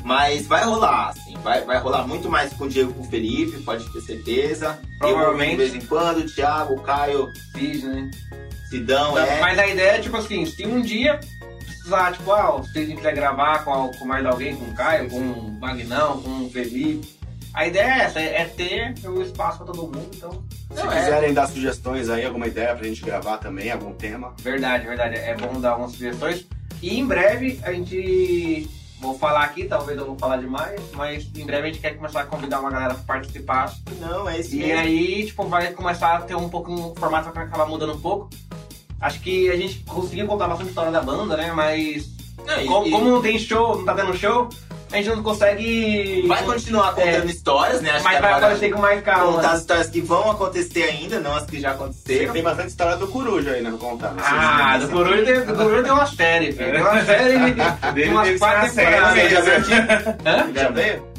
Mas 0.04 0.46
vai 0.46 0.62
rolar, 0.64 1.08
assim, 1.08 1.34
vai, 1.42 1.62
vai 1.62 1.78
rolar 1.78 2.06
muito 2.06 2.28
mais 2.28 2.52
com 2.52 2.64
o 2.64 2.68
Diego 2.68 2.90
e 2.90 2.94
com 2.94 3.00
o 3.00 3.04
Felipe, 3.10 3.62
pode 3.62 3.90
ter 3.90 4.00
certeza. 4.02 4.78
Provavelmente. 4.98 5.52
Eu, 5.52 5.66
de 5.66 5.70
vez 5.72 5.84
em 5.84 5.86
quando, 5.88 6.18
o 6.18 6.26
Thiago, 6.26 6.74
o 6.74 6.80
Caio, 6.82 7.32
fiz, 7.54 7.82
né? 7.82 8.10
Sidão, 8.68 9.18
é. 9.18 9.40
Mas 9.40 9.58
a 9.58 9.66
ideia 9.66 9.92
é, 9.92 9.98
tipo 10.00 10.16
assim, 10.18 10.44
se 10.44 10.66
um 10.66 10.82
dia 10.82 11.18
precisar, 11.64 12.12
tipo, 12.12 12.30
ah, 12.32 12.62
se 12.70 12.78
a 12.78 12.82
gente 12.84 12.96
quiser 12.96 13.14
gravar 13.14 13.64
com, 13.64 13.90
com 13.98 14.04
mais 14.04 14.26
alguém, 14.26 14.54
com 14.54 14.66
o 14.66 14.74
Caio, 14.74 15.08
com 15.08 15.18
o 15.18 15.50
Magnão, 15.58 16.20
com 16.20 16.44
o 16.44 16.50
Felipe, 16.50 17.08
a 17.54 17.66
ideia 17.66 17.84
é 17.84 17.98
essa, 18.00 18.20
é 18.20 18.44
ter 18.44 18.94
o 19.06 19.22
espaço 19.22 19.58
pra 19.58 19.66
todo 19.68 19.84
mundo, 19.84 20.10
então. 20.12 20.44
Se 20.70 20.82
Não, 20.82 20.92
é. 20.92 20.98
quiserem 21.02 21.32
dar 21.32 21.46
sugestões 21.46 22.10
aí, 22.10 22.26
alguma 22.26 22.48
ideia 22.48 22.74
pra 22.74 22.86
gente 22.86 23.02
gravar 23.02 23.38
também, 23.38 23.70
algum 23.70 23.94
tema. 23.94 24.34
Verdade, 24.42 24.86
verdade. 24.86 25.16
É 25.16 25.34
bom 25.36 25.60
dar 25.60 25.70
algumas 25.70 25.92
sugestões. 25.92 26.46
E 26.82 26.98
em 26.98 27.06
breve 27.06 27.60
a 27.62 27.72
gente. 27.72 28.68
Vou 29.04 29.18
falar 29.18 29.42
aqui, 29.42 29.64
talvez 29.64 29.98
eu 29.98 30.06
vou 30.06 30.16
falar 30.16 30.38
demais, 30.38 30.80
mas 30.94 31.28
em 31.36 31.44
breve 31.44 31.68
a 31.68 31.70
gente 31.70 31.78
quer 31.82 31.90
começar 31.94 32.22
a 32.22 32.24
convidar 32.24 32.58
uma 32.60 32.70
galera 32.70 32.94
pra 32.94 33.02
participar. 33.18 33.70
Não, 34.00 34.26
é 34.26 34.38
esse 34.40 34.56
E 34.56 34.60
mesmo. 34.60 34.80
aí, 34.80 35.26
tipo, 35.26 35.44
vai 35.44 35.70
começar 35.74 36.14
a 36.16 36.20
ter 36.22 36.34
um 36.34 36.48
pouco, 36.48 36.72
um 36.72 36.94
formato 36.94 37.30
vai 37.30 37.44
acabar 37.44 37.66
mudando 37.66 37.92
um 37.92 38.00
pouco. 38.00 38.30
Acho 38.98 39.20
que 39.20 39.50
a 39.50 39.56
gente 39.58 39.80
conseguiu 39.80 40.26
contar 40.26 40.48
bastante 40.48 40.70
história 40.70 40.90
da 40.90 41.02
banda, 41.02 41.36
né? 41.36 41.52
Mas 41.52 42.08
Não, 42.46 42.58
e- 42.62 42.66
como, 42.66 42.86
e 42.86 42.90
como 42.92 43.10
não 43.10 43.20
tem 43.20 43.38
show, 43.38 43.76
não 43.76 43.84
tá 43.84 43.94
tendo 43.94 44.16
show, 44.16 44.48
a 44.94 45.02
gente 45.02 45.16
não 45.16 45.22
consegue. 45.24 46.24
vai 46.28 46.42
continuar 46.44 46.94
contando 46.94 47.28
histórias, 47.28 47.80
né? 47.80 47.90
Acho 47.90 48.04
Mas 48.04 48.14
que 48.16 48.22
vai 48.22 48.30
agora 48.32 48.46
aparecer 48.46 48.72
com 48.72 48.80
mais 48.80 49.02
calma. 49.02 49.32
contar 49.32 49.50
as 49.50 49.60
histórias 49.60 49.88
que 49.88 50.00
vão 50.00 50.30
acontecer 50.30 50.82
ainda, 50.84 51.18
não 51.18 51.34
as 51.34 51.44
que 51.46 51.60
já 51.60 51.72
aconteceram. 51.72 52.32
Tem 52.32 52.42
bastante 52.42 52.68
história 52.68 52.96
do 52.96 53.08
Coruja 53.08 53.50
aí, 53.50 53.60
né? 53.62 53.70
Pra 53.70 53.78
contar. 53.78 54.14
Ah, 54.18 54.78
do 54.78 54.88
Coruja 54.88 55.24
tem, 55.24 55.40
do 55.46 55.54
Coruja 55.54 55.82
tem 55.82 55.92
uma 55.92 56.06
série, 56.06 56.52
filho. 56.52 56.72
Tem 56.72 56.80
uma 56.80 57.04
série 57.04 57.38
de 57.50 58.02
umas 58.08 58.38
quatro 58.38 58.58
uma 58.60 58.68
série, 58.68 58.90
temporadas. 58.90 59.30
Já 59.32 59.40
veio 59.40 59.56
aqui? 59.58 60.54
Já 60.60 60.68
veio? 60.70 61.14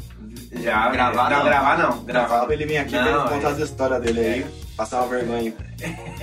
Já, 0.62 0.88
Gravar 0.88 1.30
não. 1.30 1.44
gravar 1.44 1.78
não. 1.78 1.98
Gravar. 2.04 2.50
Ele 2.50 2.64
vir 2.64 2.78
aqui 2.78 2.92
pra 2.98 3.20
contar 3.28 3.48
é. 3.48 3.52
as 3.52 3.58
histórias 3.58 4.00
dele 4.00 4.20
aí. 4.20 4.65
Passar 4.76 4.98
uma 5.02 5.08
vergonha. 5.08 5.54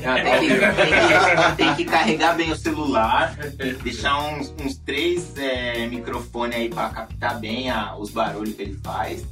Ah, 0.06 0.16
Tem 0.22 0.40
que, 0.40 0.48
tem 0.50 1.48
que- 1.50 1.56
tem 1.58 1.76
que 1.76 1.86
carregar 1.86 2.36
bem 2.36 2.52
o 2.52 2.56
celular, 2.56 3.36
deixar 3.84 4.18
uns, 4.28 4.54
uns 4.64 4.78
três 4.78 5.36
é, 5.38 5.88
microfones 5.88 6.56
aí 6.58 6.70
pra 6.70 6.90
captar 6.90 7.40
bem 7.40 7.70
a- 7.72 7.96
os 7.98 8.12
barulhos 8.12 8.56
que 8.56 8.62
ele 8.62 8.80
faz. 8.84 9.24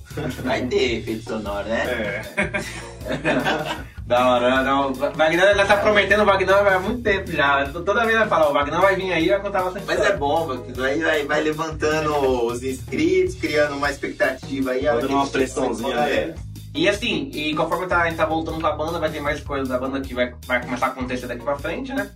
Vai 0.44 0.64
ter 0.66 1.00
efeito 1.00 1.24
sonoro, 1.30 1.68
né? 1.68 1.86
É. 1.86 3.82
Da 4.12 4.28
hora, 4.28 4.62
não. 4.64 4.92
O 4.92 4.94
Wagner 4.94 5.56
já 5.56 5.66
tá 5.66 5.78
prometendo 5.78 6.24
o 6.24 6.26
Wagner 6.26 6.54
há 6.54 6.80
muito 6.80 7.02
tempo 7.02 7.32
já. 7.32 7.66
Toda 7.70 8.04
vez 8.06 8.18
vai 8.18 8.28
falar, 8.28 8.50
o 8.50 8.54
Wagner 8.54 8.82
vai 8.82 8.96
vir 8.96 9.14
aí 9.14 9.28
e 9.28 9.30
vai 9.30 9.40
contar 9.40 9.64
bastante 9.64 9.86
Mas 9.88 9.96
história. 10.00 10.14
é 10.16 10.18
bom, 10.18 10.50
aí 10.84 11.00
vai, 11.02 11.26
vai 11.26 11.42
levantando 11.42 12.14
os 12.46 12.62
inscritos, 12.62 13.36
criando 13.36 13.76
uma 13.78 13.90
expectativa 13.90 14.72
aí. 14.72 14.86
hora 14.86 15.00
Dando 15.00 15.14
uma 15.14 15.28
pressãozinha 15.28 15.96
nele. 16.02 16.34
E 16.74 16.88
assim, 16.88 17.30
e 17.34 17.54
conforme 17.56 17.86
tá, 17.88 18.02
a 18.04 18.06
gente 18.08 18.18
tá 18.18 18.26
voltando 18.26 18.60
com 18.62 18.68
a 18.68 18.72
banda, 18.76 18.98
vai 19.00 19.10
ter 19.12 19.20
mais 19.20 19.42
coisa 19.42 19.70
da 19.70 19.78
banda 19.78 20.00
que 20.00 20.14
vai, 20.14 20.34
vai 20.48 20.64
começar 20.64 20.88
a 20.88 20.90
acontecer 20.90 21.28
daqui 21.28 21.44
pra 21.44 21.58
frente, 21.58 21.94
né? 21.94 22.10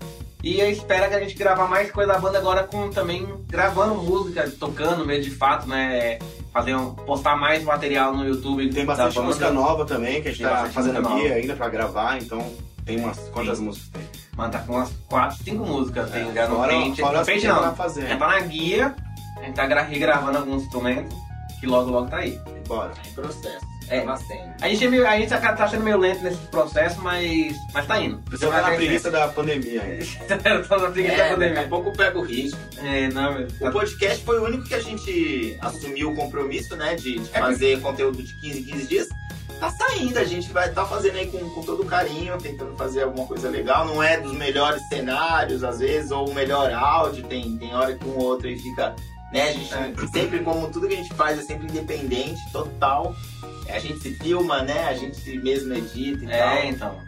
E 0.44 0.60
eu 0.60 0.70
espero 0.70 1.10
que 1.10 1.16
a 1.16 1.20
gente 1.20 1.34
gravar 1.36 1.68
mais 1.68 1.91
coisa 1.91 2.14
da 2.14 2.20
banda 2.20 2.38
agora 2.38 2.64
com 2.64 2.89
também 2.89 3.28
gravando 3.47 3.95
música, 3.95 4.49
tocando 4.60 5.06
mesmo 5.06 5.24
de 5.24 5.32
fato, 5.32 5.68
né? 5.68 6.20
Fazer 6.53 6.74
um, 6.76 6.91
postar 6.91 7.36
mais 7.36 7.64
material 7.64 8.16
no 8.16 8.26
YouTube. 8.26 8.70
Tem 8.72 8.86
da 8.86 8.93
bastante 8.95 9.16
banda. 9.16 9.28
música 9.28 9.49
nova 9.51 9.84
também, 9.86 10.22
que 10.22 10.30
a 10.30 10.32
gente 10.32 10.43
Tem 10.43 10.47
tá 10.47 10.70
fazendo 10.70 10.99
aqui 10.99 11.10
nova. 11.24 11.34
ainda 11.34 11.56
pra 11.56 11.68
gravar, 11.68 12.18
então 12.22 12.53
tem 12.86 12.97
umas. 12.97 13.18
Quantas 13.34 13.60
músicas 13.60 13.89
tem? 13.91 14.01
Mano, 14.38 14.51
tá 14.51 14.60
com 14.60 14.74
umas 14.74 14.91
4, 15.10 15.43
5 15.43 15.66
músicas, 15.66 16.10
tem 16.12 16.30
É, 16.30 16.34
já 16.34 16.47
no 16.47 16.56
fora 16.58 16.72
No 17.20 17.26
tem 17.26 17.43
não, 17.43 17.58
pra 17.58 17.72
fazer. 17.74 18.08
já 18.08 18.18
tá 18.18 18.28
na 18.28 18.39
guia, 18.41 18.95
a 19.38 19.41
gente 19.43 19.56
tá 19.56 19.66
gra- 19.66 19.82
regravando 19.82 20.38
alguns 20.38 20.64
instrumentos, 20.64 21.14
que 21.56 21.62
que 21.62 21.68
logo, 21.68 21.89
logo 21.89 22.08
tá 22.10 22.18
aí. 22.18 22.39
Bora. 22.68 22.91
Em 23.06 23.12
processo. 23.14 23.66
É. 23.89 23.99
Tá 23.99 24.05
nascendo. 24.05 24.53
A 24.61 24.67
gente, 24.69 24.86
é 24.86 24.89
meio, 24.89 25.07
a 25.07 25.17
gente 25.17 25.29
tá 25.29 25.53
tá 25.53 25.67
sendo 25.67 25.83
meio 25.83 25.97
lento 25.97 26.23
nesse 26.23 26.38
processo, 26.47 27.01
mas, 27.01 27.55
mas 27.73 27.86
tá 27.86 27.99
indo. 28.01 28.21
Você 28.31 28.47
tá 28.47 28.61
na 28.61 28.71
preguiça 28.75 29.11
da 29.11 29.27
pandemia 29.27 29.81
ainda. 29.81 30.05
Eu 30.49 30.67
tô 30.67 30.77
na 30.77 30.89
preguiça 30.91 31.15
da 31.17 31.23
É, 31.23 31.29
daqui 31.29 31.33
a 31.33 31.33
pandemia. 31.33 31.67
pouco 31.67 31.91
pega 31.95 32.17
o 32.17 32.21
ritmo. 32.23 32.59
É, 32.83 33.07
não, 33.09 33.33
meu. 33.33 33.47
O 33.61 33.71
podcast 33.71 34.23
foi 34.23 34.39
o 34.39 34.45
único 34.45 34.63
que 34.63 34.75
a 34.75 34.81
gente 34.81 35.57
assumiu 35.61 36.11
o 36.11 36.15
compromisso, 36.15 36.75
né? 36.75 36.95
De, 36.95 37.19
de 37.19 37.29
fazer 37.29 37.79
conteúdo 37.81 38.21
de 38.23 38.33
15 38.41 38.59
em 38.59 38.63
15 38.63 38.88
dias. 38.88 39.07
Tá 39.59 39.69
saindo, 39.69 40.17
a 40.19 40.23
gente 40.25 40.51
vai 40.51 40.67
estar 40.67 40.83
fazendo 40.86 41.15
aí 41.17 41.27
com, 41.27 41.38
com 41.51 41.61
todo 41.61 41.86
carinho, 41.86 42.38
tentando 42.38 42.75
fazer 42.75 43.03
alguma 43.03 43.25
coisa 43.25 43.49
legal. 43.49 43.86
Não 43.86 44.03
é 44.03 44.19
dos 44.19 44.33
melhores 44.33 44.81
cenários, 44.89 45.63
às 45.63 45.79
vezes, 45.79 46.11
ou 46.11 46.29
o 46.29 46.33
melhor 46.33 46.73
áudio, 46.73 47.23
tem, 47.23 47.57
tem 47.57 47.73
hora 47.73 47.95
que 47.95 48.05
um 48.05 48.17
ou 48.17 48.23
outro 48.23 48.47
aí 48.47 48.59
fica. 48.59 48.93
Né? 49.31 49.43
A 49.49 49.51
gente 49.53 49.73
É. 49.73 50.07
sempre, 50.11 50.39
como 50.39 50.69
tudo 50.69 50.88
que 50.89 50.93
a 50.93 50.97
gente 50.97 51.13
faz, 51.13 51.39
é 51.39 51.41
sempre 51.41 51.67
independente, 51.67 52.39
total. 52.51 53.15
A 53.76 53.80
gente 53.80 53.99
se 53.99 54.13
filma, 54.15 54.61
né? 54.63 54.88
A 54.88 54.93
gente 54.93 55.38
mesmo 55.39 55.73
edita 55.73 56.26
e 56.26 56.32
É, 56.32 56.38
tal. 56.38 56.63
então. 56.65 56.99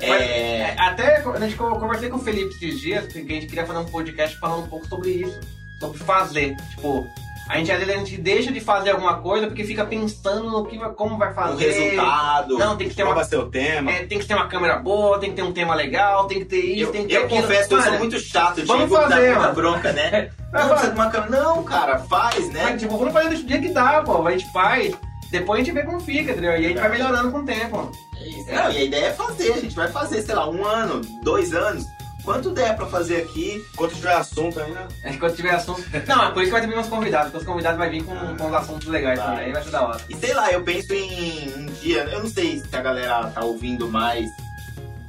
É, 0.00 0.10
É, 0.10 0.76
Até 0.78 1.16
a 1.22 1.40
gente 1.40 1.56
co- 1.56 1.78
conversei 1.78 2.08
com 2.10 2.16
o 2.16 2.20
Felipe 2.20 2.54
esses 2.54 2.80
dias, 2.80 3.06
que 3.06 3.18
a 3.18 3.22
gente 3.22 3.46
queria 3.46 3.64
fazer 3.66 3.78
um 3.78 3.84
podcast 3.86 4.36
falando 4.38 4.64
um 4.64 4.68
pouco 4.68 4.86
sobre 4.86 5.10
isso. 5.10 5.38
Sobre 5.80 5.98
fazer. 5.98 6.54
Tipo, 6.74 7.06
a 7.48 7.56
gente 7.58 7.70
às 7.70 7.78
vezes 7.78 7.94
a 7.94 7.98
gente 7.98 8.16
deixa 8.18 8.50
de 8.52 8.60
fazer 8.60 8.90
alguma 8.90 9.18
coisa 9.20 9.46
porque 9.46 9.62
fica 9.64 9.84
pensando 9.86 10.50
no 10.50 10.66
que 10.66 10.78
como 10.94 11.16
vai 11.16 11.30
o 11.30 11.34
fazer. 11.34 11.70
resultado. 11.70 12.58
Não, 12.58 12.76
tem 12.76 12.88
que 12.88 12.94
ter 12.94 13.02
Qual 13.02 13.10
uma. 13.10 13.20
vai 13.20 13.24
ser 13.24 13.36
o 13.36 13.48
tema? 13.48 13.90
é, 13.90 14.04
tem 14.04 14.18
que 14.18 14.26
ter 14.26 14.34
uma 14.34 14.48
câmera 14.48 14.76
boa, 14.78 15.18
tem 15.18 15.30
que 15.30 15.36
ter 15.36 15.42
um 15.42 15.52
tema 15.52 15.74
legal, 15.74 16.26
tem 16.26 16.40
que 16.40 16.44
ter 16.46 16.60
isso, 16.60 16.84
Eu, 16.88 16.92
tem 16.92 17.02
que 17.02 17.08
ter 17.08 17.16
eu 17.20 17.24
aquilo. 17.24 17.40
confesso 17.42 17.68
que 17.68 17.74
eu 17.74 17.82
sou 17.82 17.98
muito 17.98 18.18
chato, 18.20 18.66
vamos 18.66 18.84
tive 18.84 18.94
que 18.96 19.08
dar 19.08 19.10
fazer, 19.16 19.34
muita 19.34 19.52
bronca, 19.52 19.92
né? 19.92 20.30
Não, 20.52 20.74
de 20.76 20.86
uma 20.90 21.10
câmera. 21.10 21.30
Não, 21.42 21.62
cara, 21.64 21.98
faz, 21.98 22.50
né? 22.52 22.62
Mas, 22.64 22.80
tipo, 22.82 22.96
vamos 22.98 23.12
fazer 23.12 23.28
do 23.28 23.42
dia 23.44 23.60
que 23.60 23.68
dá, 23.68 24.02
pô. 24.02 24.26
A 24.26 24.30
gente 24.32 24.50
faz, 24.52 24.94
depois 25.30 25.60
a 25.60 25.64
gente 25.64 25.74
vê 25.74 25.82
como 25.82 26.00
fica, 26.00 26.32
entendeu? 26.32 26.52
E 26.52 26.66
a 26.66 26.68
gente 26.68 26.78
vai 26.78 26.88
melhorando 26.90 27.30
com 27.30 27.38
o 27.38 27.44
tempo. 27.44 27.92
É 28.16 28.28
isso. 28.28 28.50
Não, 28.52 28.72
e 28.72 28.76
a 28.78 28.84
ideia 28.84 29.06
é 29.06 29.12
fazer, 29.12 29.52
a 29.52 29.58
gente 29.58 29.74
vai 29.74 29.88
fazer, 29.88 30.22
sei 30.22 30.34
lá, 30.34 30.48
um 30.48 30.64
ano, 30.64 31.00
dois 31.22 31.52
anos. 31.52 31.86
Quanto 32.24 32.50
der 32.50 32.74
pra 32.74 32.86
fazer 32.86 33.18
aqui, 33.18 33.64
Enquanto 33.72 33.94
tiver 33.94 34.12
assunto 34.12 34.58
ainda. 34.58 34.88
Enquanto 35.04 35.36
tiver 35.36 35.54
assunto. 35.54 35.84
Não, 36.08 36.24
é 36.24 36.30
por 36.32 36.42
isso 36.42 36.46
que 36.52 36.58
vai 36.58 36.60
ter 36.60 36.66
meus 36.66 36.88
convidados, 36.88 37.30
porque 37.30 37.38
os 37.38 37.46
convidados 37.48 37.78
vai 37.78 37.88
vir 37.88 38.02
com, 38.02 38.14
com 38.36 38.48
os 38.48 38.54
assuntos 38.54 38.88
legais 38.88 39.16
Vai. 39.16 39.28
também. 39.28 39.44
Aí 39.44 39.52
vai 39.52 39.62
ser 39.62 39.70
da 39.70 39.86
hora. 39.86 40.00
e 40.08 40.16
sei 40.16 40.34
lá, 40.34 40.50
eu 40.50 40.62
penso 40.64 40.92
em 40.92 41.54
um 41.56 41.66
dia, 41.66 42.02
eu 42.04 42.18
não 42.20 42.28
sei 42.28 42.58
se 42.58 42.74
a 42.74 42.80
galera 42.80 43.30
tá 43.30 43.44
ouvindo 43.44 43.88
mais 43.88 44.28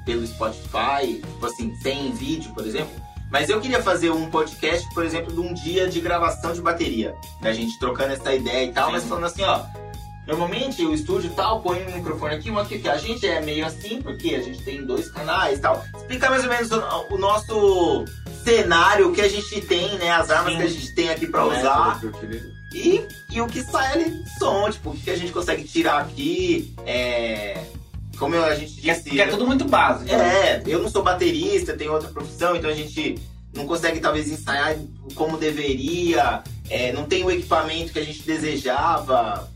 pelo 0.05 0.25
Spotify, 0.27 1.15
tipo 1.25 1.45
assim, 1.45 1.75
sem 1.81 2.11
vídeo, 2.11 2.53
por 2.53 2.65
exemplo. 2.65 2.91
Mas 3.31 3.49
eu 3.49 3.59
queria 3.59 3.81
fazer 3.81 4.09
um 4.09 4.29
podcast, 4.29 4.87
por 4.93 5.03
exemplo, 5.03 5.33
de 5.33 5.39
um 5.39 5.53
dia 5.53 5.87
de 5.89 5.99
gravação 5.99 6.53
de 6.53 6.61
bateria. 6.61 7.13
Da 7.41 7.51
gente 7.51 7.77
trocando 7.79 8.13
essa 8.13 8.33
ideia 8.33 8.65
e 8.65 8.71
tal, 8.71 8.85
Sim. 8.87 8.91
mas 8.93 9.03
falando 9.03 9.25
assim, 9.25 9.43
ó. 9.43 9.65
Normalmente 10.27 10.85
o 10.85 10.93
estúdio 10.93 11.29
tal 11.35 11.61
põe 11.61 11.81
um 11.83 11.95
microfone 11.95 12.35
aqui, 12.35 12.51
um 12.51 12.59
aqui, 12.59 12.79
que 12.79 12.89
a 12.89 12.97
gente 12.97 13.25
é 13.25 13.39
meio 13.41 13.65
assim, 13.65 14.01
porque 14.01 14.35
a 14.35 14.41
gente 14.41 14.61
tem 14.61 14.85
dois 14.85 15.09
canais 15.09 15.57
e 15.57 15.61
tal. 15.61 15.83
Explicar 15.95 16.29
mais 16.29 16.43
ou 16.43 16.49
menos 16.49 16.69
o, 16.71 17.13
o 17.15 17.17
nosso 17.17 18.03
cenário, 18.43 19.09
o 19.09 19.13
que 19.13 19.21
a 19.21 19.29
gente 19.29 19.61
tem, 19.61 19.97
né? 19.97 20.11
As 20.11 20.29
armas 20.29 20.53
Sim. 20.53 20.59
que 20.59 20.65
a 20.65 20.69
gente 20.69 20.95
tem 20.95 21.09
aqui 21.09 21.27
pra 21.27 21.45
usar. 21.45 22.01
E, 22.73 23.05
e 23.31 23.41
o 23.41 23.47
que 23.47 23.63
sai 23.63 23.93
ali 23.93 24.11
de 24.11 24.37
som, 24.37 24.69
tipo, 24.69 24.89
o 24.89 24.97
que 24.97 25.09
a 25.09 25.15
gente 25.15 25.31
consegue 25.31 25.63
tirar 25.63 26.01
aqui. 26.01 26.73
É, 26.85 27.63
como 28.19 28.35
eu- 28.35 28.43
a 28.43 28.55
gente 28.55 28.89
é, 28.89 28.93
disse. 28.93 29.09
que 29.09 29.21
é 29.21 29.27
tudo 29.27 29.47
muito 29.47 29.63
básico. 29.65 30.11
É, 30.13 30.61
eu 30.65 30.81
não 30.81 30.89
sou 30.89 31.03
baterista, 31.03 31.77
tenho 31.77 31.93
outra 31.93 32.09
profissão, 32.09 32.55
então 32.55 32.69
a 32.69 32.73
gente 32.73 33.17
não 33.53 33.65
consegue 33.65 33.99
talvez 34.01 34.29
ensaiar 34.29 34.75
como 35.15 35.37
deveria, 35.37 36.43
é, 36.69 36.91
não 36.91 37.05
tem 37.05 37.23
o 37.23 37.31
equipamento 37.31 37.93
que 37.93 37.99
a 37.99 38.03
gente 38.05 38.21
desejava, 38.23 39.49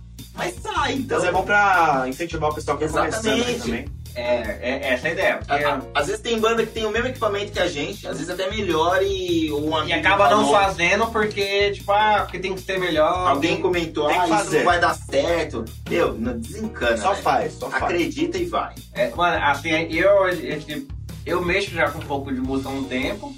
mas 0.46 0.56
sai, 0.62 0.94
então. 0.94 1.20
Mas 1.20 1.28
é 1.28 1.32
bom 1.32 1.44
pra 1.44 2.06
incentivar 2.08 2.50
o 2.50 2.56
pessoal 2.56 2.78
que 2.78 2.86
tá 2.88 2.92
começando 2.92 3.62
também. 3.62 3.86
É, 4.14 4.60
é, 4.62 4.94
essa 4.94 5.08
é 5.08 5.12
a 5.12 5.14
ideia. 5.14 5.38
Porque, 5.38 5.54
A- 5.64 5.76
a- 5.76 5.82
Às 6.02 6.08
vezes 6.08 6.22
tem 6.22 6.38
banda 6.38 6.66
que 6.66 6.74
tem 6.74 6.86
o 6.86 6.92
mesmo 6.92 7.08
equipamento 7.08 7.54
que 7.54 7.60
a 7.60 7.68
gente, 7.68 8.06
às 8.06 8.18
vezes 8.18 8.30
até 8.30 8.50
melhor 8.50 9.02
e 9.02 9.50
um 9.54 9.70
e 9.70 9.74
amigo 9.94 10.00
acaba 10.00 10.30
não 10.30 10.44
falou, 10.44 10.54
fazendo 10.54 11.08
porque, 11.08 11.72
tipo, 11.72 11.90
ah, 11.94 12.20
porque 12.24 12.38
tem 12.40 12.54
que 12.54 12.60
ser 12.62 12.78
melhor. 12.78 13.30
Alguém 13.30 13.62
comentou, 13.62 14.08
ah, 14.10 14.28
isso 14.28 14.54
não 14.54 14.64
vai 14.66 14.82
dar 14.82 14.94
certo. 14.96 15.64
Meu, 15.90 16.14
não 16.14 16.38
desencana. 16.38 16.98
Só 16.98 17.14
né? 17.14 17.22
faz, 17.22 17.54
só 17.54 17.70
faz. 17.70 17.84
Acredita 17.84 18.38
e 18.38 18.46
vai. 18.46 18.76
É, 18.94 19.10
mano, 19.16 19.42
assim, 19.46 19.70
eu, 19.70 20.36
gente- 20.36 20.88
eu 21.26 21.42
mexo 21.42 21.72
já 21.72 21.90
com 21.90 22.00
um 22.00 22.06
pouco 22.06 22.34
de 22.34 22.42
música 22.42 22.68
há 22.68 22.74
um 22.74 22.84
tempo, 22.84 23.34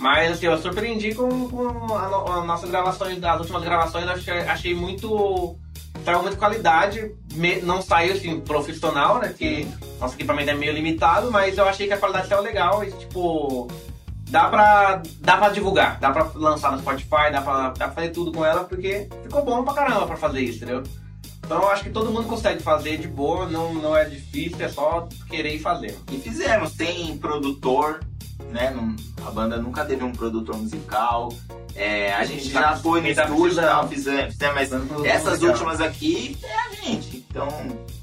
mas 0.00 0.32
assim, 0.32 0.46
eu 0.46 0.58
surpreendi 0.58 1.14
com, 1.14 1.48
com 1.48 1.94
as 1.96 2.44
nossas 2.44 2.68
gravações, 2.68 3.22
as 3.22 3.38
últimas 3.40 3.62
gravações, 3.62 4.04
eu 4.06 4.10
achei, 4.12 4.38
achei 4.40 4.74
muito. 4.74 5.56
Traiu 6.04 6.22
muita 6.22 6.36
qualidade, 6.36 7.12
não 7.62 7.82
saiu 7.82 8.14
assim 8.14 8.40
profissional, 8.40 9.18
né? 9.18 9.28
Porque 9.28 9.66
nosso 10.00 10.14
equipamento 10.14 10.50
é 10.50 10.54
meio 10.54 10.72
limitado, 10.72 11.30
mas 11.30 11.58
eu 11.58 11.66
achei 11.66 11.86
que 11.86 11.92
a 11.92 11.98
qualidade 11.98 12.28
saiu 12.28 12.42
legal 12.42 12.84
e 12.84 12.92
tipo. 12.92 13.68
Dá 14.28 14.48
pra, 14.48 15.02
dá 15.20 15.36
pra 15.36 15.50
divulgar, 15.50 16.00
dá 16.00 16.10
pra 16.10 16.28
lançar 16.34 16.72
no 16.72 16.80
Spotify, 16.80 17.30
dá 17.30 17.40
pra, 17.40 17.70
dá 17.70 17.86
pra 17.86 17.90
fazer 17.92 18.08
tudo 18.08 18.32
com 18.32 18.44
ela, 18.44 18.64
porque 18.64 19.08
ficou 19.22 19.44
bom 19.44 19.62
pra 19.62 19.72
caramba 19.72 20.04
pra 20.04 20.16
fazer 20.16 20.40
isso, 20.40 20.56
entendeu? 20.56 20.82
Então 21.46 21.62
eu 21.62 21.68
acho 21.68 21.84
que 21.84 21.90
todo 21.90 22.10
mundo 22.10 22.26
consegue 22.26 22.60
fazer 22.60 22.98
de 22.98 23.06
boa, 23.06 23.48
não, 23.48 23.72
não 23.72 23.96
é 23.96 24.04
difícil, 24.04 24.64
é 24.64 24.68
só 24.68 25.08
querer 25.28 25.60
fazer. 25.60 25.96
E 26.10 26.18
fizemos, 26.18 26.72
tem 26.72 27.16
produtor, 27.18 28.00
né? 28.50 28.74
a 29.24 29.30
banda 29.30 29.56
nunca 29.56 29.84
teve 29.84 30.02
um 30.02 30.10
produtor 30.12 30.56
musical. 30.56 31.28
É, 31.76 32.12
a 32.14 32.24
gente 32.24 32.50
Tá- 32.50 32.60
já 32.60 32.76
foi 32.76 33.02
no 33.02 33.14
tá 33.14 33.24
estúdio 33.24 33.56
tal, 33.56 33.88
fizemos, 33.88 34.32
fizemos, 34.32 34.54
mas 34.54 35.04
essas 35.04 35.42
últimas 35.42 35.80
aqui 35.80 36.36
é 36.42 36.54
a 36.54 36.74
gente. 36.86 37.24
Então, 37.30 37.48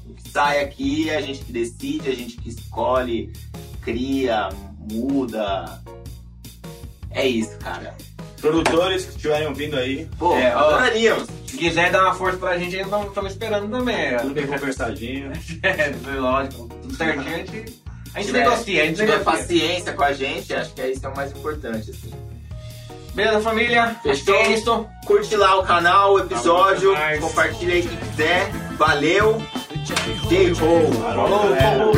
o 0.08 0.14
que 0.14 0.30
sai 0.30 0.62
aqui 0.62 1.10
é 1.10 1.16
a 1.16 1.20
gente 1.20 1.40
que 1.44 1.52
decide, 1.52 2.08
a 2.08 2.14
gente 2.14 2.36
que 2.36 2.48
escolhe, 2.50 3.32
cria, 3.82 4.48
muda. 4.78 5.80
É 7.10 7.26
isso, 7.26 7.56
cara. 7.58 7.94
Produtores 8.40 9.04
que 9.06 9.10
estiverem 9.16 9.48
ouvindo 9.48 9.76
aí, 9.76 10.08
Pô, 10.18 10.36
É, 10.36 10.52
adoraríamos. 10.52 11.28
Se 11.46 11.56
quiser 11.56 11.90
dar 11.90 12.02
uma 12.04 12.14
força 12.14 12.36
pra 12.36 12.58
gente, 12.58 12.74
eles 12.76 12.86
estão 12.86 13.26
esperando 13.26 13.68
também. 13.70 14.16
tudo 14.18 14.34
bem 14.34 14.46
conversadinho. 14.46 15.32
É, 15.62 15.94
lógico, 16.16 16.68
tudo 16.82 16.94
certinho, 16.96 17.34
a 17.34 17.38
gente, 17.38 17.50
a 18.14 18.18
gente 18.18 18.26
tiver- 18.26 18.38
negocia, 18.44 18.82
a 18.82 18.86
gente 18.86 18.96
tiver 18.96 19.18
negocia. 19.18 19.24
paciência 19.38 19.92
com 19.94 20.02
a 20.04 20.12
gente, 20.12 20.52
acho 20.54 20.74
que 20.74 20.80
é 20.80 20.90
isso 20.90 21.04
é 21.06 21.08
o 21.08 21.16
mais 21.16 21.32
importante, 21.32 21.90
assim. 21.90 22.10
Beleza, 23.14 23.40
família? 23.40 23.84
Acho 23.84 24.00
Fechou? 24.02 24.34
é 24.34 24.48
isso. 24.52 24.86
Curte 25.06 25.36
lá 25.36 25.56
o 25.58 25.62
canal, 25.62 26.14
o 26.14 26.18
episódio, 26.18 26.92
mais. 26.92 27.20
compartilha 27.20 27.74
aí 27.74 27.82
quem 27.82 27.96
quiser. 27.96 28.50
Valeu! 28.76 29.40
J-Ho! 29.84 30.92
Falou. 31.00 31.56
Falou, 31.56 31.94